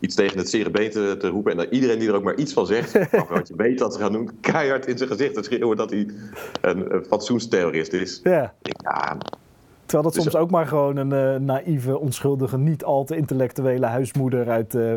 iets 0.00 0.14
tegen 0.14 0.38
het 0.38 0.50
zere 0.50 0.88
te, 0.88 1.28
roepen. 1.28 1.52
En 1.52 1.58
dat 1.58 1.66
iedereen 1.70 1.98
die 1.98 2.08
er 2.08 2.14
ook 2.14 2.22
maar 2.22 2.36
iets 2.36 2.52
van 2.52 2.66
zegt, 2.66 2.94
of 3.22 3.28
wat 3.28 3.48
je 3.48 3.54
weet 3.56 3.78
dat 3.78 3.94
ze 3.94 4.00
gaan 4.00 4.12
doen, 4.12 4.30
keihard 4.40 4.86
in 4.86 4.96
zijn 4.98 5.08
gezicht 5.10 5.34
te 5.34 5.42
schreeuwen 5.42 5.76
dat 5.76 5.90
hij 5.90 6.08
een, 6.60 6.94
een 6.94 7.04
fatsoensterrorist 7.04 7.92
is. 7.92 8.20
Ja. 8.22 8.54
Ja, 8.62 9.16
Terwijl 9.84 10.02
dat 10.10 10.14
Dus- 10.14 10.22
soms 10.32 10.36
ook 10.36 10.50
maar 10.50 10.66
gewoon 10.66 10.96
een 10.96 11.12
eh, 11.12 11.40
naïeve, 11.40 11.98
onschuldige, 11.98 12.58
niet 12.58 12.84
al 12.84 13.04
te 13.04 13.16
intellectuele 13.16 13.86
huismoeder 13.86 14.48
uit 14.48 14.74
eh, 14.74 14.94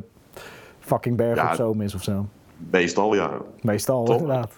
fucking 0.80 1.16
Bergen 1.18 1.44
Ja. 1.44 1.50
op 1.50 1.56
Zoom 1.56 1.82
is 1.82 1.96
of 1.96 2.04
zo. 2.04 2.26
meestal 2.72 3.16
ja. 3.16 3.32
Meestal, 3.62 4.12
inderdaad. 4.12 4.52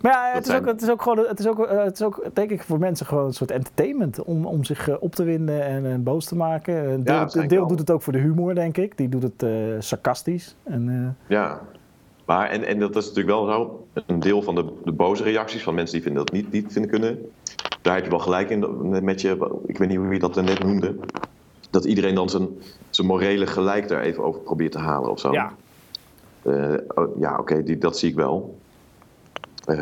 Maar 0.00 0.12
ja, 0.12 0.32
het 0.34 0.42
is, 0.44 0.50
zijn- 0.50 0.60
ook, 0.62 0.66
het 0.68 0.82
is 0.82 0.90
ook 0.90 1.02
gewoon, 1.02 1.26
het 1.26 1.38
is 1.38 1.46
ook, 1.48 1.66
eh, 1.66 1.84
het 1.84 1.94
is 1.94 2.02
ook, 2.02 2.28
denk 2.32 2.50
ik, 2.50 2.62
voor 2.62 2.78
mensen 2.78 3.06
gewoon 3.06 3.24
een 3.24 3.32
soort 3.34 3.50
entertainment. 3.50 4.22
Om, 4.24 4.46
om 4.46 4.64
zich 4.64 4.88
eh, 4.88 4.94
op 5.00 5.14
te 5.14 5.24
winden 5.24 5.64
en, 5.64 5.86
en 5.86 6.02
boos 6.02 6.24
te 6.24 6.36
maken. 6.36 6.74
Een 6.90 7.04
deel, 7.04 7.14
een 7.42 7.48
deel 7.48 7.66
doet 7.66 7.78
het 7.78 7.90
ook 7.90 8.02
voor 8.02 8.12
de 8.12 8.18
humor, 8.18 8.54
denk 8.54 8.76
ik. 8.76 8.96
Die 8.96 9.08
doet 9.08 9.22
het 9.22 9.42
eh, 9.42 9.50
sarcastisch. 9.78 10.56
En, 10.62 10.88
eh, 11.28 11.28
Ja, 11.36 11.60
maar 12.24 12.48
en, 12.50 12.64
en 12.64 12.78
dat 12.78 12.96
is 12.96 13.06
natuurlijk 13.08 13.36
wel 13.36 13.46
zo. 13.46 13.86
Een 14.06 14.20
deel 14.20 14.42
van 14.42 14.54
de, 14.54 14.64
de 14.84 14.92
boze 14.92 15.22
reacties 15.22 15.62
van 15.62 15.74
mensen 15.74 15.94
die 15.94 16.02
vinden 16.04 16.24
dat 16.24 16.34
niet, 16.34 16.52
niet 16.52 16.72
vinden 16.72 16.90
kunnen. 16.90 17.18
Daar 17.82 17.94
heb 17.94 18.04
je 18.04 18.10
wel 18.10 18.18
gelijk 18.18 18.50
in 18.50 19.04
met 19.04 19.20
je, 19.20 19.60
ik 19.66 19.78
weet 19.78 19.88
niet 19.88 19.96
hoe 19.98 20.12
je 20.12 20.18
dat 20.18 20.34
net 20.34 20.62
noemde. 20.64 20.94
Dat 21.70 21.84
iedereen 21.84 22.14
dan 22.14 22.28
zijn, 22.28 22.48
zijn 22.90 23.06
morele 23.06 23.46
gelijk 23.46 23.88
daar 23.88 24.00
even 24.02 24.24
over 24.24 24.40
probeert 24.40 24.72
te 24.72 24.78
halen 24.78 25.10
of 25.10 25.20
zo. 25.20 25.32
ja, 25.32 25.52
Eh, 26.42 26.74
oh, 26.94 27.18
ja, 27.20 27.38
oké, 27.38 27.62
die 27.62 27.78
dat 27.78 27.98
zie 27.98 28.08
ik 28.10 28.14
wel. 28.16 28.58
Eh, 29.66 29.76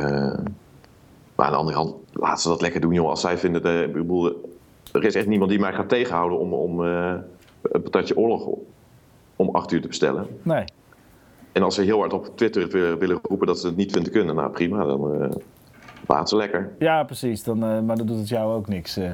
maar 1.35 1.47
aan 1.47 1.53
de 1.53 1.59
andere 1.59 1.77
hand, 1.77 1.95
laten 2.13 2.43
ze 2.43 2.49
dat 2.49 2.61
lekker 2.61 2.81
doen, 2.81 2.93
joh. 2.93 3.09
Als 3.09 3.21
zij 3.21 3.39
vinden, 3.39 3.63
de, 3.63 3.85
ik 3.87 3.93
bedoel, 3.93 4.55
er 4.93 5.05
is 5.05 5.15
echt 5.15 5.27
niemand 5.27 5.51
die 5.51 5.59
mij 5.61 5.73
gaat 5.73 5.89
tegenhouden 5.89 6.39
om, 6.39 6.53
om 6.53 6.85
eh, 6.85 7.15
een 7.63 7.83
patatje 7.83 8.17
oorlog 8.17 8.49
om 9.37 9.49
acht 9.53 9.73
uur 9.73 9.81
te 9.81 9.89
bestellen. 9.89 10.27
nee. 10.43 10.65
En 11.53 11.63
als 11.63 11.75
ze 11.75 11.83
heel 11.83 11.99
hard 11.99 12.13
op 12.13 12.37
Twitter 12.37 12.69
willen 12.99 13.19
roepen 13.23 13.47
dat 13.47 13.59
ze 13.59 13.67
het 13.67 13.77
niet 13.77 13.93
vinden 13.93 14.13
kunnen, 14.13 14.35
nou 14.35 14.51
prima, 14.51 14.85
dan 14.85 15.23
eh 15.23 15.29
laat 16.07 16.29
ze 16.29 16.37
lekker. 16.37 16.71
Ja, 16.79 17.05
precies. 17.05 17.43
Dan, 17.45 17.65
eh, 17.65 17.81
maar 17.81 17.97
dan 17.97 18.07
doet 18.07 18.19
het 18.19 18.29
jou 18.29 18.55
ook 18.55 18.69
niks. 18.69 18.97
eh. 18.97 19.11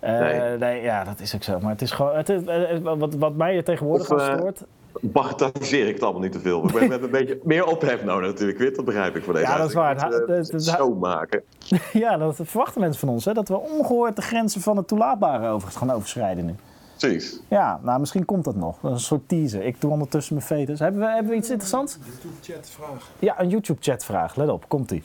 Eh, 0.00 0.20
Nee. 0.20 0.58
nee. 0.58 0.82
ja, 0.82 1.04
dat 1.04 1.20
is 1.20 1.34
ook 1.34 1.42
zo. 1.42 1.58
Maar 1.60 1.70
het 1.70 1.82
is 1.82 1.90
gewoon. 1.90 2.16
Het 2.16 2.28
is, 2.28 2.44
eh, 2.44 2.76
eh, 2.76 2.82
wat, 2.98 3.14
wat 3.14 3.34
mij 3.34 3.56
er 3.56 3.64
tegenwoordig 3.64 4.10
Of, 4.10 4.18
eh, 4.20 4.34
stoort. 4.36 4.64
Bagatelliseer 5.00 5.86
ik 5.88 5.94
het 5.94 6.02
allemaal 6.02 6.22
niet 6.22 6.32
te 6.32 6.40
veel. 6.40 6.66
We 6.66 6.78
hebben 6.78 7.02
een 7.02 7.10
beetje 7.20 7.38
meer 7.42 7.66
ophef 7.66 8.04
nodig 8.04 8.30
natuurlijk, 8.30 8.58
Wit, 8.58 8.76
dat 8.76 8.84
begrijp 8.84 9.16
ik 9.16 9.22
voor 9.24 9.32
deze 9.34 9.46
Ja, 9.46 9.56
dat 9.56 9.68
is 9.68 9.74
waar. 9.74 9.88
uitzending. 9.88 10.20
Het- 10.20 10.28
het- 10.36 10.52
het 10.52 10.66
het- 10.66 10.76
zo 10.76 10.94
maken. 10.94 11.42
Ja, 11.92 12.16
dat 12.16 12.36
verwachten 12.42 12.80
mensen 12.80 13.00
van 13.00 13.08
ons. 13.08 13.24
Hè, 13.24 13.32
dat 13.32 13.48
we 13.48 13.56
ongehoord 13.58 14.16
de 14.16 14.22
grenzen 14.22 14.60
van 14.60 14.76
het 14.76 14.88
toelaatbare 14.88 15.48
over 15.48 15.70
gaan 15.70 15.90
overschrijden 15.90 16.44
nu. 16.46 16.54
Precies. 16.98 17.40
Ja, 17.48 17.80
nou 17.82 18.00
misschien 18.00 18.24
komt 18.24 18.44
dat 18.44 18.56
nog. 18.56 18.78
Dat 18.80 18.90
is 18.90 18.96
een 18.96 19.04
soort 19.04 19.28
teaser. 19.28 19.62
Ik 19.64 19.80
doe 19.80 19.90
ondertussen 19.90 20.34
mijn 20.34 20.46
fetus. 20.46 20.78
Hebben 20.78 21.00
we, 21.00 21.06
hebben 21.06 21.30
we 21.30 21.36
iets 21.38 21.50
interessants? 21.50 21.98
YouTube-chat 22.04 22.70
vraag. 22.70 23.10
Ja, 23.18 23.40
een 23.40 23.48
YouTube-chat 23.48 24.04
vraag. 24.04 24.36
Let 24.36 24.48
op, 24.48 24.64
komt-ie. 24.68 25.02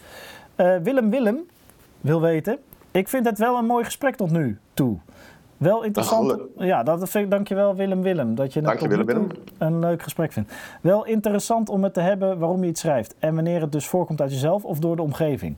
Eh, 0.55 0.75
Willem 0.83 1.09
Willem 1.09 1.37
wil 2.01 2.21
weten. 2.21 2.57
Ik 2.91 3.07
vind 3.09 3.25
het 3.25 3.37
wel 3.37 3.57
een 3.57 3.65
mooi 3.65 3.83
gesprek 3.83 4.15
tot 4.15 4.31
nu 4.31 4.57
toe. 4.73 4.97
Wel 5.69 5.83
interessant. 5.83 6.31
Oh, 6.31 6.65
ja, 6.65 6.83
dat 6.83 7.09
vind 7.09 7.23
ik, 7.25 7.31
dankjewel 7.31 7.75
Willem 7.75 8.01
Willem. 8.01 8.35
Dat 8.35 8.53
je 8.53 8.59
het 8.59 8.67
je, 8.81 8.87
Willem 8.87 9.27
een 9.57 9.79
leuk 9.79 10.01
gesprek 10.03 10.31
vindt. 10.31 10.53
Wel 10.81 11.05
interessant 11.05 11.69
om 11.69 11.83
het 11.83 11.93
te 11.93 11.99
hebben 12.01 12.37
waarom 12.39 12.61
je 12.61 12.67
het 12.67 12.77
schrijft. 12.77 13.15
En 13.19 13.35
wanneer 13.35 13.61
het 13.61 13.71
dus 13.71 13.87
voorkomt 13.87 14.21
uit 14.21 14.31
jezelf 14.31 14.63
of 14.65 14.79
door 14.79 14.95
de 14.95 15.01
omgeving. 15.01 15.55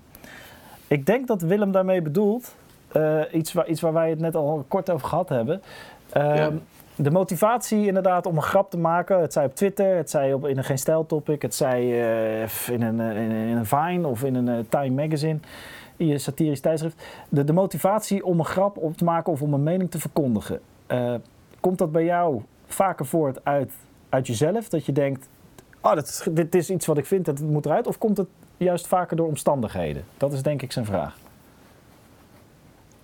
Ik 0.88 1.06
denk 1.06 1.28
dat 1.28 1.42
Willem 1.42 1.72
daarmee 1.72 2.02
bedoelt. 2.02 2.56
eh, 2.92 3.20
iets, 3.32 3.54
waar, 3.54 3.68
iets 3.68 3.82
waar 3.82 3.94
wij 3.94 4.10
het 4.10 4.20
net 4.20 4.36
al 4.36 4.66
kort 4.68 4.90
over 4.90 5.08
gehad 5.08 5.30
hebben. 5.30 5.62
Ehm, 6.12 6.36
Ja. 6.36 6.50
De 6.96 7.12
motivatie 7.12 7.88
inderdaad 7.88 8.26
om 8.26 8.36
een 8.36 8.42
grap 8.44 8.70
te 8.72 8.78
maken. 8.78 9.20
Het 9.22 9.34
zij 9.34 9.46
op 9.46 9.56
Twitter, 9.56 9.96
het 9.96 10.10
zij 10.10 10.34
op, 10.34 10.48
in 10.48 10.58
een 10.58 10.64
geen 10.64 10.78
stijl 10.78 11.06
topic. 11.06 11.42
Het 11.42 11.56
zij 11.56 11.82
eh, 11.82 12.42
in, 12.72 12.82
een, 12.82 13.00
eh, 13.00 13.24
in, 13.24 13.32
een- 13.32 13.48
in 13.48 13.58
een 13.58 13.66
Vine 13.66 14.08
of 14.08 14.24
in 14.24 14.36
een 14.36 14.68
Time 14.70 15.02
magazine. 15.04 15.40
In 15.98 16.08
je 16.08 16.18
satirisch 16.18 16.62
tijdschrift. 16.62 17.04
De, 17.30 17.44
de 17.44 17.54
motivatie 17.54 18.26
om 18.26 18.40
een 18.40 18.46
grap 18.46 18.78
op 18.78 18.98
te 18.98 19.04
maken 19.04 19.32
of 19.32 19.42
om 19.42 19.54
een 19.54 19.64
mening 19.64 19.92
te 19.92 20.00
verkondigen. 20.00 20.60
Eh, 20.88 21.14
komt 21.60 21.78
dat 21.78 21.92
bij 21.92 22.04
jou 22.04 22.42
vaker 22.66 23.06
voort 23.06 23.40
uit, 23.44 23.72
uit 24.10 24.28
jezelf? 24.28 24.70
Dat 24.70 24.86
je 24.86 24.92
denkt, 24.92 25.30
oh, 25.82 25.94
dat 25.94 26.28
dit 26.32 26.56
is 26.56 26.70
iets 26.70 26.86
wat 26.86 26.98
ik 26.98 27.06
vind, 27.06 27.26
dat 27.26 27.40
moet 27.40 27.66
eruit. 27.66 27.88
Of 27.88 27.98
komt 27.98 28.18
het 28.18 28.28
juist 28.58 28.88
vaker 28.88 29.18
door 29.18 29.28
omstandigheden? 29.28 30.06
Dat 30.18 30.34
is 30.34 30.42
denk 30.42 30.62
ik 30.62 30.72
zijn 30.72 30.86
vraag. 30.86 31.18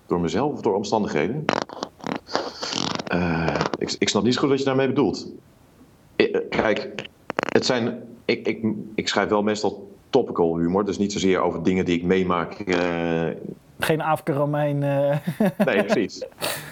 door 0.06 0.20
mezelf 0.20 0.52
of 0.54 0.62
door 0.62 0.76
omstandigheden? 0.76 1.46
Eh, 3.08 3.56
ik, 3.78 3.96
ik 4.00 4.10
snap 4.10 4.24
niet 4.24 4.34
zo 4.34 4.40
goed 4.40 4.50
wat 4.50 4.60
je 4.60 4.66
daarmee 4.66 4.88
bedoelt. 4.88 5.28
Eh, 6.16 6.40
Kijk, 6.50 7.08
het 7.36 7.66
zijn, 7.66 8.02
ik, 8.26 8.48
ik, 8.48 8.66
ik 8.96 9.08
schrijf 9.08 9.30
wel 9.30 9.44
meestal 9.44 9.83
topical 10.14 10.58
humor, 10.58 10.86
dus 10.86 10.98
niet 10.98 11.12
zozeer 11.12 11.40
over 11.42 11.64
dingen 11.64 11.86
die 11.86 11.98
ik 11.98 12.04
meemaak. 12.04 12.54
eh, 12.54 13.28
Geen 13.80 14.02
Afke 14.02 14.32
Romein. 14.34 14.84
eh, 14.84 15.18
nee, 15.66 15.84
precies. 15.86 16.24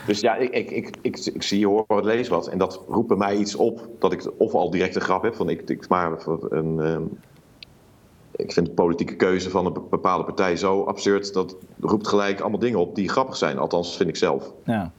Dus 0.06 0.20
ja, 0.20 0.36
ik, 0.36 0.50
ik, 0.50 0.72
ik, 0.72 0.98
ik, 1.02 1.18
ik 1.34 1.44
zie, 1.44 1.68
hoor 1.68 1.84
wat, 1.88 2.06
lees 2.06 2.28
wat. 2.28 2.48
En 2.48 2.58
dat 2.58 2.82
roept 2.88 3.08
bij 3.08 3.18
mij 3.18 3.36
iets 3.36 3.56
op 3.56 3.88
dat 4.00 4.12
ik 4.14 4.32
of 4.38 4.54
al 4.54 4.70
direct 4.70 4.96
een 4.96 5.02
grap 5.02 5.24
heb 5.24 5.36
van 5.36 5.50
ik, 5.50 5.70
ik 5.70 5.88
maar 5.90 6.12
een. 6.50 6.80
ehm, 6.80 7.02
ik 8.36 8.52
vind 8.52 8.66
de 8.66 8.72
politieke 8.74 9.16
keuze 9.16 9.50
van 9.50 9.66
een 9.66 9.74
bepaalde 9.90 10.24
partij 10.24 10.56
zo 10.56 10.84
absurd. 10.84 11.34
Dat 11.34 11.56
roept 11.80 12.08
gelijk 12.08 12.40
allemaal 12.42 12.60
dingen 12.60 12.80
op 12.80 12.96
die 12.96 13.10
grappig 13.10 13.36
zijn. 13.36 13.58
Althans, 13.58 13.98
vind 13.98 14.10
ik 14.10 14.16
zelf. 14.16 14.54
ja. 14.66 14.92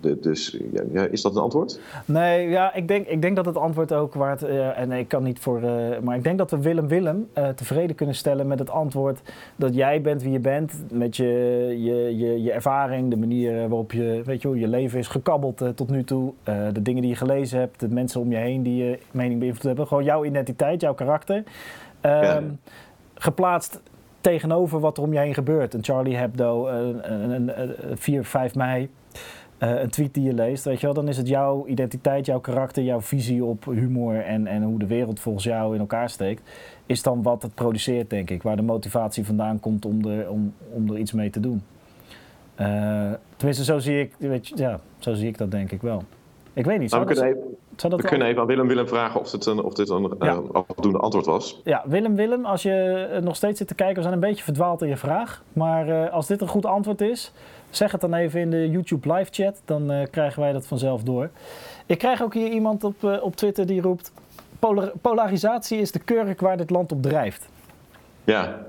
De- 0.00 0.18
dus 0.20 0.56
ja, 0.72 0.82
ja, 0.92 1.06
is 1.10 1.22
dat 1.22 1.36
een 1.36 1.42
antwoord? 1.42 1.80
Nee, 2.04 2.48
ja, 2.48 2.74
ik 2.74 2.88
denk, 2.88 3.06
ik 3.06 3.22
denk 3.22 3.36
dat 3.36 3.46
het 3.46 3.56
antwoord 3.56 3.92
ook 3.92 4.14
waard. 4.14 4.42
eh, 4.42 4.78
en 4.78 4.92
ik 4.92 5.08
kan 5.08 5.22
niet 5.22 5.38
voor. 5.38 5.62
eh, 5.62 5.98
maar 6.02 6.16
ik 6.16 6.24
denk 6.24 6.38
dat 6.38 6.50
we 6.50 6.58
Willem 6.60 6.88
Willem 6.88 7.28
eh, 7.32 7.48
tevreden 7.48 7.96
kunnen 7.96 8.14
stellen 8.14 8.46
met 8.46 8.58
het 8.58 8.70
antwoord 8.70 9.20
dat 9.56 9.74
jij 9.74 10.00
bent 10.00 10.22
wie 10.22 10.32
je 10.32 10.38
bent. 10.40 10.72
Met 10.92 11.16
je, 11.16 11.24
je, 11.78 12.16
je, 12.16 12.42
je 12.42 12.52
ervaring, 12.52 13.10
de 13.10 13.16
manier 13.16 13.52
waarop 13.60 13.92
je, 13.92 14.22
weet 14.24 14.42
je, 14.42 14.48
je 14.58 14.68
leven 14.68 14.98
is 14.98 15.08
gekabbeld 15.08 15.62
tot 15.74 15.90
nu 15.90 16.04
toe. 16.04 16.32
de 16.72 16.82
dingen 16.82 17.00
die 17.02 17.10
je 17.10 17.16
gelezen 17.16 17.58
hebt, 17.58 17.80
de 17.80 17.88
mensen 17.88 18.20
om 18.20 18.30
je 18.30 18.36
heen 18.36 18.62
die 18.62 18.84
je 18.84 18.98
mening 19.10 19.40
beïnvloed 19.40 19.62
hebben. 19.62 19.86
Gewoon 19.86 20.04
jouw 20.04 20.24
identiteit, 20.24 20.80
jouw 20.80 20.94
karakter. 20.94 21.42
Ehm, 22.00 22.22
Ja. 22.24 22.42
Geplaatst 23.14 23.80
tegenover 24.20 24.80
wat 24.80 24.96
er 24.96 25.02
om 25.02 25.12
je 25.12 25.18
heen 25.18 25.34
gebeurt. 25.34 25.74
Een 25.74 25.84
Charlie 25.84 26.16
Hebdo, 26.16 26.66
een, 26.68 27.12
een, 27.12 27.30
een, 27.30 27.60
een 27.90 27.98
4, 27.98 28.24
5 28.24 28.54
mei 28.54 28.88
eh, 29.58 29.80
een 29.80 29.90
tweet 29.90 30.14
die 30.14 30.22
je 30.22 30.32
leest, 30.34 30.64
weet 30.64 30.80
je 30.80 30.86
wel, 30.86 30.94
dan 30.94 31.08
is 31.08 31.16
het 31.16 31.28
jouw 31.28 31.66
identiteit, 31.66 32.26
jouw 32.26 32.40
karakter, 32.40 32.82
jouw 32.82 33.00
visie 33.00 33.44
op 33.44 33.64
humor 33.64 34.20
en, 34.20 34.46
en 34.46 34.62
hoe 34.62 34.78
de 34.78 34.86
wereld 34.86 35.20
volgens 35.20 35.44
jou 35.44 35.74
in 35.74 35.80
elkaar 35.80 36.10
steekt, 36.10 36.50
is 36.86 37.02
dan 37.02 37.22
wat 37.22 37.42
het 37.42 37.54
produceert, 37.54 38.10
denk 38.10 38.30
ik. 38.30 38.42
Waar 38.42 38.56
de 38.56 38.62
motivatie 38.62 39.24
vandaan 39.26 39.60
komt 39.60 39.84
om 39.84 40.04
er, 40.08 40.30
om, 40.30 40.54
om 40.72 40.90
er 40.90 40.98
iets 40.98 41.12
mee 41.12 41.30
te 41.30 41.40
doen. 41.40 41.62
Eh, 42.54 43.10
tenminste, 43.36 43.64
zo 43.64 43.78
zie, 43.78 44.00
ik, 44.00 44.14
weet 44.18 44.48
je, 44.48 44.56
ja, 44.56 44.80
zo 44.98 45.14
zie 45.14 45.28
ik 45.28 45.38
dat 45.38 45.50
denk 45.50 45.72
ik 45.72 45.82
wel. 45.82 46.02
Ik 46.52 46.64
weet 46.64 46.78
niet, 46.78 46.90
Nou, 46.90 47.04
we 47.06 47.14
dat, 47.14 47.18
kunnen 47.22 47.36
even, 47.40 47.56
we 47.76 47.88
wel- 47.88 47.98
kunnen 47.98 48.26
even 48.28 48.40
aan 48.40 48.46
Willem 48.46 48.66
Willem 48.66 48.88
vragen 48.88 49.20
of 49.20 49.30
dit 49.30 49.46
een, 49.46 49.62
of 49.62 49.74
dit 49.74 49.88
een 49.88 50.14
Ja. 50.20 50.26
eh, 50.26 50.38
afdoende 50.52 50.98
antwoord 50.98 51.26
was. 51.26 51.60
Ja, 51.64 51.82
Willem 51.86 52.14
Willem, 52.14 52.44
als 52.44 52.62
je 52.62 53.18
nog 53.22 53.36
steeds 53.36 53.58
zit 53.58 53.68
te 53.68 53.74
kijken, 53.74 53.96
we 53.96 54.02
zijn 54.02 54.14
een 54.14 54.20
beetje 54.20 54.44
verdwaald 54.44 54.82
in 54.82 54.88
je 54.88 54.96
vraag. 54.96 55.42
Maar 55.52 56.10
als 56.10 56.26
dit 56.26 56.40
een 56.40 56.48
goed 56.48 56.66
antwoord 56.66 57.00
is, 57.00 57.32
zeg 57.70 57.92
het 57.92 58.00
dan 58.00 58.14
even 58.14 58.40
in 58.40 58.50
de 58.50 58.70
YouTube 58.70 59.12
live 59.14 59.30
chat. 59.32 59.60
Dan 59.64 59.90
eh, 59.90 60.06
krijgen 60.10 60.40
wij 60.42 60.52
dat 60.52 60.66
vanzelf 60.66 61.02
door. 61.02 61.30
Ik 61.86 61.98
krijg 61.98 62.22
ook 62.22 62.34
hier 62.34 62.48
iemand 62.50 62.84
op, 62.84 63.04
eh, 63.04 63.22
op 63.22 63.36
Twitter 63.36 63.66
die 63.66 63.80
roept... 63.80 64.12
"Polar- 64.58 64.92
polarisatie 65.00 65.78
is 65.78 65.92
de 65.92 65.98
kurk 65.98 66.40
waar 66.40 66.56
dit 66.56 66.70
land 66.70 66.92
op 66.92 67.02
drijft. 67.02 67.48
Ja, 68.24 68.66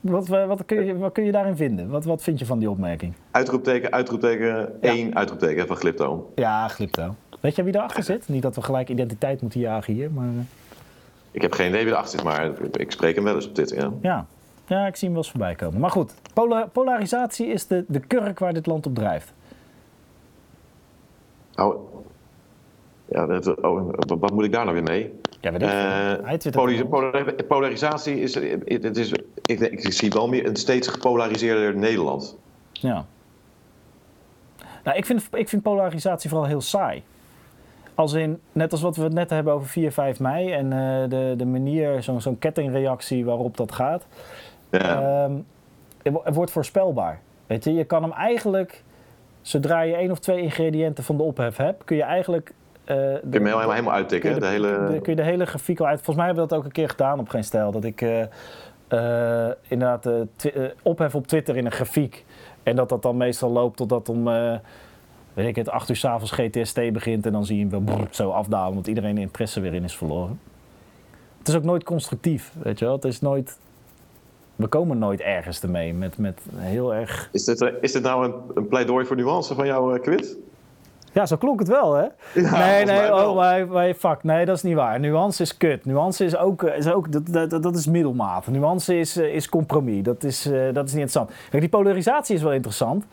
Wat, 0.00 0.28
wat, 0.28 0.64
kun, 0.66 0.84
je, 0.84 0.98
wat 0.98 1.12
kun 1.12 1.24
je 1.24 1.32
daarin 1.32 1.56
vinden? 1.56 1.88
Wat, 1.90 2.04
wat 2.04 2.22
vind 2.22 2.38
je 2.38 2.46
van 2.46 2.58
die 2.58 2.70
opmerking? 2.70 3.12
uitroepteken, 3.30 3.90
uitroepteken, 3.92 4.82
één 4.82 5.16
uitroepteken 5.16 5.66
van 5.66 5.76
Glipto. 5.76 6.32
Ja, 6.34 6.68
glipto. 6.68 7.14
Weet 7.40 7.56
je 7.56 7.62
wie 7.62 7.72
daarachter 7.72 8.02
zit? 8.02 8.28
Niet 8.28 8.42
dat 8.42 8.54
we 8.54 8.62
gelijk 8.62 8.88
identiteit 8.88 9.40
moeten 9.40 9.60
jagen 9.60 9.94
hier, 9.94 10.10
maar... 10.10 10.24
eh, 10.28 10.32
Ik 11.30 11.42
heb 11.42 11.52
geen 11.52 11.68
idee 11.68 11.84
wie 11.84 11.92
erachter 11.92 12.10
zit, 12.18 12.22
maar 12.22 12.50
ik 12.72 12.90
spreek 12.92 13.14
hem 13.14 13.24
wel 13.24 13.34
eens 13.34 13.48
op 13.48 13.54
dit. 13.54 13.70
Ja. 13.70 13.90
Ja, 14.02 14.26
ja 14.68 14.86
ik 14.86 14.96
zie 14.96 15.04
hem 15.08 15.12
wel 15.16 15.22
eens 15.22 15.30
voorbij 15.32 15.54
komen. 15.54 15.80
Maar 15.80 15.90
goed, 15.90 16.14
pola- 16.34 16.66
polarisatie 16.72 17.46
is 17.46 17.66
de, 17.66 17.84
de 17.88 18.00
kurk 18.00 18.38
waar 18.38 18.52
dit 18.52 18.66
land 18.66 18.86
op 18.86 18.94
drijft. 18.94 19.32
Oh, 21.56 21.92
ja, 23.04 23.26
dat- 23.26 23.60
oh, 23.62 23.90
wat 24.18 24.32
moet 24.32 24.44
ik 24.44 24.52
daar 24.52 24.64
nou 24.64 24.74
weer 24.76 24.84
mee? 24.84 25.20
Ja, 25.40 25.50
weet 25.52 25.62
ik 25.62 25.68
Hij 26.24 26.84
polar- 26.88 27.32
polarisatie 27.48 28.20
is, 28.20 28.34
het 28.34 28.96
is 28.96 29.12
ik, 29.44 29.60
ik 29.60 29.92
zie 29.92 30.10
wel 30.10 30.28
meer 30.28 30.46
een 30.46 30.56
steeds 30.56 30.88
gepolariseerder 30.88 31.76
Nederland. 31.76 32.36
Ja. 32.72 33.04
Nou, 34.84 34.96
ik 34.96 35.06
vind, 35.06 35.28
ik 35.32 35.48
vind 35.48 35.62
polarisatie 35.62 36.28
vooral 36.30 36.46
heel 36.48 36.60
saai. 36.60 37.02
Als 37.94 38.12
in, 38.12 38.40
net 38.52 38.72
als 38.72 38.80
wat 38.82 38.96
we 38.96 39.02
het 39.02 39.12
net 39.12 39.30
hebben 39.30 39.52
over 39.52 39.68
4, 39.68 39.92
5 39.92 40.20
mei 40.20 40.52
en 40.52 40.72
eh, 40.72 41.08
de, 41.10 41.34
de 41.36 41.46
manier, 41.46 42.02
zo'n 42.02 42.20
zo'n 42.20 42.38
kettingreactie 42.38 43.24
waarop 43.24 43.56
dat 43.56 43.72
gaat. 43.72 44.06
Ja. 44.70 45.24
Ehm, 45.24 45.32
het 46.02 46.12
wo- 46.12 46.20
het 46.24 46.34
wordt 46.34 46.50
voorspelbaar. 46.50 47.20
Weet 47.46 47.64
je, 47.64 47.74
je 47.74 47.84
kan 47.84 48.02
hem 48.02 48.12
eigenlijk, 48.12 48.82
zodra 49.40 49.80
je 49.80 49.94
één 49.94 50.10
of 50.10 50.18
twee 50.18 50.42
ingrediënten 50.42 51.04
van 51.04 51.16
de 51.16 51.22
ophef 51.22 51.56
hebt, 51.56 51.84
kun 51.84 51.96
je 51.96 52.02
eigenlijk. 52.02 52.52
eh, 52.84 52.96
de- 52.96 53.18
kun 53.20 53.30
je 53.30 53.36
hem 53.38 53.44
helemaal, 53.46 53.70
helemaal 53.70 53.94
uittikken, 53.94 54.30
kun 54.30 54.40
je 54.40 54.56
de 54.56 54.60
de, 54.60 54.68
hele... 54.68 54.92
de- 54.92 55.00
kun 55.00 55.12
je 55.12 55.22
de 55.22 55.28
hele 55.28 55.46
grafiek 55.46 55.80
al 55.80 55.86
uit. 55.86 55.94
Volgens 55.96 56.16
mij 56.16 56.26
hebben 56.26 56.44
we 56.44 56.48
dat 56.50 56.58
ook 56.58 56.64
een 56.64 56.72
keer 56.72 56.88
gedaan 56.88 57.18
op 57.18 57.28
geen 57.28 57.44
stijl. 57.44 57.70
Dat 57.70 57.84
ik 57.84 58.00
eh, 58.00 58.22
eh, 58.88 59.52
inderdaad 59.68 60.08
ophef 60.82 61.14
op 61.14 61.26
Twitter 61.26 61.56
in 61.56 61.64
een 61.66 61.72
grafiek. 61.72 62.24
En 62.62 62.76
dat 62.76 62.88
dat 62.88 63.02
dan 63.02 63.16
meestal 63.16 63.50
loopt 63.50 63.76
totdat 63.76 64.08
om, 64.08 64.24
weet 65.34 65.46
ik 65.48 65.56
het, 65.56 65.68
8 65.70 65.88
uur 65.88 65.96
s'avonds 65.96 66.30
GTST 66.32 66.74
begint. 66.92 67.26
En 67.26 67.32
dan 67.32 67.44
zie 67.46 67.58
je 67.58 67.66
hem 67.70 67.86
wel 67.86 67.98
zo 68.10 68.30
afdalen, 68.30 68.68
omdat 68.68 68.86
iedereen 68.86 69.14
de 69.14 69.20
interesse 69.20 69.60
weer 69.60 69.74
in 69.74 69.84
is 69.84 69.96
verloren. 69.96 70.40
Het 71.38 71.48
is 71.48 71.56
ook 71.56 71.64
nooit 71.64 71.84
constructief, 71.84 72.52
weet 72.62 72.78
je 72.78 72.84
wel. 72.84 72.94
Het 72.94 73.04
is 73.04 73.20
nooit... 73.20 73.58
We 74.58 74.66
komen 74.66 74.98
nooit 74.98 75.20
ergens 75.20 75.60
ermee 75.60 75.94
met, 75.94 76.18
met 76.18 76.40
heel 76.54 76.94
erg... 76.94 77.28
Is 77.32 77.44
dit, 77.44 77.62
eh, 77.62 77.72
is 77.80 77.92
dit 77.92 78.02
nou 78.02 78.24
een, 78.24 78.34
een 78.54 78.68
pleidooi 78.68 79.06
voor 79.06 79.16
nuance 79.16 79.54
van 79.54 79.66
jouw 79.66 79.94
eh, 79.94 80.02
quid? 80.02 80.36
Ja, 81.12 81.26
zo 81.26 81.36
klonk 81.36 81.58
het 81.58 81.68
wel, 81.68 81.94
hè? 81.94 82.06
nee, 82.34 82.84
nee, 82.84 83.14
oh, 83.14 83.36
wij, 83.36 83.68
wij, 83.68 83.94
fuck. 83.94 84.22
Nee, 84.22 84.44
dat 84.44 84.56
is 84.56 84.62
niet 84.62 84.74
waar. 84.74 85.00
Nuance 85.00 85.42
is 85.42 85.56
kut. 85.56 85.84
Nuance 85.84 86.24
is 86.24 86.36
ook, 86.36 86.62
eh, 86.62 86.78
is 86.78 86.90
ook 86.90 87.12
dat, 87.12 87.50
dat, 87.50 87.62
dat 87.62 87.76
is 87.76 87.86
middelmaat. 87.86 88.46
Nuance 88.46 88.98
is, 88.98 89.16
eh, 89.16 89.34
is 89.34 89.48
compromis. 89.48 90.02
Dat 90.02 90.24
is, 90.24 90.46
eh, 90.46 90.52
dat 90.52 90.86
is 90.86 90.92
niet 90.92 91.02
interessant. 91.02 91.30
Kijk, 91.50 91.62
die 91.62 91.70
polarisatie 91.70 92.34
is 92.34 92.42
wel 92.42 92.52
interessant. 92.52 93.04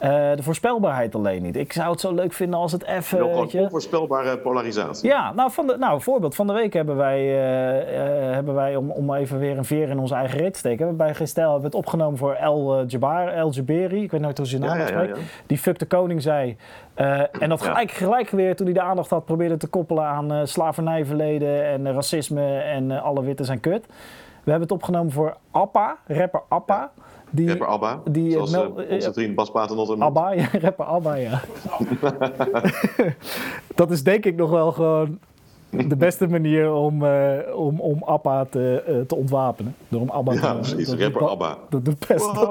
Eh, 0.00 0.36
de 0.36 0.42
voorspelbaarheid 0.42 1.14
alleen 1.14 1.42
niet. 1.42 1.56
Ik 1.56 1.72
zou 1.72 1.90
het 1.90 2.00
zo 2.00 2.14
leuk 2.14 2.32
vinden 2.32 2.58
als 2.58 2.72
het 2.72 2.84
even, 2.84 3.18
gewoon 3.18 3.48
je... 3.50 3.60
onvoorspelbare 3.60 4.38
polarisatie. 4.38 5.08
Ja, 5.08 5.32
nou, 5.32 5.50
van 5.50 5.66
de, 5.66 5.76
nou, 5.78 6.00
voorbeeld. 6.00 6.34
Van 6.34 6.46
de 6.46 6.52
week 6.52 6.72
hebben 6.72 6.96
wij, 6.96 7.18
eh, 7.18 8.28
eh, 8.28 8.34
hebben 8.34 8.54
wij 8.54 8.76
om, 8.76 8.90
om 8.90 9.14
even 9.14 9.38
weer 9.38 9.58
een 9.58 9.64
veer 9.64 9.88
in 9.88 9.98
onze 9.98 10.14
eigen 10.14 10.38
reet 10.38 10.52
te 10.52 10.58
steken, 10.58 10.96
bij 10.96 11.14
Gestel 11.14 11.42
hebben 11.42 11.60
we 11.60 11.66
het 11.66 11.86
opgenomen 11.86 12.18
voor 12.18 12.32
El 12.32 12.84
Jabbar, 12.86 13.28
El 13.28 13.50
Jaberi. 13.50 14.02
Ik 14.02 14.10
weet 14.10 14.20
nooit 14.20 14.38
hoe 14.38 14.46
ze 14.46 14.58
naam 14.58 14.78
Ja. 14.78 15.06
Die 15.46 15.58
fuck 15.58 15.78
de 15.78 15.86
koning 15.86 16.22
zei. 16.22 16.56
En 16.94 17.48
dat 17.48 17.62
gelijk, 17.62 17.90
gelijk 17.90 18.30
weer, 18.30 18.56
toen 18.56 18.66
hij 18.66 18.74
de 18.74 18.82
aandacht 18.82 19.10
had, 19.10 19.24
probeerde 19.24 19.56
te 19.56 19.66
koppelen 19.66 20.04
aan 20.04 20.46
slavernijverleden 20.48 21.64
en 21.64 21.92
racisme 21.92 22.58
en 22.58 23.02
alle 23.02 23.22
witte 23.22 23.44
zijn 23.44 23.60
kut. 23.60 23.86
We 24.44 24.50
hebben 24.50 24.68
het 24.68 24.72
opgenomen 24.72 25.12
voor 25.12 25.36
Appa, 25.50 25.96
rapper 26.06 26.42
Appa. 26.48 26.90
Die, 27.30 27.48
Rapper 27.48 27.66
Abba, 27.66 28.00
die, 28.10 28.30
zoals 28.32 28.52
eh, 28.52 28.60
eh, 28.60 28.68
mel- 28.74 28.86
onze 28.90 29.12
vriend 29.12 29.34
Bas 29.34 29.50
Paternotte. 29.50 29.96
Abba, 29.98 30.32
ja, 30.32 30.48
rapper 30.60 30.84
Abba, 30.84 31.14
ja. 31.14 31.40
dat 33.74 33.90
is 33.90 34.02
denk 34.02 34.24
ik 34.24 34.36
nog 34.36 34.50
wel 34.50 34.72
gewoon 34.72 35.18
de 35.70 35.96
beste 35.96 36.26
manier 36.28 36.72
om, 36.72 37.04
om, 37.54 37.80
om 37.80 38.02
Abba 38.04 38.44
te, 38.44 39.04
te 39.06 39.14
ontwapenen. 39.16 39.74
Door 39.88 40.00
hem 40.00 40.10
Abba 40.10 40.32
te 40.32 40.38
Ja, 40.38 40.52
noemen. 40.52 40.70
precies, 40.70 40.88
Dat 40.88 40.98
rapper 41.00 41.28
Abba. 41.28 41.58
Dat 41.68 41.84
doet 41.84 42.06
best. 42.08 42.30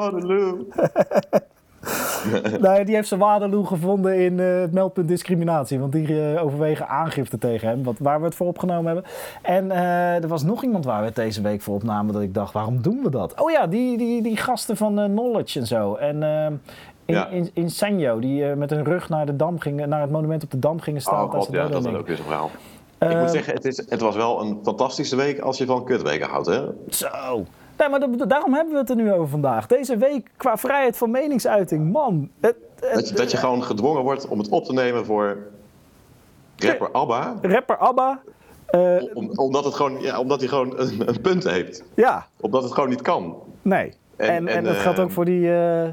Nee, 2.62 2.86
die 2.86 2.96
heeft 2.96 3.08
zijn 3.08 3.20
Waterloo 3.20 3.64
gevonden 3.64 4.16
in 4.20 4.40
eh, 4.40 4.60
het 4.60 4.72
meldpunt 4.72 5.08
discriminatie. 5.08 5.80
Want 5.80 5.92
die 5.92 6.34
eh, 6.34 6.44
overwegen 6.44 6.88
aangifte 6.88 7.38
tegen 7.38 7.68
hem, 7.68 7.84
wat, 7.84 7.96
waar 8.00 8.20
we 8.20 8.26
het 8.26 8.36
voor 8.36 8.48
opgenomen 8.48 8.86
hebben. 8.86 9.12
En 9.42 9.72
eh, 9.72 10.24
er 10.24 10.28
was 10.28 10.44
nog 10.44 10.64
iemand 10.64 10.86
waar 10.86 11.00
we 11.00 11.06
het 11.06 11.16
deze 11.16 11.42
week 11.42 11.62
voor 11.62 11.76
opnamen 11.76 12.14
dat 12.14 12.22
ik 12.22 12.34
dacht, 12.34 12.54
waarom 12.54 12.82
doen 12.82 13.00
we 13.04 13.10
dat? 13.10 13.42
Oh 13.42 13.52
ja, 13.52 13.68
die, 13.68 13.98
die, 13.98 14.22
die 14.22 14.38
gasten 14.38 14.78
van 14.78 14.94
Knowledge 14.96 15.60
en 15.60 15.68
zo. 15.68 15.96
En 15.96 16.24
in, 17.06 17.16
Ja. 17.16 17.28
in, 17.28 17.50
in 17.54 17.70
Sanjo, 17.70 18.20
die 18.20 18.44
met 18.46 18.70
hun 18.70 18.84
rug 18.84 19.10
naar, 19.10 19.26
de 19.26 19.36
dam 19.36 19.60
gingen, 19.60 19.90
naar 19.90 20.02
het 20.02 20.12
monument 20.12 20.44
op 20.44 20.52
de 20.52 20.60
Dam 20.60 20.80
gingen 20.80 21.02
staan. 21.02 21.24
Oh 21.24 21.32
god, 21.32 21.48
ja, 21.52 21.68
dat 21.68 21.86
is 21.86 21.94
ook 21.94 22.08
weer 22.08 22.16
zo'n 22.16 22.26
verhaal. 22.26 22.50
ik 23.00 23.20
moet 23.20 23.32
zeggen, 23.32 23.54
het, 23.54 23.66
is, 23.66 23.78
het 23.90 24.02
was 24.02 24.16
wel 24.16 24.42
een 24.42 24.60
fantastische 24.64 25.16
week 25.16 25.40
als 25.40 25.58
je 25.58 25.66
van 25.66 25.86
kutweken 25.86 26.30
houdt, 26.30 26.48
hè? 26.48 26.62
Zo. 26.90 27.46
Nee, 27.80 27.90
maar 27.90 28.00
dat- 28.00 28.30
daarom 28.30 28.54
hebben 28.54 28.74
we 28.74 28.80
het 28.80 28.90
er 28.90 28.96
nu 28.96 29.12
over 29.14 29.28
vandaag. 29.28 29.68
Deze 29.68 29.98
week 29.98 30.30
qua 30.38 30.58
vrijheid 30.58 30.98
van 30.98 31.12
meningsuiting, 31.12 31.92
man. 31.92 32.30
Het, 32.40 32.56
het- 32.80 32.94
Dat 32.94 33.10
je, 33.10 33.16
dat 33.16 33.32
je 33.32 33.38
gewoon 33.38 33.64
gedwongen 33.64 34.02
wordt 34.04 34.28
om 34.28 34.38
het 34.40 34.50
op 34.50 34.66
te 34.66 34.74
nemen 34.74 35.06
voor 35.06 35.38
rapper 36.58 36.92
Abba. 36.92 37.36
rapper 37.42 37.78
Abba. 37.78 38.22
eh, 38.66 38.96
Om, 39.14 39.30
omdat, 39.36 39.66
het 39.66 39.74
gewoon, 39.74 40.02
ja, 40.02 40.20
omdat 40.20 40.40
hij 40.40 40.50
gewoon 40.50 40.80
een, 40.80 41.08
een 41.10 41.22
punt 41.22 41.44
heeft. 41.44 41.84
ja, 41.96 42.28
Omdat 42.40 42.64
het 42.64 42.72
gewoon 42.74 42.90
niet 42.90 43.02
kan. 43.02 43.36
nee. 43.62 43.94
En, 44.16 44.28
En- 44.30 44.48
en, 44.48 44.56
en, 44.58 44.64
dat 44.64 44.76
geldt 44.76 44.98
eh, 44.98 45.04
ook 45.04 45.12
voor 45.12 45.26
die, 45.26 45.54
eh 45.54 45.88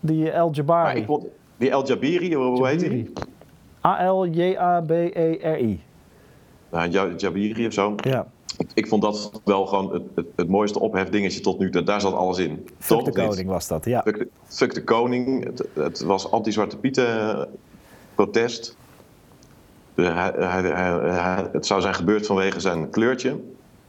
die 0.00 0.30
El 0.30 0.50
Jabari. 0.52 0.98
ik 1.00 1.06
vond, 1.06 1.24
die 1.56 1.70
El 1.70 1.86
Jabiri, 1.86 2.34
hoe, 2.34 2.66
heet 2.66 2.80
hij? 2.80 3.10
A-L-J-A-B-E-R-I. 3.84 5.80
Nou, 6.70 6.88
Ja- 6.90 7.08
Jabiri 7.16 7.66
of 7.66 7.72
zo. 7.72 7.94
Ja. 7.96 8.26
Ik, 8.58 8.70
ik 8.74 8.86
vond 8.88 9.02
dat 9.02 9.40
wel 9.44 9.66
gewoon 9.66 9.92
het, 9.92 10.02
het, 10.14 10.26
het 10.36 10.48
mooiste 10.48 10.80
ophefdingetje 10.80 11.40
tot 11.40 11.58
nu 11.58 11.70
toe. 11.70 11.82
Daar 11.82 12.00
zat 12.00 12.14
alles 12.14 12.38
in. 12.38 12.68
Fuck 12.78 12.98
de 12.98 13.04
niet? 13.04 13.28
koning 13.28 13.48
was 13.48 13.68
dat, 13.68 13.84
ja. 13.84 14.02
Fuck 14.02 14.18
de, 14.18 14.28
fuck 14.46 14.74
de 14.74 14.84
koning. 14.84 15.44
Het, 15.44 15.68
het 15.72 16.00
was 16.00 16.30
anti-Zwarte 16.30 16.76
Pieten 16.76 17.20
eh, 17.38 17.42
protest. 18.14 18.76
De- 19.94 20.02
hij, 20.02 20.32
hij, 20.36 20.60
hij- 20.62 21.10
hij- 21.10 21.48
het 21.52 21.66
zou 21.66 21.80
zijn 21.80 21.94
gebeurd 21.94 22.26
vanwege 22.26 22.60
zijn 22.60 22.90
kleurtje. 22.90 23.40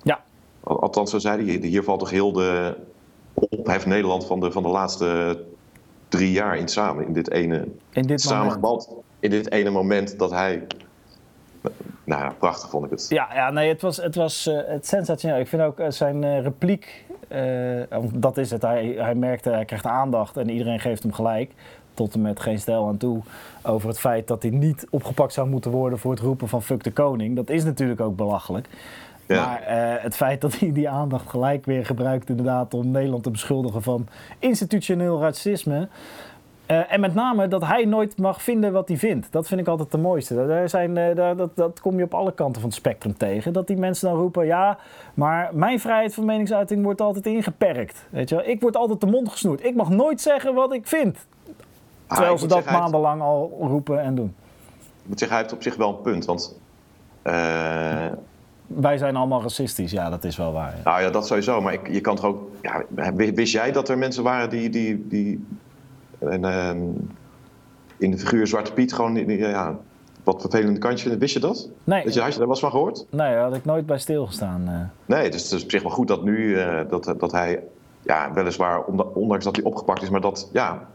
Ja, 0.02 0.24
Al- 0.64 0.82
Althans, 0.82 1.12
zo 1.12 1.20
zei 1.20 1.46
hij. 1.46 1.68
Hier 1.68 1.84
valt 1.84 2.00
toch 2.00 2.10
heel 2.10 2.32
de 2.32 2.76
ophef 3.34 3.86
Nederland 3.86 4.26
van 4.26 4.40
de, 4.40 4.52
van 4.52 4.64
de 4.64 4.70
laatste 4.70 5.40
drie 6.08 6.32
jaar 6.32 6.58
in 6.58 6.68
samen. 6.68 7.06
In 7.08 7.14
dit 7.14 7.32
ene, 7.32 7.68
in 7.92 8.06
dit 8.08 8.24
moment. 8.30 8.88
In 9.20 9.30
dit 9.30 9.52
ene 9.52 9.70
moment 9.70 10.20
dat 10.20 10.32
hij... 10.32 10.68
Nou 12.10 12.22
ja, 12.22 12.34
prachtig 12.38 12.70
vond 12.70 12.86
ik 12.86 12.92
het. 12.92 13.06
Ja, 13.10 13.28
ja 13.34 13.50
nee, 13.50 13.70
het 13.70 13.82
was, 13.82 13.98
het 13.98 14.16
was 14.16 14.48
eh, 14.48 14.58
het 14.66 14.88
sensationeel. 14.88 15.40
Ik 15.40 15.48
vind 15.48 15.62
ook 15.62 15.80
eh, 15.80 15.90
zijn 15.90 16.24
eh, 16.24 16.42
repliek, 16.42 17.06
want 17.90 18.22
dat 18.22 18.38
is 18.38 18.52
het. 18.52 18.62
Hij, 18.62 18.96
hij 18.98 19.16
merkte, 19.16 19.50
hij 19.50 19.66
krijgt 19.66 19.86
aandacht 19.86 20.38
en 20.38 20.50
iedereen 20.50 20.80
geeft 20.80 21.04
hem 21.04 21.14
gelijk. 21.14 21.52
Tot 21.94 22.14
en 22.14 22.22
met 22.22 22.40
geen 22.40 22.60
stijl 22.60 22.88
aan 22.88 22.98
toe. 22.98 23.22
Over 23.64 23.88
het 23.88 24.00
feit 24.00 24.28
dat 24.28 24.42
hij 24.42 24.52
niet 24.52 24.88
opgepakt 24.90 25.34
zou 25.34 25.50
moeten 25.50 25.72
worden 25.72 26.00
voor 26.00 26.12
het 26.12 26.20
roepen 26.20 26.48
van 26.48 26.64
fuck 26.64 26.84
de 26.84 26.92
koning. 26.92 27.36
Dat 27.36 27.50
is 27.50 27.64
natuurlijk 27.64 28.02
ook 28.02 28.16
belachelijk. 28.16 28.68
Ja. 29.26 29.46
Maar 29.46 29.62
het 30.02 30.16
feit 30.16 30.42
dat 30.42 30.60
hij 30.60 30.72
die 30.72 30.90
aandacht 30.90 31.30
gelijk 31.30 31.66
weer 31.66 31.86
gebruikt 31.86 32.30
inderdaad 32.30 32.74
om 32.74 32.92
Nederland 32.92 33.24
te 33.24 33.32
beschuldigen 33.32 33.82
van 33.82 34.08
institutioneel 34.40 35.22
racisme. 35.22 35.88
Eh, 36.70 36.94
en 36.94 37.00
met 37.00 37.14
name 37.14 37.48
dat 37.48 37.66
hij 37.66 37.86
nooit 37.86 38.18
mag 38.18 38.42
vinden 38.42 38.72
wat 38.72 38.88
hij 38.88 38.98
vindt. 38.98 39.32
Dat 39.32 39.48
vind 39.48 39.62
ik 39.62 39.68
altijd 39.68 39.92
de 39.92 39.98
mooiste. 39.98 40.48
Daar 40.48 40.70
zijn, 40.70 40.98
eh, 40.98 41.16
daar, 41.16 41.36
dat, 41.36 41.56
dat 41.56 41.80
kom 41.80 41.98
je 41.98 42.04
op 42.04 42.14
alle 42.14 42.34
kanten 42.34 42.62
van 42.62 42.70
het 42.70 42.80
spectrum 42.80 43.18
tegen. 43.18 43.54
Dat 43.54 43.68
die 43.68 43.78
mensen 43.78 44.10
dan 44.10 44.18
roepen, 44.20 44.46
ja, 44.46 44.78
maar 45.14 45.50
mijn 45.54 45.80
vrijheid 45.80 46.14
van 46.14 46.26
meningsuiting 46.26 46.84
wordt 46.84 47.02
altijd 47.02 47.26
ingeperkt. 47.26 48.06
Weet 48.10 48.30
je 48.30 48.36
wel? 48.36 48.48
Ik 48.48 48.62
word 48.62 48.76
altijd 48.76 49.02
de 49.02 49.08
mond 49.08 49.30
gesnoerd. 49.30 49.66
Ik 49.66 49.76
mag 49.76 49.90
nooit 49.90 50.22
zeggen 50.22 50.54
wat 50.54 50.74
ik 50.74 50.88
vind. 50.88 51.18
Ah, 52.08 52.18
Terwijl 52.18 52.38
ze 52.38 52.48
dat 52.48 52.66
maandenlang 52.66 53.22
al 53.22 53.58
roepen 53.62 54.02
en 54.02 54.16
doen. 54.16 54.34
Ik 54.78 55.08
moet 55.08 55.20
zeggen, 55.20 55.38
hij 55.38 55.46
heeft 55.48 55.58
op 55.58 55.64
zich 55.64 55.76
wel 55.76 55.90
een 55.90 56.02
punt. 56.02 56.26
Want 56.26 56.60
eh, 57.22 58.06
Wij 58.68 58.98
zijn 58.98 59.16
allemaal 59.16 59.42
racistisch, 59.42 59.92
ja, 59.92 60.10
dat 60.10 60.24
is 60.24 60.38
wel 60.38 60.52
waar. 60.54 60.74
ja. 60.76 60.82
Nou 60.84 61.02
ja, 61.02 61.10
dat 61.10 61.28
sowieso. 61.28 61.62
Maar 61.62 61.74
ik, 61.74 61.88
je 61.92 62.02
kan 62.02 62.16
toch 62.16 62.26
ook. 62.26 62.42
Ja, 62.62 63.14
wist 63.34 63.54
jij 63.54 63.72
dat 63.72 63.90
er 63.90 63.98
mensen 63.98 64.24
waren 64.24 64.50
die. 64.50 64.70
die, 64.70 65.08
die 65.08 65.46
en, 66.20 66.46
ehm, 66.46 66.80
in 67.98 68.12
de 68.12 68.18
figuur 68.18 68.48
Zwarte 68.48 68.74
Piet 68.74 68.94
gewoon. 68.94 69.16
Ja, 69.28 69.78
wat 70.24 70.42
vervelende 70.42 70.80
kantje? 70.80 71.18
Wist 71.18 71.34
je 71.34 71.40
dat? 71.40 71.70
Nee, 71.84 72.04
Weet 72.04 72.14
je, 72.14 72.22
had 72.22 72.34
je 72.34 72.40
daar 72.40 72.48
was 72.48 72.60
van 72.60 72.72
gehoord? 72.72 73.06
nee, 73.10 73.34
daar 73.34 73.44
had 73.44 73.56
ik 73.56 73.66
nooit 73.66 73.86
bij 73.86 73.98
stilgestaan. 74.00 74.68
eh. 74.68 75.16
Nee, 75.18 75.30
dus 75.30 75.44
het 75.44 75.52
is 75.52 75.64
op 75.64 75.72
zich 75.72 75.82
wel 75.82 75.92
goed 75.92 76.08
dat 76.08 76.24
nu. 76.24 76.56
eh, 76.60 76.80
dat, 76.90 77.14
dat 77.18 77.32
hij. 77.32 77.64
Ja, 78.02 78.34
weliswaar, 78.34 78.84
onda- 78.84 79.04
ondanks 79.14 79.44
dat 79.46 79.56
hij 79.56 79.66
opgepakt 79.66 80.02
is, 80.02 80.10
maar 80.10 80.22
dat. 80.22 80.50
Ja. 80.54 80.88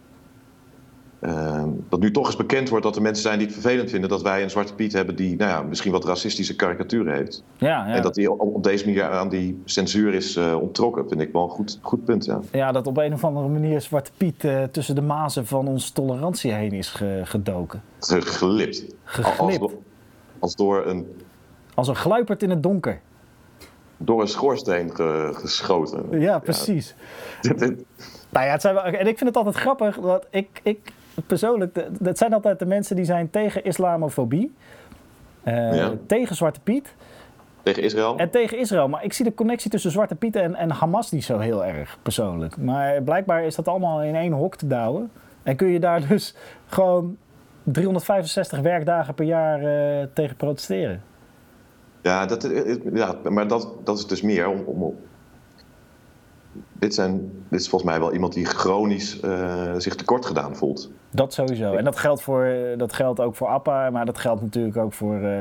Ehm, 1.25 1.69
dat 1.89 2.01
nu 2.01 2.11
toch 2.11 2.27
eens 2.27 2.37
bekend 2.37 2.69
wordt 2.69 2.85
dat 2.85 2.97
er 2.97 3.03
mensen 3.03 3.23
zijn 3.23 3.39
die 3.39 3.47
het 3.47 3.57
vervelend 3.57 3.91
vinden 3.91 4.09
dat 4.11 4.23
wij 4.23 4.43
een 4.43 4.51
Zwarte 4.51 4.75
Piet 4.75 4.93
hebben 4.93 5.17
die 5.17 5.37
nou 5.37 5.51
ja, 5.51 5.63
misschien 5.63 5.93
wat 5.93 6.05
racistische 6.05 6.57
karikaturen 6.57 7.15
heeft. 7.15 7.43
Ja, 7.57 7.69
ja. 7.87 7.95
En 7.95 8.03
dat 8.03 8.17
hij 8.17 8.27
op, 8.27 8.63
deze 8.63 8.85
manier 8.85 9.05
aan 9.05 9.29
die 9.29 9.63
censuur 9.65 10.15
is 10.15 10.37
eh, 10.37 10.61
onttrokken, 10.61 11.09
vind 11.09 11.21
ik 11.21 11.33
wel 11.33 11.43
een 11.43 11.49
goed, 11.51 11.79
goed 11.83 12.05
punt. 12.05 12.25
Ja. 12.25 12.41
Ja, 12.53 12.73
dat 12.73 12.87
op 12.87 12.97
een 12.97 13.13
of 13.13 13.25
andere 13.25 13.49
manier 13.49 13.81
Zwarte 13.81 14.11
Piet 14.17 14.45
eh, 14.45 14.63
tussen 14.63 14.95
de 14.95 15.01
mazen 15.03 15.47
van 15.47 15.67
onze 15.69 15.93
tolerantie 15.93 16.53
heen 16.53 16.73
is 16.73 16.89
ge- 16.91 17.21
gedoken. 17.25 17.83
Geglipt. 18.01 18.85
Geglipt. 19.05 19.41
Als, 19.41 19.59
door- 19.59 19.79
als 20.39 20.55
door 20.57 20.87
een, 20.87 21.07
Als 21.75 21.89
een 21.89 21.97
gluiperd 21.97 22.43
in 22.43 22.51
het 22.51 22.63
donker. 22.63 23.01
door 23.97 24.21
een 24.21 24.29
schoorsteen 24.29 24.91
ge- 24.95 25.31
geschoten. 25.35 26.21
Ja, 26.21 26.39
precies. 26.39 26.95
Nou 28.31 28.47
ja, 28.47 28.53
het 28.53 28.61
zijn 28.61 28.75
wel, 28.75 28.83
en 28.85 29.07
ik 29.07 29.19
vind 29.19 29.21
het 29.21 29.37
altijd 29.37 29.55
grappig 29.57 30.01
dat 30.01 30.27
ik, 30.31 30.61
ik 30.63 30.93
persoonlijk, 31.27 31.87
dat 32.01 32.19
zijn 32.19 32.33
altijd 32.33 32.59
de 32.59 32.67
mensen 32.67 32.97
die 32.97 33.05
zijn 33.05 33.31
tegen 33.31 33.65
islamofobie, 33.65 34.55
eh, 35.43 35.77
Ja. 35.77 35.93
tegen 36.07 36.37
Zwarte 36.37 36.61
Piet 36.61 36.95
tegen 37.63 37.83
Israël. 37.83 38.17
en 38.17 38.31
tegen 38.31 38.59
Israël. 38.59 38.89
Maar 38.89 39.05
ik 39.05 39.13
zie 39.13 39.25
de 39.25 39.35
connectie 39.35 39.71
tussen 39.71 39.91
Zwarte 39.91 40.15
Piet 40.15 40.37
en, 40.37 40.55
en 40.55 40.71
Hamas 40.71 41.11
niet 41.11 41.25
zo 41.25 41.39
heel 41.39 41.65
erg 41.65 41.99
persoonlijk. 42.03 42.57
Maar 42.57 43.03
blijkbaar 43.03 43.45
is 43.45 43.55
dat 43.55 43.69
allemaal 43.69 44.03
in 44.03 44.15
één 44.15 44.33
hok 44.33 44.57
te 44.57 44.67
douwen. 44.67 45.11
En 45.43 45.57
kun 45.57 45.69
je 45.69 45.81
daar 45.81 46.07
dus 46.09 46.35
gewoon 46.67 47.17
365 47.63 48.61
werkdagen 48.61 49.15
per 49.15 49.25
jaar 49.25 49.61
eh, 49.63 50.07
tegen 50.15 50.37
protesteren. 50.37 51.03
Ja, 52.03 52.27
dat, 52.27 52.51
ja 52.93 53.15
maar 53.29 53.49
dat, 53.49 53.69
dat 53.85 53.99
is 53.99 54.07
dus 54.07 54.23
meer 54.23 54.49
om. 54.49 54.61
om 54.67 54.95
dit, 56.73 56.95
zijn, 56.95 57.33
dit 57.49 57.61
is 57.61 57.69
volgens 57.69 57.91
mij 57.91 58.01
wel 58.01 58.13
iemand 58.13 58.33
die 58.33 58.45
chronisch 58.45 59.21
eh, 59.21 59.73
zich 59.79 59.95
tekort 59.95 60.27
gedaan 60.27 60.57
voelt. 60.57 60.91
Dat 61.11 61.33
sowieso. 61.33 61.73
En 61.73 61.85
dat 61.85 61.99
geldt, 61.99 62.23
voor, 62.23 62.45
eh, 62.45 62.79
dat 62.79 62.93
geldt 62.93 63.21
ook 63.21 63.35
voor 63.37 63.47
Appa, 63.49 63.91
maar 63.91 64.07
dat 64.07 64.19
geldt 64.19 64.43
natuurlijk 64.43 64.77
ook 64.77 64.93
voor. 64.93 65.21
eh, 65.23 65.39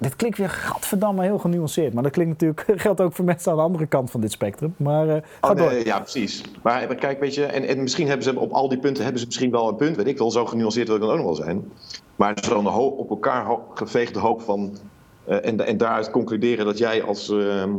dit 0.00 0.16
klinkt 0.16 0.38
weer 0.38 0.48
gadverdamme 0.50 1.22
heel 1.22 1.38
genuanceerd. 1.38 1.92
Maar 1.94 2.02
dat 2.02 2.12
klinkt 2.12 2.30
natuurlijk, 2.42 2.80
geldt 2.82 3.00
ook 3.00 3.12
voor 3.14 3.24
mensen 3.24 3.50
aan 3.50 3.56
de 3.56 3.62
andere 3.64 3.86
kant 3.86 4.10
van 4.10 4.20
dit 4.20 4.32
spectrum. 4.32 4.74
Maar 4.76 5.06
ga 5.06 5.50
Oh, 5.50 5.56
door. 5.56 5.70
nee, 5.70 5.84
ja, 5.84 6.00
precies. 6.00 6.42
Maar, 6.62 6.94
kijk, 6.94 7.20
weet 7.20 7.34
je, 7.34 7.44
en, 7.44 7.64
en 7.68 7.82
misschien 7.82 8.06
hebben 8.06 8.24
ze 8.24 8.38
op 8.38 8.50
al 8.52 8.68
die 8.68 8.78
punten 8.78 9.02
hebben 9.02 9.20
ze 9.20 9.26
misschien 9.26 9.50
wel 9.50 9.68
een 9.68 9.76
punt, 9.76 9.96
weet 9.96 10.06
ik 10.06 10.18
wel, 10.18 10.30
zo 10.30 10.46
genuanceerd 10.46 10.86
wil 10.86 10.96
ik 10.96 11.02
dan 11.02 11.10
ook 11.10 11.16
nog 11.16 11.26
wel 11.26 11.34
zijn. 11.34 11.72
Maar 12.16 12.38
zo'n 12.40 12.66
op 12.74 13.10
elkaar 13.10 13.46
ho- 13.46 13.64
geveegde 13.74 14.18
hoop 14.18 14.42
van. 14.42 14.76
en, 15.24 15.66
en 15.66 15.76
daaruit 15.76 16.10
concluderen 16.10 16.64
dat 16.64 16.78
jij 16.78 17.02
als 17.02 17.28
ehm, 17.30 17.70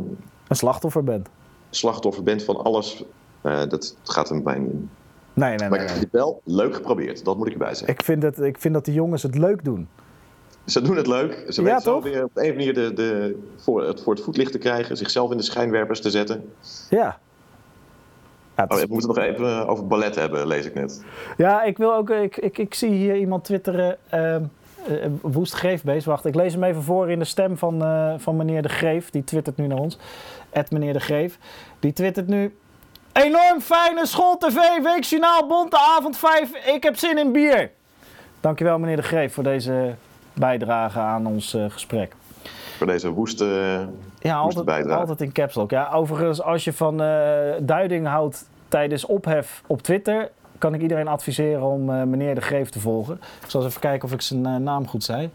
Een 0.48 0.56
slachtoffer 0.56 1.04
bent. 1.04 1.28
Slachtoffer 1.70 2.22
bent 2.22 2.42
van 2.44 2.56
alles, 2.64 3.04
eh, 3.40 3.62
dat 3.68 3.96
gaat 4.02 4.30
er 4.30 4.42
bij 4.42 4.58
niet 4.58 4.72
in. 4.72 4.90
Nee, 5.32 5.54
nee, 5.56 5.68
Maar 5.68 5.78
nee. 5.78 5.80
ik 5.80 5.84
nee. 5.86 5.94
heb 5.94 6.12
het 6.12 6.20
wel 6.20 6.40
leuk 6.44 6.74
geprobeerd, 6.74 7.24
dat 7.24 7.36
moet 7.36 7.46
ik 7.46 7.52
erbij 7.52 7.74
zeggen. 7.74 7.88
Ik 7.88 8.02
vind, 8.02 8.22
het, 8.22 8.38
ik 8.38 8.58
vind 8.58 8.74
dat 8.74 8.84
de 8.84 8.92
jongens 8.92 9.22
het 9.22 9.38
leuk 9.38 9.64
doen. 9.64 9.88
Ze 10.64 10.82
doen 10.82 10.96
het 10.96 11.06
leuk. 11.06 11.44
Ze 11.48 11.62
Ja, 11.62 11.74
weten 11.74 12.02
weer 12.02 12.24
op 12.24 12.30
een 12.34 12.54
manier 12.54 12.74
de, 12.74 12.92
de, 12.92 13.38
voor, 13.56 13.86
het 13.86 14.02
voor 14.02 14.14
het 14.14 14.22
voetlicht 14.24 14.52
te 14.52 14.58
krijgen, 14.58 14.96
zichzelf 14.96 15.30
in 15.30 15.36
de 15.36 15.42
schijnwerpers 15.42 16.00
te 16.00 16.10
zetten. 16.10 16.52
Ja. 16.90 17.18
Oh, 18.56 18.66
we 18.68 18.86
moeten 18.88 19.08
het 19.08 19.18
nog 19.18 19.26
even 19.26 19.46
eh, 19.60 19.68
over 19.70 19.86
ballet 19.86 20.14
hebben, 20.14 20.46
lees 20.46 20.66
ik 20.66 20.74
net. 20.74 21.02
Ja, 21.36 21.62
ik 21.62 21.78
wil 21.78 21.94
ook. 21.94 22.10
Ik, 22.10 22.36
ik, 22.36 22.58
ik 22.58 22.74
zie 22.74 22.90
hier 22.90 23.16
iemand 23.16 23.44
twitteren. 23.44 23.96
ehm 24.08 24.44
eh, 24.90 25.06
Woest 25.20 25.52
Greefbeest. 25.52 26.06
Wacht, 26.06 26.24
ik 26.24 26.34
lees 26.34 26.52
hem 26.52 26.64
even 26.64 26.82
voor 26.82 27.10
in 27.10 27.18
de 27.18 27.24
stem 27.24 27.58
van, 27.58 27.84
eh, 27.84 28.14
van 28.16 28.36
meneer 28.36 28.62
De 28.62 28.68
Greef. 28.68 29.10
Die 29.10 29.24
twittert 29.24 29.56
nu 29.56 29.66
naar 29.66 29.78
ons. 29.78 29.98
Ed 30.50 30.70
meneer 30.70 30.92
De 30.92 31.00
Greef. 31.00 31.38
Die 31.80 31.92
twittert 31.92 32.26
nu. 32.26 32.56
Enorm 33.12 33.60
fijne 33.60 34.06
school-tv, 34.06 34.82
weekjournaal, 34.82 35.46
bonte 35.46 35.78
avond 35.98 36.16
5. 36.16 36.66
Ik 36.74 36.82
heb 36.82 36.96
zin 36.96 37.18
in 37.18 37.32
bier. 37.32 37.70
Dankjewel 38.40 38.78
meneer 38.78 38.96
De 38.96 39.02
Greef 39.02 39.34
voor 39.34 39.44
deze 39.44 39.94
bijdrage 40.32 40.98
aan 40.98 41.26
ons 41.26 41.54
eh, 41.54 41.64
gesprek. 41.68 42.14
Voor 42.76 42.86
deze 42.86 43.10
woeste. 43.10 43.44
Ja, 44.18 44.42
Moest 44.42 44.56
altijd, 44.56 44.64
bijdragen. 44.64 45.00
altijd 45.00 45.20
in 45.20 45.32
caps 45.32 45.54
lock. 45.54 45.70
Ja, 45.70 45.90
overigens, 45.92 46.42
als 46.42 46.64
je 46.64 46.72
van 46.72 46.96
duiding 47.60 48.06
houdt 48.06 48.48
tijdens 48.68 49.04
ophef 49.06 49.62
op 49.66 49.82
Twitter, 49.82 50.30
kan 50.60 50.74
ik 50.74 50.80
iedereen 50.80 51.08
adviseren 51.08 51.62
om 51.62 51.90
eh, 51.90 52.02
meneer 52.02 52.34
De 52.34 52.40
Greef 52.40 52.70
te 52.70 52.80
volgen. 52.80 53.14
Ik 53.14 53.50
zal 53.50 53.60
eens 53.60 53.70
even 53.70 53.80
kijken 53.80 54.08
of 54.08 54.14
ik 54.14 54.20
zijn 54.20 54.46
eh, 54.46 54.56
naam 54.56 54.86
goed 54.86 55.04
zei. 55.04 55.30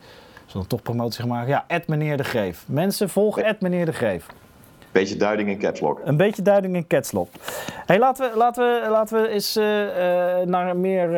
Zullen 0.45 0.67
toch 0.67 0.81
promotie 0.81 1.19
gaan 1.19 1.29
maken? 1.29 1.47
Ja, 1.47 1.65
Ed 1.67 1.87
meneer 1.87 2.17
De 2.17 2.23
Greef. 2.23 2.63
Mensen, 2.67 3.09
volgen 3.09 3.45
Ed 3.45 3.61
meneer 3.61 3.85
De 3.85 3.93
Greef. 3.93 4.25
Beetje 4.91 5.15
duiding 5.15 5.49
in 5.49 5.57
caps 5.57 5.79
lock. 5.79 6.01
Een 6.03 6.17
beetje 6.17 6.41
duiding 6.41 6.75
in 6.75 6.87
catslop. 6.87 7.29
Hey, 7.85 7.99
laten, 7.99 8.31
we, 8.31 8.37
laten, 8.37 8.81
we, 8.81 8.89
laten 8.89 9.21
we 9.21 9.27
eens 9.27 9.55
eh, 9.55 9.63
naar, 10.45 10.77
meer, 10.77 11.09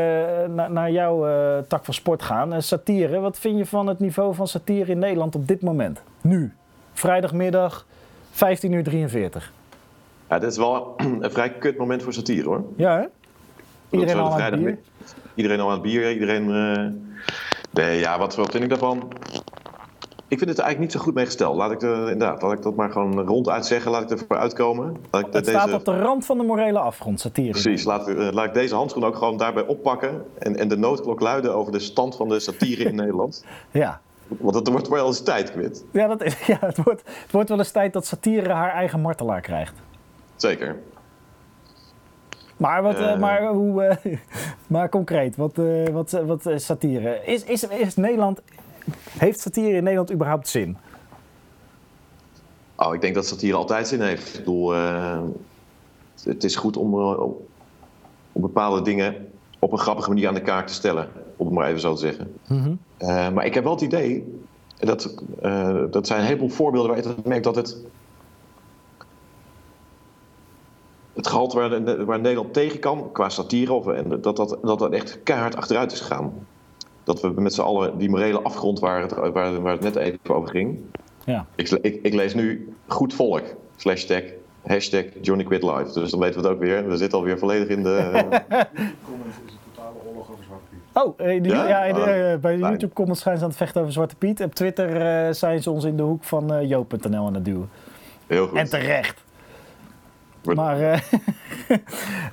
naar, 0.50 0.72
naar 0.72 0.92
jouw 0.92 1.26
tak 1.68 1.86
van 1.86 1.94
sport 1.94 2.22
gaan. 2.22 2.62
Satire. 2.62 3.20
Wat 3.20 3.40
vind 3.40 3.58
je 3.58 3.66
van 3.66 3.88
het 3.88 4.00
niveau 4.00 4.36
van 4.36 4.48
satire 4.48 4.92
in 4.92 5.00
Nederland 5.00 5.36
op 5.36 5.48
dit 5.48 5.62
moment? 5.62 6.02
Nu. 6.22 6.54
Vrijdagmiddag, 6.94 7.86
15 8.32 8.72
uur 8.72 8.84
43. 8.84 9.52
Ja, 10.30 10.40
dit 10.40 10.52
is 10.52 10.58
wel 10.58 10.94
een 11.22 11.32
vrij 11.32 11.50
kut 11.50 11.78
moment 11.78 12.04
voor 12.04 12.14
satire 12.14 12.48
hoor. 12.48 12.64
Ja, 12.76 12.98
hè? 12.98 13.06
Iedereen 13.90 14.18
al 14.18 14.32
aan 14.32 14.42
het 14.42 14.60
bier? 14.60 14.78
Iedereen 15.36 15.60
al 15.60 15.66
aan 15.68 15.74
het 15.74 15.82
bier. 15.82 16.12
Iedereen. 16.12 16.52
eh, 16.76 16.86
Nee, 17.72 18.00
ja, 18.00 18.20
wat, 18.20 18.36
wat 18.36 18.52
vind 18.52 18.64
ik 18.64 18.70
daarvan? 18.70 19.08
Ik 20.30 20.38
vind 20.38 20.50
het 20.50 20.60
er 20.60 20.64
eigenlijk 20.66 20.80
niet 20.80 20.92
zo 20.92 21.00
goed 21.00 21.14
mee 21.14 21.26
gesteld. 21.26 21.56
Laat 21.56 21.72
ik, 21.72 21.80
de, 21.80 21.88
inderdaad, 22.12 22.42
laat 22.42 22.52
ik 22.54 22.62
dat 22.62 22.76
maar 22.76 22.92
gewoon 22.92 23.20
ronduit 23.28 23.66
zeggen. 23.66 23.92
Laat 23.92 24.12
ik 24.12 24.20
ervoor 24.20 24.38
uitkomen. 24.38 24.98
Laat 25.12 25.28
ik 25.28 25.34
Het 25.34 25.46
deze, 25.46 25.58
staat 25.60 25.74
op 25.74 25.86
de 25.86 26.00
rand 26.00 26.26
van 26.26 26.38
de 26.38 26.44
morele 26.44 26.80
afgrond, 26.80 27.20
satire. 27.20 27.52
Precies, 27.52 27.84
laat, 27.84 28.08
eh, 28.08 28.28
laat 28.32 28.46
ik 28.46 28.54
deze 28.54 28.76
handschoen 28.76 29.04
ook 29.06 29.16
gewoon 29.16 29.38
daarbij 29.38 29.66
oppakken. 29.66 30.26
En, 30.40 30.56
en 30.58 30.68
de 30.68 30.78
noodklok 30.78 31.20
luiden 31.20 31.56
over 31.56 31.72
de 31.72 31.80
stand 31.80 32.16
van 32.16 32.30
de 32.30 32.40
satire 32.40 32.84
in 32.84 32.96
Nederland. 33.04 33.46
Ja. 33.72 34.02
Want 34.28 34.56
het 34.56 34.68
wordt 34.68 34.88
wel 34.88 35.08
eens 35.08 35.24
tijd, 35.24 35.52
Quint. 35.52 35.84
Ja, 35.92 36.08
dat 36.08 36.22
is, 36.24 36.46
ja 36.48 36.58
het, 36.60 36.78
wordt, 36.84 37.02
het 37.22 37.32
wordt 37.32 37.50
wel 37.50 37.58
eens 37.58 37.72
tijd 37.72 37.94
dat 37.94 38.06
satire 38.06 38.54
haar 38.54 38.72
eigen 38.72 39.02
martelaar 39.02 39.42
krijgt. 39.42 39.74
Zeker. 40.36 40.76
Maar, 42.58 42.82
wat, 42.82 42.96
eh, 42.96 43.12
Eh. 43.12 43.20
maar, 43.20 43.48
hoe, 43.48 43.84
eh, 43.84 44.18
maar 44.68 44.90
concreet, 44.90 45.36
wat, 45.36 45.60
wat, 45.92 46.12
wat 46.12 46.50
satire? 46.56 47.22
Is, 47.26 47.44
is, 47.44 47.64
is 47.68 47.96
Nederland, 47.96 48.42
heeft 49.18 49.40
satire 49.40 49.76
in 49.76 49.84
Nederland 49.84 50.12
überhaupt 50.12 50.48
zin? 50.48 50.78
Oh, 52.76 52.94
ik 52.94 53.02
denk 53.02 53.16
dat 53.16 53.26
satire 53.26 53.56
altijd 53.58 53.88
zin 53.88 54.02
heeft. 54.02 54.28
Ik 54.28 54.40
bedoel, 54.40 54.74
het 56.24 56.44
is 56.44 56.56
goed 56.56 56.78
om, 56.78 56.94
om 58.32 58.42
bepaalde 58.42 58.82
dingen 58.82 59.28
op 59.60 59.72
een 59.72 59.78
grappige 59.78 60.10
manier 60.10 60.28
aan 60.28 60.34
de 60.34 60.42
kaak 60.42 60.68
te 60.68 60.74
stellen. 60.74 61.08
Om 61.38 61.46
het 61.46 61.56
maar 61.56 61.68
even 61.68 61.80
zo 61.80 61.94
te 61.94 62.00
zeggen. 62.00 62.34
Eh, 62.98 63.30
maar 63.30 63.46
ik 63.46 63.54
heb 63.54 63.64
wel 63.64 63.74
het 63.74 63.82
idee, 63.82 64.42
dat, 64.80 65.24
dat 65.92 66.08
zijn 66.08 66.20
een 66.20 66.26
heleboel 66.26 66.50
voorbeelden 66.50 66.92
waar 66.92 67.04
je 67.04 67.16
merkt 67.24 67.44
dat 67.44 67.56
het... 67.56 67.78
Het 71.18 71.28
gehalte 71.28 71.58
waar, 71.58 72.06
waar 72.06 72.20
Nederland 72.20 72.54
tegen 72.54 72.80
kan, 72.80 73.10
qua 73.12 73.30
satire, 73.30 73.74
of, 73.74 73.88
en 73.88 74.10
dat, 74.22 74.36
dat, 74.36 74.58
dat 74.62 74.80
dat 74.80 74.92
echt 74.92 75.20
keihard 75.24 75.56
achteruit 75.56 75.92
is 75.92 76.00
gegaan. 76.00 76.34
Dat 77.04 77.22
we 77.22 77.28
met 77.36 77.54
z'n 77.54 77.62
allen 77.62 77.98
die 77.98 78.10
morele 78.10 78.42
afgrond 78.42 78.80
waar 78.80 79.02
het, 79.02 79.14
waar, 79.14 79.62
waar 79.62 79.72
het 79.72 79.82
net 79.82 79.96
even 79.96 80.20
over 80.36 80.50
ging. 80.50 80.80
Ja. 81.26 81.46
Ik, 81.56 81.70
ik, 81.70 82.00
ik 82.04 82.14
lees 82.14 82.34
nu 82.34 82.74
goed 82.88 83.14
volk. 83.14 83.44
Slash 83.76 84.04
tag, 84.04 84.22
hashtag 84.66 85.04
Johnny 85.22 85.44
Quit 85.44 85.64
Live. 85.64 86.00
Dus 86.00 86.12
dan 86.12 86.20
weten 86.20 86.42
we 86.42 86.48
het 86.48 86.56
ook 86.56 86.62
weer. 86.64 86.88
We 86.88 86.98
zitten 86.98 87.18
alweer 87.20 87.38
volledig 87.40 87.68
in 87.68 87.84
de... 87.84 87.98
comments 89.06 89.38
is 89.46 89.52
een 89.54 89.60
totale 89.74 89.96
oorlog 90.08 90.32
over 90.32 90.44
Zwarte 90.44 90.66
Piet. 90.70 91.04
Oh, 91.04 91.14
eh, 91.18 91.44
ja? 91.44 91.68
Ja? 91.68 91.84
in 91.86 91.94
de- 91.94 92.00
Oh, 92.00 92.32
eh, 92.32 92.40
bij 92.40 92.56
de. 92.56 92.60
YouTube 92.62 92.94
comments 92.94 93.22
zijn 93.22 93.38
ze 93.38 93.44
aan 93.44 93.50
het 93.50 93.58
vechten 93.58 93.82
over 93.82 93.94
Zwarte 93.94 94.16
Piet. 94.16 94.42
Op 94.44 94.56
Twitter 94.56 95.02
eh, 95.28 95.34
zijn 95.34 95.62
ze 95.64 95.72
ons 95.72 95.84
in 95.84 95.98
de 95.98 96.04
hoek 96.04 96.24
van 96.24 96.54
eh 96.54 96.70
joop.nl 96.70 97.26
aan 97.26 97.34
het 97.34 97.46
duwen. 97.46 97.70
Heel 98.28 98.48
goed. 98.48 98.58
En 98.58 98.70
terecht. 98.70 99.24
Maar, 100.56 100.82
eh, 100.82 101.00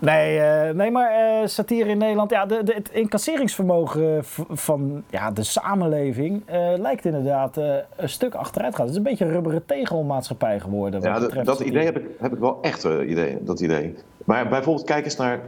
nee, 0.00 0.38
eh, 0.38 0.74
nee, 0.74 0.90
maar 0.90 1.10
eh, 1.10 1.46
satire 1.46 1.88
in 1.88 1.98
Nederland, 1.98 2.30
ja, 2.30 2.46
de, 2.46 2.62
de, 2.62 2.72
het 2.72 2.90
incasseringsvermogen 2.92 4.24
van 4.50 5.02
ja, 5.10 5.30
de 5.30 5.42
samenleving 5.42 6.42
lijkt 6.76 7.04
inderdaad 7.04 7.56
een 7.96 8.08
stuk 8.08 8.34
achteruit 8.34 8.70
te 8.70 8.76
gaan. 8.76 8.86
Het 8.86 8.94
is 8.94 9.00
een 9.02 9.10
beetje 9.10 9.24
een 9.24 9.30
rubberen 9.30 9.66
tegelmaatschappij 9.66 10.60
geworden. 10.60 11.00
wat 11.00 11.08
Ja, 11.08 11.42
dat, 11.42 11.56
satire. 11.56 11.70
idee 11.70 11.84
heb 11.84 11.96
ik, 11.96 12.06
heb 12.18 12.32
ik 12.32 12.38
wel 12.38 12.58
echt, 12.62 12.84
idee, 12.84 13.38
dat 13.40 13.60
idee. 13.60 13.94
Maar 14.24 14.48
bijvoorbeeld 14.48 14.86
kijk 14.86 15.04
eens 15.04 15.16
naar... 15.16 15.40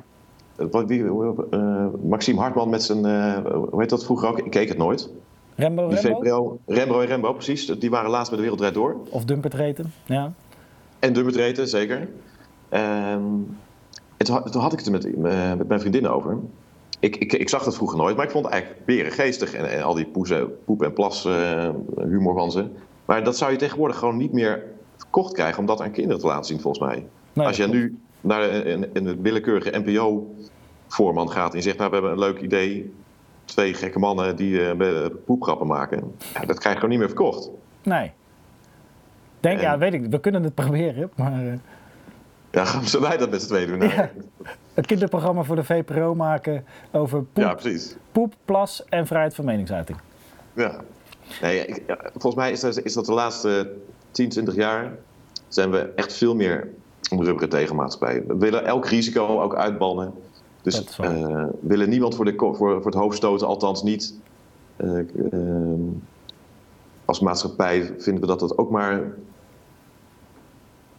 Wat, 0.71 0.91
eh, 0.91 1.87
Maxime 2.03 2.41
Hartman 2.41 2.69
met 2.69 2.83
zijn... 2.83 3.05
hoe 3.45 3.81
heet 3.81 3.91
dat 3.91 4.05
vroeger 4.05 4.29
ook? 4.29 4.39
Ik 4.39 4.51
keek 4.51 4.69
het 4.69 4.79
nooit. 4.79 5.11
Rembo, 5.55 5.89
Die 5.89 6.01
Rembo? 6.01 6.59
Rembo 6.67 7.01
en 7.01 7.07
Rembo, 7.07 7.33
precies. 7.33 7.67
Die 7.67 7.91
waren 7.91 8.11
laatst 8.11 8.29
bij 8.29 8.37
de 8.37 8.43
Wereld 8.43 8.59
Draait 8.59 8.75
Door. 8.75 8.97
Of 9.11 9.25
Dumpert 9.25 9.55
Reten, 9.55 9.93
ja. 10.05 10.33
En 10.99 11.13
Dummertreten, 11.13 11.69
zeker. 11.69 12.09
Ehm, 12.69 13.25
en 14.17 14.25
toen, 14.27 14.35
had- 14.35 14.53
toen 14.53 14.63
had 14.63 14.73
ik 14.73 14.79
het 14.79 14.87
er 14.87 14.93
met, 14.93 15.05
eh, 15.05 15.55
met 15.55 15.69
mijn 15.69 15.81
vriendin 15.81 16.09
over. 16.09 16.37
Ik, 17.01 17.17
ik, 17.17 17.33
ik 17.33 17.49
zag 17.49 17.65
dat 17.65 17.75
vroeger 17.77 17.99
nooit, 17.99 18.17
maar 18.17 18.25
ik 18.25 18.31
vond 18.31 18.45
het 18.45 18.53
eigenlijk 18.55 18.85
beren 18.85 19.13
geestig. 19.13 19.55
En, 19.55 19.71
en 19.71 19.83
al 19.83 19.95
die 19.95 20.07
poezen, 20.07 20.65
poep 20.65 20.83
en 20.83 20.93
plas 20.93 21.25
eh, 21.25 21.69
humor 21.97 22.35
van 22.35 22.51
ze. 22.51 22.67
Maar 23.05 23.25
dat 23.25 23.37
zou 23.37 23.51
je 23.53 23.57
tegenwoordig 23.59 23.97
gewoon 23.99 24.17
niet 24.17 24.33
meer 24.33 24.63
verkocht 24.97 25.33
krijgen 25.33 25.59
om 25.59 25.67
dat 25.67 25.81
aan 25.81 25.91
kinderen 25.91 26.21
te 26.21 26.27
laten 26.27 26.45
zien, 26.45 26.61
volgens 26.61 26.89
mij. 26.89 27.07
Nee, 27.33 27.47
Als 27.47 27.57
je 27.57 27.67
nu 27.69 27.99
naar 28.21 28.43
een, 28.67 29.23
willekeurige 29.23 29.79
NPO-voorman 29.85 31.31
gaat 31.31 31.55
en 31.55 31.63
zegt, 31.63 31.77
nou, 31.77 31.89
we 31.89 31.95
hebben 31.97 32.13
een 32.13 32.19
leuk 32.19 32.41
idee. 32.41 32.95
Twee 33.45 33.75
gekke 33.75 33.99
mannen 33.99 34.37
die 34.37 34.71
eh, 34.71 35.07
poepgrappen 35.25 35.67
maken. 35.67 36.15
Ja, 36.35 36.41
dat 36.41 36.59
krijg 36.59 36.75
je 36.75 36.81
gewoon 36.81 36.91
niet 36.91 36.99
meer 36.99 37.09
verkocht. 37.09 37.51
Nee. 37.83 38.13
Denk, 39.41 39.57
En- 39.57 39.63
ja, 39.63 39.79
weet 39.79 39.95
ik. 39.95 40.07
We 40.07 40.21
kunnen 40.21 40.43
het 40.43 40.55
proberen, 40.65 41.11
maar... 41.17 41.59
Ja, 42.57 42.85
zullen 42.85 43.09
wij 43.09 43.17
dat 43.17 43.31
met 43.31 43.43
z'n 43.43 43.49
tweeën 43.49 43.69
doen? 43.69 43.79
Nou, 43.79 43.91
Ja. 43.93 44.11
een 44.75 44.85
kinderprogramma 44.85 45.43
voor 45.43 45.57
de 45.57 45.65
VPRO 45.65 46.15
maken 46.15 46.65
over 46.93 47.19
poep, 47.23 47.43
ja 47.45 47.55
precies. 47.55 47.97
poep, 48.13 48.35
plas 48.45 48.85
en 48.89 49.07
vrijheid 49.07 49.35
van 49.35 49.45
meningsuiting. 49.45 49.99
Ja. 50.53 50.81
Nee, 51.43 51.67
ik- 51.67 51.83
ja, 51.87 51.99
volgens 52.11 52.35
mij 52.35 52.51
is 52.51 52.61
dat, 52.61 52.83
is 52.83 52.93
dat 52.93 53.07
de 53.07 53.13
laatste 53.13 53.73
10, 54.11 54.29
20 54.29 54.55
jaar 54.55 54.93
zijn 55.49 55.71
we 55.71 55.79
echt 55.79 56.13
veel 56.13 56.35
meer 56.35 56.69
rubberen 57.11 57.49
tegenmaatschappij. 57.49 58.25
We 58.27 58.37
willen 58.37 58.65
elk 58.65 58.87
risico 58.87 59.41
ook 59.43 59.55
uitbannen. 59.57 60.13
Dus 60.63 60.97
waar. 60.97 61.15
eh, 61.17 61.23
we 61.27 61.49
willen 61.61 61.89
niemand 61.89 62.15
voor, 62.15 62.25
de, 62.25 62.35
voor, 62.37 62.55
voor 62.57 62.85
het 62.85 62.95
hoofd 62.95 63.17
stoten, 63.17 63.47
althans 63.47 63.83
niet. 63.83 64.15
eh, 64.77 64.99
ehm, 65.33 65.81
als 67.05 67.21
maatschappij 67.21 67.95
vinden 67.99 68.21
we 68.21 68.27
dat 68.29 68.41
dat 68.41 68.59
ook 68.59 68.71
maar. 68.71 69.01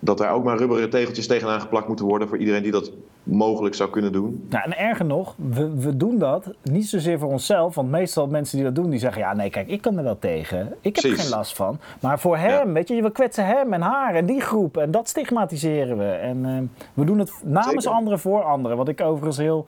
Dat 0.08 0.18
daar 0.18 0.32
ook 0.34 0.44
maar 0.44 0.58
rubberen 0.58 0.90
tegeltjes 0.90 1.28
tegenaan 1.28 1.62
geplakt 1.62 1.88
moeten 1.88 2.06
worden 2.06 2.28
voor 2.28 2.38
iedereen 2.38 2.64
die 2.64 2.72
dat 2.72 2.92
mogelijk 3.24 3.76
zou 3.76 3.90
kunnen 3.90 4.12
doen. 4.12 4.46
Nou, 4.50 4.64
en 4.66 4.78
erger 4.78 5.06
nog, 5.06 5.34
we, 5.50 5.80
we 5.80 5.98
doen 5.98 6.18
dat 6.18 6.54
niet 6.64 6.88
zozeer 6.88 7.20
voor 7.20 7.30
onszelf. 7.30 7.76
Want 7.76 7.90
meestal 7.90 8.28
mensen 8.28 8.56
die 8.58 8.66
dat 8.66 8.76
doen, 8.76 8.90
die 8.90 9.00
zeggen... 9.00 9.22
Ja, 9.22 9.34
nee, 9.34 9.50
kijk, 9.50 9.68
ik 9.68 9.82
kan 9.82 9.98
er 9.98 10.04
wel 10.04 10.20
tegen. 10.20 10.74
Ik 10.82 10.96
heb 10.96 11.06
er 11.12 11.18
geen 11.20 11.30
last 11.30 11.56
van. 11.56 11.80
Maar 12.02 12.20
voor 12.20 12.38
hem, 12.38 12.68
Ja. 12.68 12.72
weet 12.74 12.88
je, 12.88 13.02
we 13.02 13.12
kwetsen 13.12 13.46
hem 13.46 13.74
en 13.74 13.82
haar 13.82 14.16
en 14.16 14.26
die 14.26 14.42
groep. 14.42 14.78
En 14.78 14.92
dat 14.92 15.08
stigmatiseren 15.08 15.98
we. 15.98 16.10
En 16.10 16.46
eh, 16.46 16.84
we 16.94 17.06
doen 17.06 17.20
het 17.20 17.32
namens 17.44 17.84
Zeker. 17.84 17.98
anderen 17.98 18.20
voor 18.20 18.44
anderen. 18.44 18.78
Wat 18.78 18.88
ik 18.88 19.02
overigens 19.02 19.38
heel... 19.38 19.68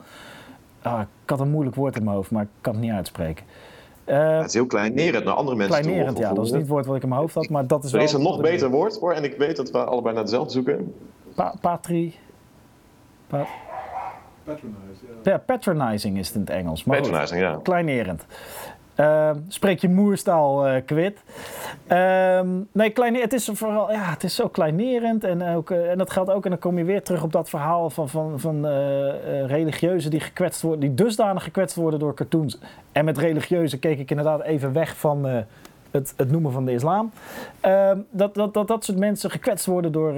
Ah, 0.82 1.00
ik 1.00 1.30
had 1.30 1.40
een 1.40 1.50
moeilijk 1.50 1.76
woord 1.76 1.96
in 1.96 2.04
mijn 2.04 2.16
hoofd, 2.16 2.30
maar 2.30 2.42
ik 2.42 2.48
kan 2.60 2.72
het 2.72 2.82
niet 2.82 2.92
uitspreken. 2.92 3.44
Eh 4.10 4.36
het 4.36 4.46
is 4.46 4.54
heel 4.54 4.66
kleinerend 4.66 5.24
naar 5.24 5.34
andere 5.34 5.56
mensen 5.56 5.74
toe. 5.76 5.84
kleinerend, 5.90 6.18
ja. 6.18 6.32
Dat 6.32 6.44
is 6.44 6.50
niet 6.50 6.60
het 6.60 6.68
woord 6.70 6.86
wat 6.86 6.96
ik 6.96 7.02
in 7.02 7.08
mijn 7.08 7.20
hoofd 7.20 7.34
had, 7.34 7.48
maar 7.48 7.66
dat 7.66 7.84
is 7.84 7.90
Er 7.90 7.96
wel... 7.96 8.06
is 8.06 8.12
een 8.12 8.22
nog 8.22 8.40
beter 8.40 8.70
woord 8.70 8.98
voor 8.98 9.12
en 9.12 9.24
ik 9.24 9.36
weet 9.38 9.56
dat 9.56 9.70
we 9.70 9.78
allebei 9.84 10.14
naar 10.14 10.22
hetzelfde 10.22 10.52
zoeken. 10.52 10.94
Pa- 11.34 11.54
patri... 11.60 12.14
Pa- 13.26 13.46
Patronize, 14.44 15.04
ja. 15.22 15.30
ja, 15.30 15.38
patronizing 15.38 16.18
is 16.18 16.26
het 16.26 16.34
in 16.36 16.40
het 16.40 16.50
Engels. 16.50 16.84
Maar 16.84 16.96
goed. 16.96 17.04
Patronizing, 17.06 17.40
ja. 17.40 17.58
Kleinerend. 17.62 18.26
Ehm, 19.00 19.36
spreek 19.48 19.80
je 19.80 19.88
moerstaal 19.88 20.66
eh 20.66 20.82
kwit. 20.84 21.22
Ehm, 21.86 22.48
nee, 22.72 22.90
kleine, 22.90 23.20
het 23.20 23.32
is 23.32 23.50
vooral, 23.52 23.92
ja, 23.92 24.10
het 24.10 24.24
is 24.24 24.34
zo 24.34 24.48
kleinerend. 24.48 25.24
En, 25.24 25.42
ook, 25.42 25.70
eh, 25.70 25.90
en 25.90 25.98
dat 25.98 26.10
geldt 26.10 26.30
ook, 26.30 26.44
en 26.44 26.50
dan 26.50 26.58
kom 26.58 26.78
je 26.78 26.84
weer 26.84 27.02
terug 27.02 27.22
op 27.22 27.32
dat 27.32 27.48
verhaal 27.48 27.90
van, 27.90 28.08
van, 28.08 28.40
van 28.40 28.66
eh, 28.66 29.46
religieuzen 29.46 30.10
die 30.10 30.20
gekwetst 30.20 30.62
worden, 30.62 30.80
die 30.80 30.94
dusdanig 30.94 31.42
gekwetst 31.42 31.76
worden 31.76 31.98
door 31.98 32.14
cartoons. 32.14 32.58
En 32.92 33.04
met 33.04 33.18
religieuzen 33.18 33.78
keek 33.78 33.98
ik 33.98 34.10
inderdaad 34.10 34.42
even 34.42 34.72
weg 34.72 34.96
van 34.96 35.24
het, 35.90 36.14
het 36.16 36.30
noemen 36.30 36.52
van 36.52 36.64
de 36.64 36.72
islam. 36.72 37.10
Ehm, 37.60 37.98
dat, 38.10 38.34
dat, 38.34 38.54
dat 38.54 38.68
dat 38.68 38.84
soort 38.84 38.98
mensen 38.98 39.30
gekwetst 39.30 39.66
worden 39.66 39.92
door 39.92 40.14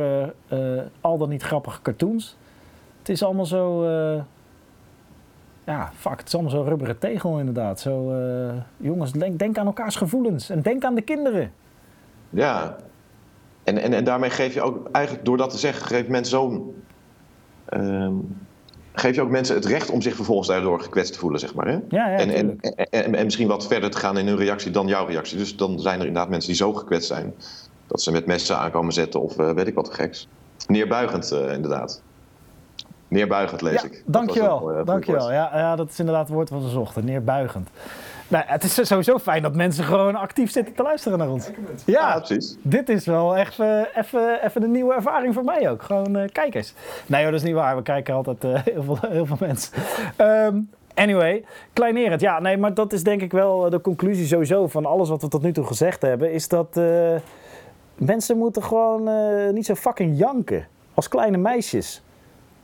al 1.00 1.18
dan 1.18 1.28
niet 1.28 1.42
grappige 1.42 1.82
cartoons. 1.82 2.36
Het 2.98 3.08
is 3.08 3.22
allemaal 3.22 3.46
zo. 3.46 3.84
Ja, 5.64 5.92
fuck, 5.94 6.18
het 6.18 6.26
is 6.26 6.34
allemaal 6.34 6.52
zo'n 6.52 6.64
rubberen 6.64 6.98
tegel 6.98 7.38
inderdaad. 7.38 7.80
Zo, 7.80 8.12
eh, 8.12 8.54
jongens, 8.76 9.12
denk, 9.12 9.38
denk 9.38 9.58
aan 9.58 9.66
elkaars 9.66 9.96
gevoelens 9.96 10.50
en 10.50 10.62
denk 10.62 10.84
aan 10.84 10.94
de 10.94 11.02
kinderen. 11.02 11.52
Ja. 12.30 12.76
En, 13.64 13.78
en, 13.78 13.92
en 13.92 14.04
daarmee 14.04 14.30
geef 14.30 14.54
je 14.54 14.62
ook, 14.62 14.88
eigenlijk 14.92 15.24
door 15.24 15.36
dat 15.36 15.50
te 15.50 15.58
zeggen, 15.58 15.86
geef 15.86 16.08
mensen 16.08 16.38
zo'n. 16.38 16.82
ehm, 17.64 18.14
geef 18.92 19.14
je 19.14 19.22
ook 19.22 19.30
mensen 19.30 19.54
het 19.54 19.64
recht 19.64 19.90
om 19.90 20.00
zich 20.00 20.14
vervolgens 20.14 20.48
daardoor 20.48 20.80
gekwetst 20.80 21.12
te 21.12 21.18
voelen, 21.18 21.40
zeg 21.40 21.54
maar. 21.54 21.66
Hè? 21.66 21.78
Ja, 21.88 22.08
ja, 22.08 22.16
en, 22.16 22.30
en, 22.30 22.58
tuurlijk. 22.58 22.64
en, 22.64 23.04
en, 23.04 23.14
en 23.14 23.24
misschien 23.24 23.48
wat 23.48 23.66
verder 23.66 23.90
te 23.90 23.98
gaan 23.98 24.18
in 24.18 24.26
hun 24.26 24.36
reactie 24.36 24.70
dan 24.70 24.86
jouw 24.86 25.06
reactie. 25.06 25.38
Dus 25.38 25.56
dan 25.56 25.80
zijn 25.80 26.00
er 26.00 26.06
inderdaad 26.06 26.30
mensen 26.30 26.48
die 26.48 26.58
zo 26.58 26.72
gekwetst 26.72 27.08
zijn 27.08 27.34
dat 27.86 28.02
ze 28.02 28.12
met 28.12 28.26
messen 28.26 28.58
aankomen 28.58 28.92
zetten 28.92 29.20
of 29.20 29.38
eh, 29.38 29.50
weet 29.50 29.66
ik 29.66 29.74
wat 29.74 29.94
geks. 29.94 30.28
Neerbuigend, 30.66 31.30
eh, 31.30 31.52
inderdaad. 31.52 32.02
Neerbuigend 33.12 33.60
lees 33.60 33.82
Ja, 33.82 33.88
ik. 33.88 34.02
Dankjewel. 34.06 34.72
eh, 34.72 34.84
dankjewel. 34.86 35.32
Ja, 35.32 35.50
ja, 35.54 35.76
dat 35.76 35.90
is 35.90 35.98
inderdaad 35.98 36.24
het 36.26 36.34
woord 36.34 36.50
wat 36.50 36.62
we 36.62 36.68
zochten. 36.68 37.04
Neerbuigend. 37.04 37.68
Nou, 38.28 38.44
het 38.46 38.64
is 38.64 38.86
sowieso 38.86 39.18
fijn 39.18 39.42
dat 39.42 39.54
mensen 39.54 39.84
gewoon 39.84 40.14
actief 40.16 40.50
zitten 40.50 40.74
te 40.74 40.82
luisteren 40.82 41.18
naar 41.18 41.28
ons. 41.30 41.50
Ja, 41.86 42.16
precies. 42.18 42.56
dit 42.62 42.88
is 42.88 43.06
wel 43.06 43.36
echt 43.36 43.58
eh, 43.60 43.80
even 43.94 44.44
even 44.44 44.62
een 44.62 44.70
nieuwe 44.70 44.94
ervaring 44.94 45.34
voor 45.34 45.44
mij 45.44 45.70
ook. 45.70 45.82
Gewoon 45.82 46.16
eh, 46.16 46.28
kijkers. 46.32 46.74
Nee 47.06 47.22
hoor, 47.22 47.30
dat 47.30 47.40
is 47.40 47.46
niet 47.46 47.56
waar. 47.56 47.76
We 47.76 47.82
kijken 47.82 48.14
altijd 48.14 48.42
heel, 48.72 48.82
veel, 48.82 48.98
heel 49.08 49.26
veel 49.26 49.36
mensen. 49.40 49.72
Ehm, 50.16 50.56
anyway, 50.94 51.44
kleinerend. 51.72 52.20
Ja, 52.20 52.40
nee, 52.40 52.56
maar 52.58 52.74
dat 52.74 52.92
is 52.92 53.02
denk 53.02 53.22
ik 53.22 53.32
wel 53.32 53.70
de 53.70 53.80
conclusie 53.80 54.26
sowieso 54.26 54.66
van 54.68 54.86
alles 54.86 55.08
wat 55.08 55.22
we 55.22 55.28
tot 55.28 55.42
nu 55.42 55.52
toe 55.52 55.64
gezegd 55.66 56.02
hebben. 56.02 56.32
Is 56.32 56.48
dat 56.48 56.80
mensen 57.96 58.36
moeten 58.38 58.62
gewoon 58.62 59.08
niet 59.54 59.66
zo 59.66 59.74
fucking 59.74 60.18
janken. 60.18 60.66
Als 60.94 61.08
kleine 61.08 61.36
meisjes. 61.36 62.02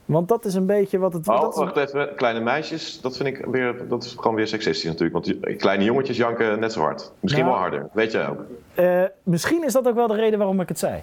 Want 0.09 0.28
dat 0.28 0.44
is 0.44 0.54
een 0.54 0.66
beetje 0.66 0.98
wat 0.98 1.12
het... 1.12 1.28
Oh, 1.28 1.40
dat 1.40 1.52
is- 1.52 1.59
wacht 1.59 1.76
even. 1.76 2.14
Kleine 2.16 2.40
meisjes, 2.40 3.00
dat 3.00 3.16
vind 3.16 3.28
ik 3.28 3.44
weer, 3.44 3.88
dat 3.88 4.04
is 4.04 4.14
gewoon 4.18 4.34
weer 4.36 4.46
seksistisch 4.46 4.84
natuurlijk. 4.84 5.12
Want 5.12 5.24
die- 5.24 5.56
kleine 5.56 5.84
jongetjes 5.84 6.16
janken 6.16 6.61
net 6.61 6.72
zo 6.72 6.80
hard. 6.80 7.12
Misschien 7.20 7.44
Nou. 7.44 7.54
wel 7.54 7.62
harder, 7.68 7.88
weet 7.92 8.12
jij 8.12 8.28
ook. 8.28 8.40
Eh, 8.74 9.02
misschien 9.22 9.64
is 9.64 9.72
dat 9.72 9.88
ook 9.88 9.94
wel 9.94 10.06
de 10.06 10.14
reden 10.14 10.38
waarom 10.38 10.61
ik 10.61 10.68
het 10.68 10.78
zei. 10.78 11.00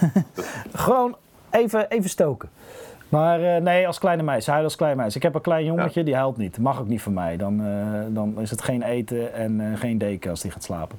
Gewoon 0.72 1.16
even, 1.50 1.88
even 1.90 2.10
stoken. 2.10 2.48
Maar 3.08 3.42
eh, 3.42 3.62
nee, 3.62 3.86
als 3.86 3.98
kleine 3.98 4.22
meisje, 4.22 4.50
huilen 4.50 4.68
als 4.68 4.78
klein 4.78 4.96
meisje. 4.96 5.16
Ik 5.16 5.22
heb 5.22 5.34
een 5.34 5.40
klein 5.40 5.64
jongetje, 5.64 6.02
die 6.04 6.14
huilt 6.14 6.36
niet. 6.36 6.58
Mag 6.58 6.80
ook 6.80 6.88
niet 6.88 7.02
van 7.02 7.12
mij. 7.12 7.36
Dan, 7.36 7.60
eh, 7.64 8.00
dan 8.14 8.40
is 8.40 8.50
het 8.50 8.62
geen 8.62 8.82
eten 8.82 9.32
en 9.34 9.76
geen 9.78 9.98
deken 9.98 10.30
als 10.30 10.40
die 10.40 10.50
gaat 10.50 10.64
slapen. 10.64 10.98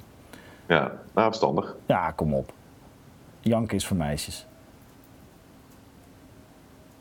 Ja, 0.66 0.92
nou, 1.14 1.26
verstandig. 1.26 1.76
Ja, 1.86 2.10
kom 2.10 2.34
op. 2.34 2.52
Janken 3.40 3.76
is 3.76 3.86
voor 3.86 3.96
meisjes. 3.96 4.46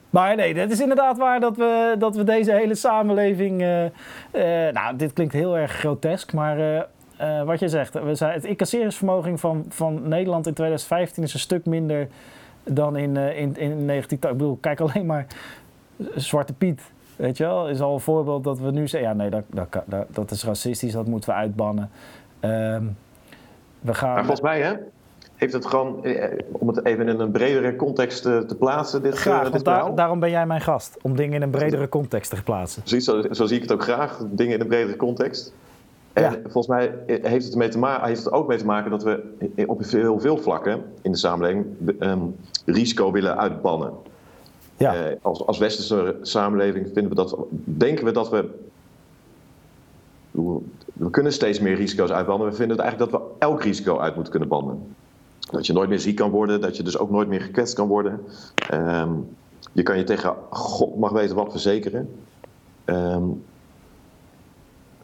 Maar 0.09 0.35
nee, 0.35 0.57
het 0.57 0.71
is 0.71 0.81
inderdaad 0.81 1.17
waar 1.17 1.39
dat 1.39 1.57
we, 1.57 1.95
dat 1.99 2.15
we 2.15 2.23
deze 2.23 2.51
hele 2.51 2.75
samenleving... 2.75 3.61
eh, 3.61 3.85
eh, 3.85 4.73
nou, 4.73 4.95
dit 4.95 5.13
klinkt 5.13 5.33
heel 5.33 5.57
erg 5.57 5.71
grotesk, 5.71 6.33
maar... 6.33 6.59
eh, 7.17 7.43
wat 7.43 7.59
je 7.59 7.67
zegt, 7.67 7.93
we 8.03 8.15
zijn, 8.15 8.33
het 8.33 8.45
incasseringsvermogen 8.45 9.39
van, 9.39 9.65
van 9.69 10.07
Nederland 10.07 10.47
in 10.47 10.53
2015 10.53 11.23
is 11.23 11.33
een 11.33 11.39
stuk 11.39 11.65
minder 11.65 12.07
dan 12.63 12.97
in, 12.97 13.17
in, 13.17 13.57
in 13.57 13.85
19... 13.85 14.17
Ik 14.17 14.37
bedoel, 14.37 14.57
kijk 14.61 14.79
alleen 14.79 15.05
maar 15.05 15.25
Zwarte 16.15 16.53
Piet. 16.53 16.81
Weet 17.15 17.37
je 17.37 17.43
wel, 17.43 17.69
is 17.69 17.81
al 17.81 17.93
een 17.93 17.99
voorbeeld 17.99 18.43
dat 18.43 18.59
we 18.59 18.71
nu 18.71 18.87
zeggen, 18.87 19.09
ja 19.09 19.15
nee, 19.15 19.29
dat, 19.29 19.43
dat, 19.47 19.83
dat, 19.85 20.05
dat 20.09 20.31
is 20.31 20.43
racistisch, 20.43 20.91
dat 20.91 21.07
moeten 21.07 21.29
we 21.29 21.35
uitbannen. 21.35 21.89
Ehm, 22.39 22.83
we 23.79 23.93
gaan... 23.93 24.13
Maar 24.13 24.19
volgens 24.19 24.41
mij 24.41 24.61
hè, 24.61 24.73
heeft 25.39 25.53
het 25.53 25.65
gewoon, 25.65 26.03
eh, 26.03 26.37
om 26.51 26.67
het 26.67 26.85
even 26.85 27.07
in 27.07 27.19
een 27.19 27.31
bredere 27.31 27.75
context 27.75 28.25
eh, 28.25 28.37
te 28.39 28.55
plaatsen, 28.55 29.01
dit, 29.01 29.15
Graag, 29.17 29.43
dit 29.43 29.51
want 29.51 29.65
daar- 29.65 29.75
verhaal. 29.75 29.95
daarom 29.95 30.19
ben 30.19 30.29
jij 30.29 30.45
mijn 30.45 30.61
gast. 30.61 30.97
Om 31.01 31.15
dingen 31.15 31.33
in 31.33 31.41
een 31.41 31.49
bredere 31.49 31.89
context 31.89 32.29
te 32.35 32.43
plaatsen. 32.43 32.81
Precies, 32.81 33.05
zo, 33.05 33.21
zo 33.31 33.45
zie 33.45 33.55
ik 33.55 33.61
het 33.61 33.71
ook 33.71 33.83
graag, 33.83 34.21
dingen 34.31 34.53
in 34.53 34.61
een 34.61 34.67
bredere 34.67 34.95
context. 34.97 35.53
En 36.13 36.23
Ja. 36.23 36.31
volgens 36.43 36.67
mij 36.67 36.93
heeft 37.05 37.43
het, 37.45 37.51
ermee 37.51 37.69
te 37.69 37.77
ma- 37.79 38.05
heeft 38.05 38.23
het 38.23 38.33
ook 38.33 38.47
mee 38.47 38.57
te 38.57 38.65
maken 38.65 38.91
dat 38.91 39.03
we 39.03 39.23
op 39.67 39.81
heel 39.85 40.19
veel 40.19 40.37
vlakken 40.37 40.83
in 41.01 41.11
de 41.11 41.17
samenleving 41.17 41.65
ehm, 41.99 42.19
risico 42.65 43.11
willen 43.11 43.37
uitbannen. 43.37 43.91
Ja, 44.77 44.93
als, 45.21 45.45
als 45.45 45.57
westerse 45.57 46.15
samenleving 46.21 46.85
vinden 46.93 47.09
we 47.09 47.15
dat, 47.15 47.37
denken 47.63 48.05
we 48.05 48.11
dat 48.11 48.29
we. 48.29 48.49
We 50.93 51.09
kunnen 51.09 51.33
steeds 51.33 51.59
meer 51.59 51.75
risico's 51.75 52.09
uitbannen. 52.11 52.47
We 52.49 52.53
vinden 52.55 52.75
het 52.77 52.85
eigenlijk 52.85 53.11
dat 53.11 53.21
we 53.21 53.27
elk 53.39 53.63
risico 53.63 53.99
uit 53.99 54.13
moeten 54.13 54.31
kunnen 54.31 54.49
bannen. 54.49 54.95
Dat 55.51 55.67
je 55.67 55.73
nooit 55.73 55.89
meer 55.89 55.99
ziek 55.99 56.15
kan 56.15 56.29
worden, 56.29 56.61
dat 56.61 56.77
je 56.77 56.83
dus 56.83 56.97
ook 56.97 57.09
nooit 57.09 57.27
meer 57.27 57.41
gekwetst 57.41 57.75
kan 57.75 57.87
worden. 57.87 58.19
Ehm, 58.69 59.11
je 59.71 59.83
kan 59.83 59.97
je 59.97 60.03
tegen 60.03 60.35
God 60.49 60.97
mag 60.97 61.11
weten 61.11 61.35
wat 61.35 61.51
verzekeren. 61.51 62.09
Ehm, 62.85 63.23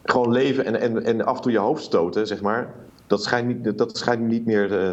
gewoon 0.04 0.32
leven 0.32 0.64
en, 0.64 0.80
en, 0.80 1.04
en 1.04 1.24
af 1.24 1.36
en 1.36 1.42
toe 1.42 1.52
je 1.52 1.58
hoofd 1.58 1.82
stoten, 1.84 2.26
zeg 2.26 2.42
maar. 2.42 2.74
Dat 3.06 3.22
schijnt 3.22 3.46
niet, 3.64 3.78
dat 3.78 3.96
schijnt 3.96 4.22
niet 4.28 4.46
meer 4.46 4.78
eh, 4.84 4.92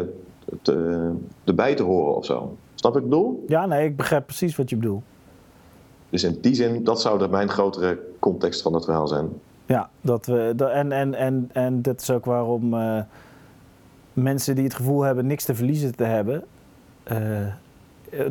te, 0.62 1.10
erbij 1.44 1.74
te 1.74 1.82
horen 1.82 2.16
of 2.16 2.24
zo. 2.24 2.56
Snap 2.74 2.92
wat 2.92 3.02
ik 3.02 3.08
bedoel? 3.08 3.44
ja 3.48 3.66
nee, 3.66 3.86
ik 3.86 3.96
begrijp 3.96 4.26
precies 4.26 4.56
wat 4.56 4.70
je 4.70 4.76
bedoelt. 4.76 5.02
Dus 6.10 6.22
in 6.24 6.38
die 6.40 6.54
zin, 6.54 6.84
dat 6.84 7.00
zou 7.00 7.18
de, 7.18 7.28
mijn 7.28 7.48
grotere 7.48 7.98
context 8.18 8.62
van 8.62 8.74
het 8.74 8.84
verhaal 8.84 9.08
zijn. 9.08 9.28
Ja, 9.66 9.90
dat 10.00 10.26
we, 10.26 10.52
dat- 10.56 10.70
en, 10.70 10.92
en, 10.92 11.14
en, 11.14 11.50
en 11.52 11.82
dat 11.82 12.00
is 12.00 12.10
ook 12.10 12.24
waarom 12.24 12.74
eh, 12.74 13.00
mensen 14.14 14.54
die 14.54 14.64
het 14.64 14.74
gevoel 14.74 15.02
hebben 15.02 15.26
niks 15.26 15.44
te 15.44 15.54
verliezen 15.54 15.96
te 15.96 16.04
hebben, 16.04 16.44
eh, 17.02 17.18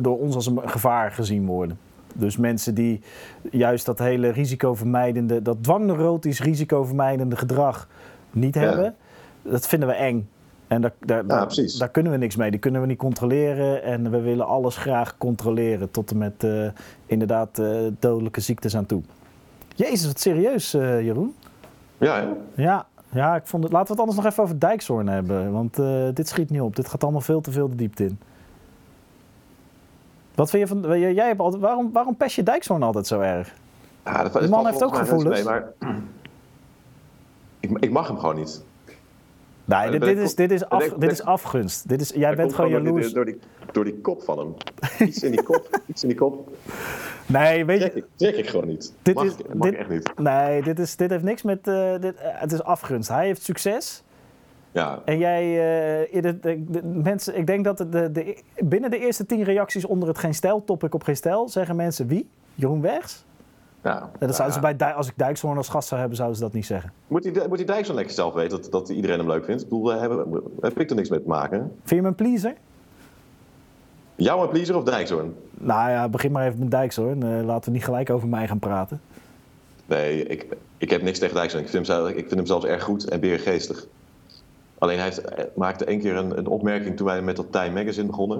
door 0.00 0.18
ons 0.18 0.34
als 0.34 0.46
een 0.46 0.60
gevaar 0.64 1.10
gezien 1.10 1.46
worden. 1.46 1.78
Dus 2.14 2.36
mensen 2.36 2.74
die 2.74 3.00
juist 3.50 3.86
dat 3.86 3.98
hele 3.98 4.28
risicovermijdende, 4.28 5.42
dat 5.42 5.56
dwangneurotisch 5.62 6.40
risicovermijdende 6.40 7.36
gedrag 7.36 7.88
niet 8.30 8.54
Ja. 8.54 8.60
hebben, 8.60 8.94
dat 9.42 9.66
vinden 9.66 9.88
we 9.88 9.94
eng. 9.94 10.28
En 10.66 10.80
daar, 10.80 10.92
daar, 11.00 11.26
daar, 11.78 11.88
kunnen 11.90 12.12
we 12.12 12.18
niks 12.18 12.36
mee. 12.36 12.50
Die 12.50 12.60
kunnen 12.60 12.80
we 12.80 12.86
niet 12.86 12.98
controleren. 12.98 13.82
En 13.82 14.10
we 14.10 14.20
willen 14.20 14.46
alles 14.46 14.76
graag 14.76 15.18
controleren. 15.18 15.90
Tot 15.90 16.10
en 16.10 16.18
met 16.18 16.44
eh, 16.44 16.66
inderdaad 17.06 17.58
eh, 17.58 17.76
dodelijke 17.98 18.40
ziektes 18.40 18.76
aan 18.76 18.86
toe. 18.86 19.02
Jezus, 19.74 20.06
wat 20.06 20.20
serieus, 20.20 20.70
Jeroen. 20.70 21.34
Ja, 21.98 22.20
hè? 22.20 22.62
Ja, 22.62 22.86
ja, 23.14 23.36
ik 23.36 23.46
vond 23.46 23.62
het. 23.64 23.72
Laten 23.72 23.86
we 23.86 23.92
het 23.92 24.00
anders 24.00 24.16
nog 24.24 24.26
even 24.32 24.42
over 24.42 24.58
Dijkshoorn 24.58 25.08
hebben. 25.08 25.52
Want 25.52 25.78
eh, 25.78 26.08
dit 26.14 26.28
schiet 26.28 26.50
niet 26.50 26.60
op. 26.60 26.76
Dit 26.76 26.88
gaat 26.88 27.02
allemaal 27.02 27.20
veel 27.20 27.40
te 27.40 27.52
veel 27.52 27.68
de 27.68 27.74
diepte 27.76 28.04
in. 28.04 28.18
Wat 30.34 30.50
vind 30.50 30.68
je 30.68 30.74
van. 30.80 30.98
Jij 31.00 31.14
jij 31.14 31.26
hebt 31.26 31.40
altijd, 31.40 31.62
waarom, 31.62 31.92
waarom 31.92 32.16
pest 32.16 32.36
je 32.36 32.42
Dijkshoorn 32.42 32.82
altijd 32.82 33.06
zo 33.06 33.20
erg? 33.20 33.54
ja 34.04 34.22
dat, 34.22 34.32
Die 34.32 34.40
dat 34.40 34.50
man 34.50 34.66
heeft 34.66 34.82
ook 34.84 34.96
gevoelens. 34.96 35.34
mee, 35.34 35.44
maar 35.44 35.64
ik, 37.60 37.70
ik 37.78 37.90
mag 37.90 38.06
hem 38.08 38.18
gewoon 38.18 38.36
niet. 38.36 38.64
Nee, 39.64 39.90
dit, 39.98 40.18
is, 40.18 40.34
dit, 40.34 40.50
is 40.50 40.64
af, 40.68 40.88
dit 40.88 41.12
is 41.12 41.22
afgunst. 41.22 41.88
Dit 41.88 42.00
is, 42.00 42.08
jij 42.10 42.34
bent 42.36 42.54
gewoon 42.54 42.70
door 42.70 42.80
die- 42.80 42.88
jaloers. 42.92 43.12
Door 43.12 43.24
die, 43.24 43.38
door 43.72 43.84
die 43.84 44.00
kop 44.00 44.22
van 44.22 44.38
hem. 44.38 44.54
Iets 45.08 45.22
in 45.22 45.30
die 45.30 45.42
kop. 45.42 45.80
iets 45.86 46.02
in 46.02 46.08
die 46.08 46.18
kop. 46.18 46.48
Nee, 47.26 47.64
weet 47.64 47.80
Trek 47.80 47.92
je. 47.94 47.98
ik, 47.98 48.04
trek 48.16 48.36
ik 48.36 48.48
gewoon 48.48 48.66
niet. 48.66 48.92
Dit 49.02 49.14
mag 49.14 49.24
is- 49.24 49.32
ik, 49.36 49.54
mag 49.54 49.62
dit- 49.70 49.72
ik 49.72 49.78
echt 49.78 49.88
niet. 49.88 50.12
Nee, 50.18 50.62
dit, 50.62 50.78
is, 50.78 50.96
dit 50.96 51.10
heeft 51.10 51.22
niks 51.24 51.42
met. 51.42 51.68
eh, 51.68 51.92
dit, 52.00 52.16
eh, 52.16 52.28
het 52.32 52.52
is 52.52 52.62
afgunst. 52.62 53.08
Hij 53.08 53.26
heeft 53.26 53.42
succes. 53.42 54.02
Ja, 54.72 54.98
En 55.04 55.18
jij, 55.18 55.42
eh, 56.12 56.22
de, 56.22 56.38
de- 56.40 56.64
de 56.68 56.82
mensen, 56.84 57.36
ik 57.36 57.46
denk 57.46 57.64
dat 57.64 57.78
de, 57.78 58.36
binnen 58.58 58.90
de 58.90 58.98
eerste 58.98 59.26
tien 59.26 59.42
reacties 59.42 59.84
onder 59.84 60.08
het 60.08 60.18
geen 60.18 60.34
stijl 60.34 60.64
topic 60.64 60.94
op 60.94 61.02
geen 61.02 61.16
stijl 61.16 61.48
zeggen 61.48 61.76
mensen 61.76 62.06
wie? 62.06 62.28
Jeroen 62.54 62.80
Wegs? 62.80 63.24
ja. 63.82 64.10
En 64.18 64.26
dat 64.26 64.36
zouden 64.36 64.54
ze 64.62 64.74
bij, 64.76 64.92
als 64.94 65.08
ik 65.08 65.12
Dijkshoorn 65.18 65.56
als 65.56 65.68
gast 65.68 65.88
zou 65.88 66.00
hebben, 66.00 66.16
zouden 66.18 66.38
ze 66.38 66.44
dat 66.44 66.52
niet 66.54 66.66
zeggen. 66.66 66.92
Moet 67.06 67.22
die, 67.22 67.48
moet 67.48 67.56
die 67.56 67.66
Dijk 67.66 67.84
zo 67.86 67.94
lekker 67.94 68.14
zelf 68.14 68.34
weten 68.34 68.60
dat, 68.62 68.70
dat 68.72 68.88
iedereen 68.88 69.18
hem 69.18 69.28
leuk 69.28 69.44
vindt? 69.44 69.62
Ik 69.62 69.68
bedoel, 69.68 69.84
daar 69.84 70.00
heb, 70.00 70.26
heb 70.60 70.80
ik 70.80 70.90
er 70.90 70.96
niks 70.96 71.08
mee 71.08 71.22
te 71.22 71.28
maken. 71.28 71.58
Vind 71.58 71.88
je 71.88 71.94
hem 71.96 72.04
een 72.04 72.14
pleaser? 72.14 72.54
Jou 74.16 74.42
een 74.42 74.48
pleaser 74.48 74.76
of 74.76 74.84
Dijkzoorn? 74.84 75.34
Nou 75.50 75.90
ja, 75.90 76.08
begin 76.08 76.32
maar 76.32 76.46
even 76.46 76.58
met 76.58 76.70
Dijkshoorn. 76.70 77.22
Eh, 77.22 77.44
laten 77.44 77.64
we 77.64 77.76
niet 77.76 77.84
gelijk 77.84 78.10
over 78.10 78.28
mij 78.28 78.46
gaan 78.48 78.58
praten. 78.58 79.00
Nee, 79.86 80.24
ik, 80.26 80.46
ik 80.78 80.90
heb 80.90 81.02
niks 81.02 81.18
tegen 81.18 81.34
Dijkzoorn. 81.34 81.64
Ik 81.64 81.70
vind 81.70 81.86
hem, 81.86 81.96
zelf- 81.96 82.08
ik 82.10 82.16
vind 82.16 82.30
hem 82.34 82.46
zelfs 82.46 82.64
erg 82.64 82.82
goed 82.82 83.08
en 83.08 83.20
beergeestig. 83.20 83.86
Alleen 84.78 84.96
hij 84.96 85.04
heeft, 85.04 85.22
hij 85.34 85.48
maakte 85.54 85.84
één 85.84 86.00
keer 86.00 86.16
een, 86.16 86.38
een 86.38 86.46
opmerking 86.46 86.96
toen 86.96 87.06
wij 87.06 87.22
met 87.22 87.36
dat 87.36 87.46
Time 87.52 87.70
Magazine 87.70 88.06
begonnen. 88.06 88.38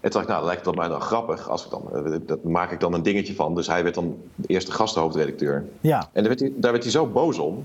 En 0.00 0.10
toen 0.10 0.20
dacht 0.20 0.24
ik, 0.24 0.30
nou, 0.30 0.44
lijkt 0.44 0.64
dat 0.64 0.74
mij 0.76 0.88
dan 0.88 1.00
grappig. 1.00 1.48
Als 1.48 1.64
ik 1.64 1.70
dan, 1.70 1.82
eh, 2.12 2.12
dat 2.26 2.44
maak 2.44 2.70
ik 2.70 2.80
dan 2.80 2.94
een 2.94 3.02
dingetje 3.02 3.34
van. 3.34 3.54
Dus 3.54 3.66
hij 3.66 3.82
werd 3.82 3.94
dan 3.94 4.16
de 4.34 4.48
eerste 4.48 4.72
gastenhoofdredacteur. 4.72 5.64
Ja, 5.80 5.98
En 5.98 6.08
daar 6.12 6.28
werd 6.28 6.40
hij, 6.40 6.52
daar 6.56 6.70
werd 6.72 6.82
hij 6.82 6.92
zo 6.92 7.06
boos 7.06 7.38
om. 7.38 7.64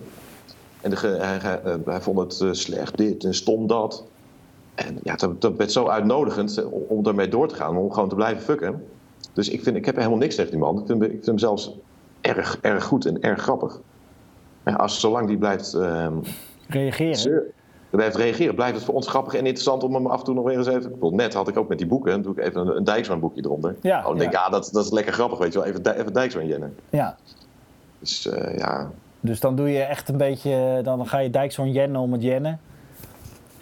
En 0.81 0.89
de, 0.89 0.95
hij, 0.95 1.38
hij, 1.38 1.61
eh, 1.61 1.73
hij 1.86 2.01
vond 2.01 2.19
het 2.19 2.41
eh, 2.41 2.49
slecht 2.51 2.97
dit 2.97 3.23
en 3.23 3.34
stom 3.34 3.67
dat. 3.67 4.03
En 4.76 4.97
ja, 5.03 5.15
dat, 5.15 5.41
dat 5.41 5.55
werd 5.57 5.71
zo 5.71 5.88
uitnodigend 5.88 6.57
eh, 6.57 6.74
om, 6.74 6.82
om 6.88 7.03
daarmee 7.03 7.28
door 7.28 7.47
te 7.47 7.55
gaan, 7.55 7.78
om 7.78 7.91
gewoon 7.91 8.09
te 8.09 8.15
blijven 8.15 8.43
fucken. 8.43 8.84
Dus 9.34 9.49
ik, 9.49 9.63
vind, 9.63 9.76
ik 9.76 9.86
heb 9.86 9.95
helemaal 9.95 10.17
niks 10.17 10.36
tegen 10.36 10.51
die 10.51 10.59
man. 10.59 10.80
Ik 10.80 10.86
vind, 10.86 11.01
hem- 11.01 11.03
ik 11.09 11.13
vind 11.15 11.26
hem 11.26 11.38
zelfs 11.38 11.71
erg, 12.21 12.57
erg 12.61 12.84
goed 12.84 13.05
en 13.05 13.21
erg 13.21 13.41
grappig. 13.41 13.80
Ja, 14.65 14.74
als, 14.74 14.99
zolang 14.99 15.28
die 15.28 15.38
blijft, 15.38 15.74
ehm, 15.74 16.13
reageren. 16.67 17.15
zeur- 17.15 17.43
blijft 17.89 18.15
reageren, 18.15 18.55
blijft 18.55 18.76
het 18.76 18.84
voor 18.84 18.93
ons 18.95 19.07
grappig 19.07 19.34
en 19.34 19.39
interessant 19.45 19.84
om 19.84 19.93
hem 19.93 20.07
af 20.07 20.19
en 20.19 20.26
toe 20.26 20.34
nog 20.36 20.43
weer 20.45 20.57
eens 20.57 20.67
even... 20.67 20.82
Ik 20.84 20.93
bedoel, 20.93 21.11
net 21.13 21.34
had 21.34 21.47
ik 21.47 21.57
ook 21.57 21.67
met 21.67 21.78
die 21.78 21.88
boeken, 21.88 22.21
doe 22.21 22.34
ik 22.38 22.43
even 22.45 22.67
een, 22.78 23.11
een 23.11 23.19
boekje 23.19 23.41
eronder. 23.45 23.76
Ja, 23.82 23.99
oh, 23.99 24.05
dan 24.05 24.17
denk 24.17 24.32
ik, 24.32 24.38
ja, 24.38 24.49
dat, 24.49 24.69
dat 24.74 24.86
is 24.86 24.91
lekker 24.91 25.13
grappig, 25.13 25.38
weet 25.38 25.53
je 25.53 25.59
wel. 25.59 25.67
Even, 25.67 25.99
even 25.99 26.13
Dijksman 26.13 26.47
jennen. 26.47 26.76
Ja. 26.89 27.15
Dus 27.99 28.28
eh, 28.28 28.57
ja, 28.57 28.91
Dus 29.19 29.39
dan 29.39 29.55
doe 29.55 29.69
je 29.69 29.82
echt 29.82 30.09
een 30.09 30.17
beetje, 30.17 30.80
dan 30.84 31.07
ga 31.07 31.17
je 31.17 31.30
Dijkshoorn 31.30 31.71
jennen 31.71 32.01
om 32.01 32.11
het 32.13 32.21
jennen. 32.24 32.59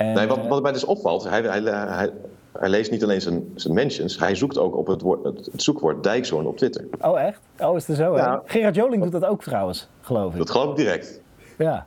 En, 0.02 0.14
Nee, 0.14 0.28
wat, 0.28 0.38
eh, 0.38 0.48
wat 0.48 0.62
mij 0.62 0.72
dus 0.72 0.84
opvalt, 0.84 1.24
hij, 1.24 1.42
hij, 1.42 1.62
hij, 1.62 2.10
hij 2.52 2.70
leest 2.70 2.92
niet 2.92 3.04
alleen 3.04 3.22
zijn, 3.22 3.52
zijn 3.56 3.74
mentions, 3.74 4.20
hij 4.20 4.36
zoekt 4.36 4.58
ook 4.58 4.76
op 4.76 4.88
het, 4.88 5.02
woord, 5.02 5.24
het, 5.24 5.50
het 5.52 5.64
zoekwoord 5.64 6.04
Dijkshoorn 6.04 6.46
op 6.46 6.58
Twitter. 6.58 6.86
Oh 7.00 7.22
echt? 7.22 7.40
Oh, 7.60 7.76
is 7.76 7.88
het 7.88 7.98
zo 7.98 8.16
hè? 8.16 8.38
Gerard 8.46 8.76
Joling 8.76 9.04
doet 9.04 9.12
dat 9.12 9.26
ook 9.26 9.44
trouwens, 9.44 9.88
geloof 10.02 10.32
ik. 10.32 10.38
Dat 10.38 10.50
geloof 10.50 10.70
ik 10.70 10.76
direct. 10.76 11.22
Ja. 11.58 11.86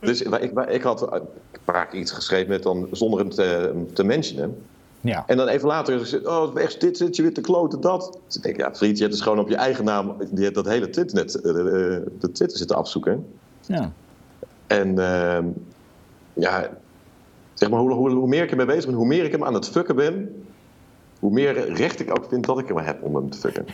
Dus 0.00 0.22
ik, 0.22 0.34
ik, 0.34 0.60
ik 0.68 0.82
had 0.82 1.22
paar 1.66 1.86
keer 1.86 2.00
iets 2.00 2.12
geschreven 2.12 2.48
met 2.48 2.62
dan, 2.62 2.88
zonder 2.92 3.18
hem 3.18 3.30
te, 3.30 3.72
te 3.92 4.04
mentionen. 4.04 4.62
Ja. 5.00 5.24
En 5.26 5.36
dan 5.36 5.48
even 5.48 5.68
later 5.68 6.20
oh, 6.24 6.54
weg, 6.54 6.76
dit 6.76 6.96
zit 6.96 7.16
je 7.16 7.22
weer 7.22 7.34
te 7.34 7.40
kloten, 7.40 7.80
dat. 7.80 8.18
Dus 8.26 8.36
ik 8.36 8.42
denk, 8.42 8.56
ja, 8.56 8.74
vriend, 8.74 8.96
je 8.96 9.02
hebt 9.02 9.14
dus 9.14 9.22
gewoon 9.22 9.38
op 9.38 9.48
je 9.48 9.56
eigen 9.56 9.84
naam 9.84 10.16
die 10.30 10.44
hebt 10.44 10.54
dat 10.54 10.66
hele 10.66 10.90
Twitternet, 10.90 11.40
eh, 11.40 11.50
eh, 11.50 12.02
de 12.18 12.32
Twitter 12.32 12.58
zitten 12.58 12.76
afzoeken. 12.76 13.26
ja. 13.66 13.92
En 14.66 14.98
ehm, 14.98 15.46
ja, 16.36 16.68
zeg 17.54 17.70
maar, 17.70 17.80
hoe, 17.80 17.92
hoe, 17.92 18.10
hoe 18.10 18.28
meer 18.28 18.42
ik 18.42 18.50
ermee 18.50 18.66
bezig 18.66 18.86
ben, 18.86 18.94
hoe 18.94 19.06
meer 19.06 19.24
ik 19.24 19.32
hem 19.32 19.44
aan 19.44 19.54
het 19.54 19.68
fucken 19.68 19.96
ben, 19.96 20.44
hoe 21.20 21.30
meer 21.30 21.72
recht 21.72 22.00
ik 22.00 22.10
ook 22.18 22.26
vind 22.28 22.46
dat 22.46 22.58
ik 22.58 22.68
hem 22.68 22.76
heb 22.78 23.02
om 23.02 23.14
hem 23.14 23.30
te 23.30 23.38
fucken. 23.38 23.66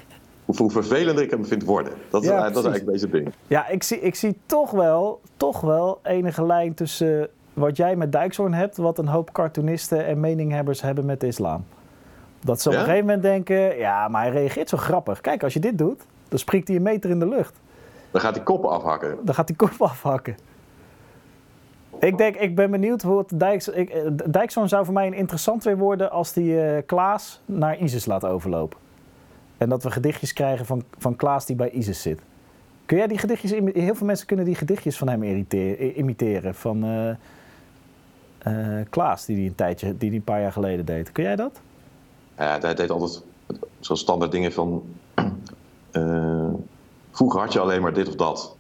Hoe, 0.44 0.56
hoe 0.56 0.70
vervelender 0.70 1.24
ik 1.24 1.30
hem 1.30 1.44
vind 1.46 1.64
worden. 1.64 1.92
Dat, 2.10 2.22
is- 2.22 2.28
dat 2.28 2.56
is 2.56 2.64
eigenlijk 2.64 3.00
het 3.00 3.12
ding. 3.12 3.32
Ja, 3.46 3.68
ik 3.68 3.82
zie, 3.82 4.00
ik 4.00 4.14
zie 4.14 4.38
toch, 4.46 4.70
wel, 4.70 5.20
toch 5.36 5.60
wel 5.60 5.98
enige 6.02 6.46
lijn 6.46 6.74
tussen 6.74 7.28
wat 7.52 7.76
jij 7.76 7.96
met 7.96 8.12
Dijkshoorn 8.12 8.54
hebt, 8.54 8.76
wat 8.76 8.98
een 8.98 9.08
hoop 9.08 9.32
cartoonisten 9.32 10.06
en 10.06 10.20
meninghebbers 10.20 10.80
hebben 10.82 11.06
met 11.06 11.20
de 11.20 11.26
islam. 11.26 11.64
Dat 12.44 12.60
ze 12.60 12.68
op 12.68 12.74
Ja? 12.74 12.80
een 12.80 12.84
gegeven 12.86 13.06
moment 13.06 13.22
denken, 13.24 13.76
ja, 13.78 14.08
maar 14.08 14.22
hij 14.22 14.30
reageert 14.32 14.68
zo 14.68 14.76
grappig. 14.76 15.20
Kijk, 15.20 15.42
als 15.42 15.52
je 15.52 15.60
dit 15.60 15.78
doet, 15.78 16.00
dan 16.28 16.38
springt 16.38 16.68
hij 16.68 16.76
een 16.76 16.82
meter 16.82 17.10
in 17.10 17.18
de 17.18 17.28
lucht. 17.28 17.60
Dan 18.10 18.20
gaat 18.20 18.34
hij 18.34 18.44
koppen 18.44 18.70
afhakken. 18.70 19.18
Dan 19.24 19.34
gaat 19.34 19.48
hij 19.48 19.56
kop 19.56 19.72
afhakken. 19.78 20.36
Ik 22.03 22.18
denk, 22.18 22.36
ik 22.36 22.55
ben 22.55 22.70
benieuwd 22.70 23.03
hoe 23.03 23.18
het 23.18 23.40
Dijks, 23.40 23.70
eh, 23.70 24.07
Dijkshoorn 24.26 24.68
zou 24.68 24.84
voor 24.84 24.94
mij 24.94 25.07
een 25.07 25.14
interessant 25.14 25.64
weer 25.64 25.78
worden 25.78 26.11
als 26.11 26.32
die 26.32 26.61
eh, 26.61 26.82
Klaas 26.86 27.40
naar 27.44 27.78
ISIS 27.78 28.07
laat 28.07 28.24
overlopen. 28.24 28.78
En 29.59 29.68
dat 29.68 29.82
we 29.82 29.90
gedichtjes 29.90 30.32
krijgen 30.32 30.66
van, 30.66 30.82
van 30.98 31.16
Klaas 31.16 31.46
die 31.46 31.57
bij 31.57 31.70
ISIS 31.70 32.03
zit. 32.03 32.20
Kun 32.86 32.96
jij 32.96 33.07
die 33.07 33.18
gedichtjes, 33.18 33.50
heel 33.72 33.94
veel 33.94 34.07
mensen 34.07 34.26
kunnen 34.26 34.44
die 34.44 34.55
gedichtjes 34.55 34.98
van 34.98 35.09
hem 35.09 35.22
imiteren. 35.22 36.55
Van 36.55 36.84
eh, 38.38 38.55
Klaas, 38.90 39.24
die 39.24 39.36
die 39.36 39.48
een 39.48 39.55
tijdje, 39.55 39.86
die 39.96 40.11
die 40.11 40.18
een 40.18 40.24
paar 40.24 40.40
jaar 40.40 40.53
geleden 40.53 40.84
deed. 40.84 41.12
Kun 41.12 41.24
jij 41.24 41.36
dat? 41.36 41.61
Ja, 42.36 42.59
hij 42.61 42.74
deed 42.74 42.90
altijd 42.90 43.22
zo'n 43.80 43.96
standaard 43.96 44.32
dingen 44.32 44.53
van... 44.53 44.82
vroeger 47.11 47.40
had 47.40 47.53
je 47.53 47.61
alleen 47.61 47.82
maar 47.82 47.94
dit 47.94 48.09
of 48.09 48.14
dat. 48.14 48.57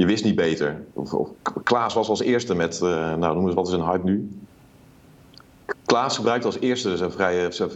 Eh, 0.00 0.06
je 0.06 0.06
wist 0.06 0.24
niet 0.24 0.34
beter. 0.34 0.84
Of, 0.92 1.28
Klaas 1.64 1.94
was 1.94 2.08
als 2.08 2.20
eerste 2.20 2.54
met, 2.54 2.80
eh, 2.82 3.14
nou 3.14 3.34
noem 3.34 3.46
eens 3.46 3.54
wat 3.54 3.66
is 3.68 3.72
een 3.72 3.84
hype 3.84 4.04
nu. 4.04 4.28
Klaas 5.84 6.16
gebruikte 6.16 6.46
als 6.46 6.58
eerste 6.58 6.96
zijn, 6.96 7.12
vrije, 7.12 7.52
zijn 7.52 7.70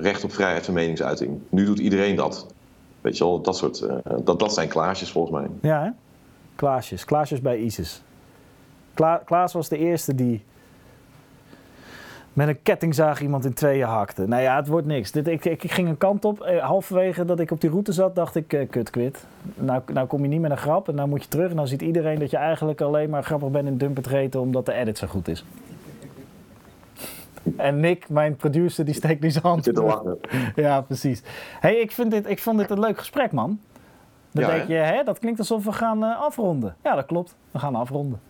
recht 0.00 0.24
op 0.24 0.32
vrijheid 0.32 0.64
van 0.64 0.74
meningsuiting. 0.74 1.40
Nu 1.48 1.64
doet 1.64 1.78
iedereen 1.78 2.16
dat. 2.16 2.46
Weet 3.00 3.16
je 3.18 3.24
wel, 3.24 3.40
dat 3.40 3.56
soort, 3.56 3.80
eh, 3.80 3.96
dat, 4.24 4.38
dat 4.38 4.54
zijn 4.54 4.68
Klaasjes 4.68 5.10
volgens 5.10 5.40
mij. 5.40 5.70
Ja, 5.70 5.82
hè? 5.82 5.90
Klaasjes. 6.54 7.04
Klaasjes 7.04 7.40
bij 7.40 7.58
ISIS. 7.58 8.02
Kla 8.94 9.22
Klaas 9.24 9.52
was 9.52 9.68
de 9.68 9.78
eerste 9.78 10.14
die 10.14 10.44
met 12.32 12.48
een 12.48 12.62
kettingzaag 12.62 13.20
iemand 13.20 13.44
in 13.44 13.54
tweeën 13.54 13.86
hakte. 13.86 14.26
Nou 14.26 14.42
ja, 14.42 14.56
het 14.56 14.66
wordt 14.66 14.86
niks. 14.86 15.10
Dit, 15.10 15.28
ik, 15.28 15.44
ik, 15.44 15.62
ik 15.64 15.72
ging 15.72 15.88
een 15.88 15.98
kant 15.98 16.24
op. 16.24 16.40
Eh, 16.40 16.62
halverwege 16.64 17.24
dat 17.24 17.40
ik 17.40 17.50
op 17.50 17.60
die 17.60 17.70
route 17.70 17.92
zat, 17.92 18.14
dacht 18.14 18.34
ik, 18.36 18.52
eh, 18.52 18.68
kut, 18.70 18.90
kwit. 18.90 19.24
Nou, 19.54 19.82
nou 19.92 20.06
kom 20.06 20.22
je 20.22 20.28
niet 20.28 20.40
met 20.40 20.50
een 20.50 20.56
grap 20.56 20.88
en 20.88 20.94
nou 20.94 21.08
moet 21.08 21.22
je 21.22 21.28
terug. 21.28 21.50
En 21.50 21.56
dan 21.56 21.68
ziet 21.68 21.82
iedereen 21.82 22.18
dat 22.18 22.30
je 22.30 22.36
eigenlijk 22.36 22.80
alleen 22.80 23.10
maar 23.10 23.22
grappig 23.24 23.50
bent 23.50 23.66
in 23.66 23.78
dumper 23.78 24.02
treten 24.02 24.40
omdat 24.40 24.66
de 24.66 24.72
edit 24.72 24.98
zo 24.98 25.06
goed 25.06 25.28
is. 25.28 25.44
En 27.56 27.80
Nick, 27.80 28.08
mijn 28.08 28.36
producer, 28.36 28.84
die 28.84 28.94
steekt 28.94 29.20
nu 29.20 29.30
zijn 29.30 29.44
hand 29.44 29.64
Zit 29.64 29.74
te 29.74 29.80
terug. 29.80 30.02
lachen. 30.02 30.18
Ja, 30.54 30.80
precies. 30.80 31.22
hey, 31.60 31.74
ik, 31.76 31.90
vind 31.90 32.10
dit, 32.10 32.28
ik 32.28 32.38
vond 32.38 32.58
dit 32.58 32.70
een 32.70 32.80
leuk 32.80 32.98
gesprek, 32.98 33.32
man. 33.32 33.60
Dan 34.30 34.44
Ja, 34.44 34.50
denk 34.50 34.68
je, 34.68 34.74
hè, 34.74 35.02
dat 35.04 35.18
klinkt 35.18 35.38
alsof 35.38 35.64
we 35.64 35.72
gaan 35.72 36.04
eh, 36.04 36.20
afronden. 36.20 36.76
Ja, 36.84 36.94
dat 36.94 37.06
klopt. 37.06 37.36
We 37.50 37.58
gaan 37.58 37.74
afronden. 37.74 38.20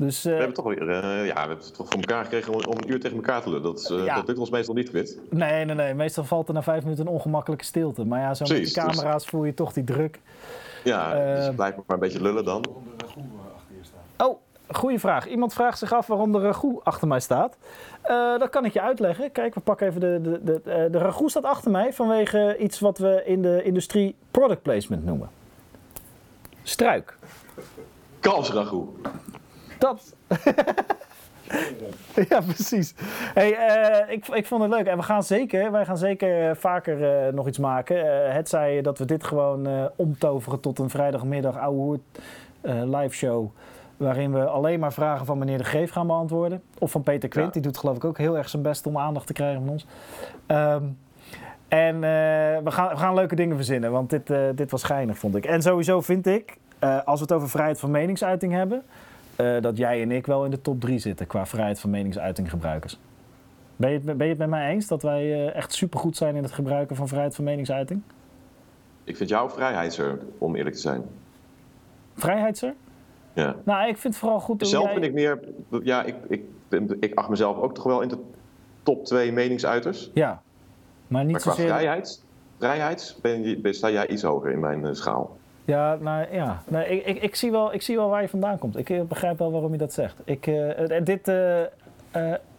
Dus 0.00 0.24
eh, 0.24 0.32
We 0.32 0.38
hebben 0.38 0.54
toch 0.54 0.64
weer, 0.64 0.88
eh, 0.90 1.26
ja, 1.26 1.32
we 1.32 1.38
hebben 1.38 1.56
het 1.56 1.74
toch 1.74 1.86
voor 1.88 2.00
elkaar 2.00 2.24
gekregen 2.24 2.52
om, 2.54 2.64
om 2.64 2.76
een 2.78 2.90
uur 2.90 3.00
tegen 3.00 3.16
elkaar 3.16 3.42
te 3.42 3.48
lullen. 3.48 3.62
Dat, 3.62 3.90
eh, 3.90 4.04
Ja. 4.04 4.14
dat 4.14 4.26
lukt 4.26 4.38
ons 4.38 4.50
meestal 4.50 4.74
niet, 4.74 4.90
Quit. 4.90 5.18
nee, 5.30 5.64
nee, 5.64 5.74
nee. 5.74 5.94
Meestal 5.94 6.24
valt 6.24 6.48
er 6.48 6.54
na 6.54 6.62
vijf 6.62 6.82
minuten 6.82 7.06
een 7.06 7.12
ongemakkelijke 7.12 7.64
stilte. 7.64 8.04
Maar 8.04 8.20
ja, 8.20 8.34
zo 8.34 8.44
met 8.44 8.52
die 8.56 8.60
dus- 8.64 8.72
camera's 8.72 9.26
voel 9.26 9.44
je 9.44 9.54
toch 9.54 9.72
die 9.72 9.84
druk. 9.84 10.20
Ja, 10.84 11.12
Eh, 11.14 11.36
dus 11.36 11.54
blijf 11.54 11.74
maar 11.74 11.84
een 11.86 11.98
beetje 11.98 12.22
lullen 12.22 12.44
dan. 12.44 12.62
De 12.62 12.68
eh. 14.16 14.26
Oh, 14.26 14.38
goede 14.68 14.98
vraag. 14.98 15.26
Iemand 15.28 15.52
vraagt 15.52 15.78
zich 15.78 15.92
af 15.92 16.06
waarom 16.06 16.32
de 16.32 16.40
ragout 16.40 16.84
achter 16.84 17.08
mij 17.08 17.20
staat. 17.20 17.56
Eh, 18.02 18.38
dat 18.38 18.50
kan 18.50 18.64
ik 18.64 18.72
je 18.72 18.80
uitleggen. 18.80 19.32
Kijk, 19.32 19.54
we 19.54 19.60
pakken 19.60 19.86
even 19.86 20.00
de... 20.00 20.20
De, 20.22 20.40
de, 20.44 20.60
eh, 20.70 20.92
de 20.92 20.98
ragout 20.98 21.30
staat 21.30 21.44
achter 21.44 21.70
mij 21.70 21.92
vanwege 21.92 22.56
iets 22.58 22.80
wat 22.80 22.98
we 22.98 23.22
in 23.24 23.42
de 23.42 23.62
industrie 23.62 24.14
product 24.30 24.62
placement 24.62 25.04
noemen. 25.04 25.30
Struik. 26.62 27.16
Kalfsragout. 28.20 28.88
Dat. 29.80 30.14
ja, 32.28 32.40
precies. 32.40 32.94
Hey, 33.34 33.56
eh, 33.56 34.12
ik, 34.12 34.28
ik 34.28 34.46
vond 34.46 34.62
het 34.62 34.70
leuk. 34.70 34.86
En 34.86 34.96
we 34.96 35.02
gaan 35.02 35.22
zeker, 35.22 35.70
wij 35.70 35.84
gaan 35.84 35.98
zeker 35.98 36.48
eh, 36.48 36.56
vaker 36.56 37.26
eh, 37.26 37.32
nog 37.32 37.46
iets 37.46 37.58
maken. 37.58 38.32
Het 38.32 38.48
zij 38.48 38.82
dat 38.82 38.98
we 38.98 39.04
dit 39.04 39.24
gewoon 39.24 39.90
omtoveren 39.96 40.60
tot 40.60 40.78
een 40.78 40.90
vrijdagmiddag 40.90 41.58
ouwe 41.58 42.00
eh, 42.60 42.82
live 42.84 43.14
show. 43.14 43.50
Waarin 43.96 44.32
we 44.32 44.44
alleen 44.44 44.80
maar 44.80 44.92
vragen 44.92 45.26
van 45.26 45.38
meneer 45.38 45.58
De 45.58 45.64
Greef 45.64 45.90
gaan 45.90 46.06
beantwoorden. 46.06 46.62
Of 46.78 46.90
van 46.90 47.02
Peter 47.02 47.28
Quint. 47.28 47.46
Ja. 47.46 47.52
Die 47.52 47.62
doet 47.62 47.78
geloof 47.78 47.96
ik 47.96 48.04
ook 48.04 48.18
heel 48.18 48.36
erg 48.36 48.48
zijn 48.48 48.62
best 48.62 48.86
om 48.86 48.98
aandacht 48.98 49.26
te 49.26 49.32
krijgen 49.32 49.60
van 49.60 49.70
ons. 49.70 49.86
Ehm, 50.46 50.84
en 51.68 52.00
we, 52.64 52.70
gaan, 52.70 52.88
we 52.88 52.96
gaan 52.96 53.14
leuke 53.14 53.34
dingen 53.34 53.56
verzinnen. 53.56 53.90
Want 53.90 54.10
dit, 54.10 54.32
dit 54.54 54.70
was 54.70 54.82
geinig, 54.82 55.18
vond 55.18 55.36
ik. 55.36 55.44
En 55.44 55.62
sowieso 55.62 56.00
vind 56.00 56.26
ik, 56.26 56.56
als 57.04 57.20
we 57.20 57.26
het 57.26 57.32
over 57.32 57.48
vrijheid 57.48 57.80
van 57.80 57.90
meningsuiting 57.90 58.52
hebben... 58.52 58.82
eh, 59.40 59.62
dat 59.62 59.76
jij 59.76 60.02
en 60.02 60.10
ik 60.10 60.26
wel 60.26 60.44
in 60.44 60.50
de 60.50 60.60
top 60.60 60.80
3 60.80 60.98
zitten 60.98 61.26
qua 61.26 61.46
vrijheid 61.46 61.80
van 61.80 61.90
meningsuiting 61.90 62.50
gebruikers. 62.50 62.98
Ben 63.76 63.90
je, 63.90 63.96
het, 63.96 64.04
ben 64.16 64.26
je 64.26 64.32
het 64.32 64.38
met 64.38 64.48
mij 64.48 64.70
eens 64.70 64.86
dat 64.86 65.02
wij 65.02 65.22
eh, 65.32 65.54
echt 65.56 65.72
supergoed 65.72 66.16
zijn 66.16 66.36
in 66.36 66.42
het 66.42 66.52
gebruiken 66.52 66.96
van 66.96 67.08
vrijheid 67.08 67.34
van 67.34 67.44
meningsuiting? 67.44 68.02
Ik 69.04 69.16
vind 69.16 69.28
jou 69.28 69.50
vrijheidser, 69.50 70.18
om 70.38 70.56
eerlijk 70.56 70.74
te 70.74 70.80
zijn. 70.80 71.02
Vrijheidser? 72.14 72.74
Ja. 73.32 73.56
Nou, 73.64 73.88
ik 73.88 73.96
vind 73.98 74.14
het 74.14 74.22
vooral 74.22 74.40
goed... 74.40 74.66
Zelf 74.68 74.84
jij- 74.84 74.92
vind 74.92 75.04
ik 75.04 75.12
meer, 75.12 75.40
ja, 75.82 76.02
ik, 76.02 76.14
ik, 76.28 76.42
ik 77.00 77.14
acht 77.14 77.28
mezelf 77.28 77.56
ook 77.58 77.74
toch 77.74 77.84
wel 77.84 78.00
in 78.00 78.08
de 78.08 78.18
top 78.82 79.04
twee 79.04 79.32
meningsuiters. 79.32 80.10
Ja, 80.14 80.42
maar 81.06 81.22
niet 81.24 81.32
Maar 81.32 81.40
qua 81.40 81.50
zozeer... 81.50 81.66
vrijheid, 81.68 82.24
vrijheid 82.58 83.18
ben 83.22 83.42
je, 83.42 83.60
ben, 83.60 83.74
sta 83.74 83.90
jij 83.90 84.08
iets 84.08 84.22
hoger 84.22 84.50
in 84.50 84.60
mijn 84.60 84.86
eh, 84.86 84.92
schaal. 84.92 85.38
Ja, 85.70 85.96
nou 86.00 86.26
ja. 86.32 86.62
Nee, 86.68 86.86
ik, 86.86 87.06
ik, 87.06 87.22
ik, 87.22 87.34
zie 87.34 87.50
wel, 87.50 87.74
ik 87.74 87.82
zie 87.82 87.96
wel 87.96 88.08
waar 88.08 88.22
je 88.22 88.28
vandaan 88.28 88.58
komt. 88.58 88.76
Ik 88.76 88.90
eh, 88.90 89.02
begrijp 89.02 89.38
wel 89.38 89.52
waarom 89.52 89.72
je 89.72 89.78
dat 89.78 89.92
zegt. 89.92 90.16
Ik, 90.24 90.46
eh, 90.46 91.04
dit 91.04 91.28
eh, 91.28 91.60
eh, 91.62 91.68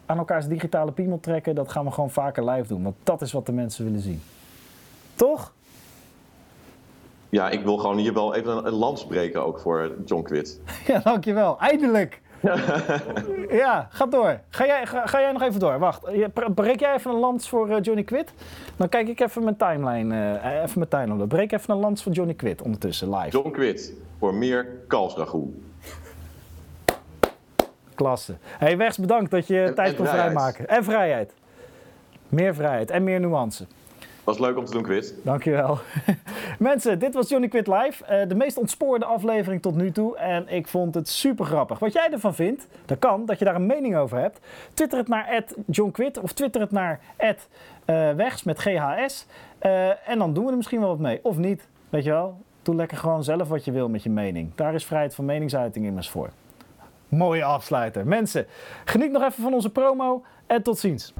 aan 0.06 0.18
elkaars 0.18 0.46
digitale 0.46 0.92
piemel 0.92 1.20
trekken, 1.20 1.54
dat 1.54 1.70
gaan 1.70 1.84
we 1.84 1.90
gewoon 1.90 2.10
vaker 2.10 2.50
live 2.50 2.68
doen. 2.68 2.82
Want 2.82 2.96
dat 3.02 3.22
is 3.22 3.32
wat 3.32 3.46
de 3.46 3.52
mensen 3.52 3.84
willen 3.84 4.00
zien. 4.00 4.22
Toch? 5.14 5.52
Ja, 7.28 7.50
ik 7.50 7.62
wil 7.62 7.76
gewoon 7.76 7.98
hier 7.98 8.14
wel 8.14 8.34
even 8.34 8.56
een, 8.56 8.66
een 8.66 8.72
lans 8.72 9.06
breken 9.06 9.44
ook 9.44 9.58
voor 9.58 9.94
John 10.04 10.22
Quid. 10.22 10.60
Ja, 10.86 10.98
dankjewel. 10.98 11.58
Eindelijk. 11.58 12.20
ja, 13.62 13.88
ga 13.90 14.06
door. 14.06 14.40
Ga 14.50 14.66
jij, 14.66 14.86
ga, 14.86 15.06
ga 15.06 15.20
jij 15.20 15.32
nog 15.32 15.42
even 15.42 15.60
door? 15.60 15.78
Wacht. 15.78 16.02
Breek 16.54 16.80
jij 16.80 16.94
even 16.94 17.10
een 17.10 17.18
lans 17.18 17.48
voor 17.48 17.68
eh, 17.70 17.76
Johnny 17.82 18.02
Quid? 18.02 18.32
Dan 18.76 18.88
kijk 18.88 19.08
ik 19.08 19.20
even 19.20 19.44
mijn 19.44 19.56
timeline. 19.56 20.38
eh, 20.38 20.62
even 20.62 20.78
mijn 20.78 20.88
timeline. 20.90 21.22
op. 21.22 21.28
Breek 21.28 21.52
even 21.52 21.74
een 21.74 21.80
lans 21.80 22.02
voor 22.02 22.12
Johnny 22.12 22.34
Quid 22.34 22.62
ondertussen 22.62 23.14
live. 23.14 23.28
John 23.30 23.50
Quid 23.50 23.92
voor 24.18 24.34
meer 24.34 24.66
kalfsragout. 24.88 25.48
Klasse. 27.94 28.34
Hey, 28.44 28.76
Wegs, 28.76 28.98
bedankt 28.98 29.30
dat 29.30 29.46
je 29.46 29.62
En- 29.62 29.74
tijd 29.74 29.96
kon 29.96 30.06
vrijmaken. 30.06 30.68
En 30.68 30.84
vrijheid. 30.84 31.32
Meer 32.28 32.54
vrijheid 32.54 32.90
en 32.90 33.04
meer 33.04 33.20
nuance. 33.20 33.66
Was 34.24 34.38
leuk 34.38 34.56
om 34.56 34.64
te 34.64 34.72
doen, 34.72 34.82
Quid. 34.82 35.14
Dankjewel. 35.22 35.78
Mensen, 36.58 36.98
dit 36.98 37.14
was 37.14 37.28
Johnny 37.28 37.48
Quit 37.48 37.66
Live. 37.66 38.04
Eh, 38.04 38.28
de 38.28 38.34
meest 38.34 38.58
ontspoorde 38.58 39.04
aflevering 39.04 39.62
tot 39.62 39.74
nu 39.74 39.92
toe. 39.92 40.16
En 40.16 40.48
ik 40.48 40.68
vond 40.68 40.94
het 40.94 41.08
super 41.08 41.44
grappig. 41.44 41.78
Wat 41.78 41.92
jij 41.92 42.08
ervan 42.12 42.34
vindt, 42.34 42.66
dat 42.84 42.98
kan, 42.98 43.26
dat 43.26 43.38
je 43.38 43.44
daar 43.44 43.54
een 43.54 43.66
mening 43.66 43.96
over 43.96 44.18
hebt. 44.18 44.40
Twitter 44.74 44.98
het 44.98 45.08
naar 45.08 45.44
@johnquit 45.66 46.18
of 46.18 46.32
twitter 46.32 46.60
het 46.60 46.70
naar 46.70 47.00
eh, 47.16 48.10
@wegs 48.16 48.42
met 48.42 48.58
GHS. 48.58 49.26
Eh, 49.58 50.08
en 50.08 50.18
dan 50.18 50.32
doen 50.32 50.44
we 50.44 50.50
er 50.50 50.56
misschien 50.56 50.80
wel 50.80 50.88
wat 50.88 50.98
mee. 50.98 51.20
Of 51.22 51.36
niet, 51.36 51.68
weet 51.88 52.04
je 52.04 52.10
wel. 52.10 52.40
Doe 52.62 52.74
lekker 52.74 52.96
gewoon 52.96 53.24
zelf 53.24 53.48
wat 53.48 53.64
je 53.64 53.72
wil 53.72 53.88
met 53.88 54.02
je 54.02 54.10
mening. 54.10 54.54
Daar 54.54 54.74
is 54.74 54.84
vrijheid 54.84 55.14
van 55.14 55.24
meningsuiting 55.24 55.86
immers 55.86 56.10
voor. 56.10 56.30
Mooie 57.08 57.44
afsluiter. 57.44 58.06
Mensen, 58.06 58.46
geniet 58.84 59.10
nog 59.10 59.22
even 59.22 59.42
van 59.42 59.54
onze 59.54 59.70
promo 59.70 60.22
en 60.46 60.62
tot 60.62 60.78
ziens. 60.78 61.12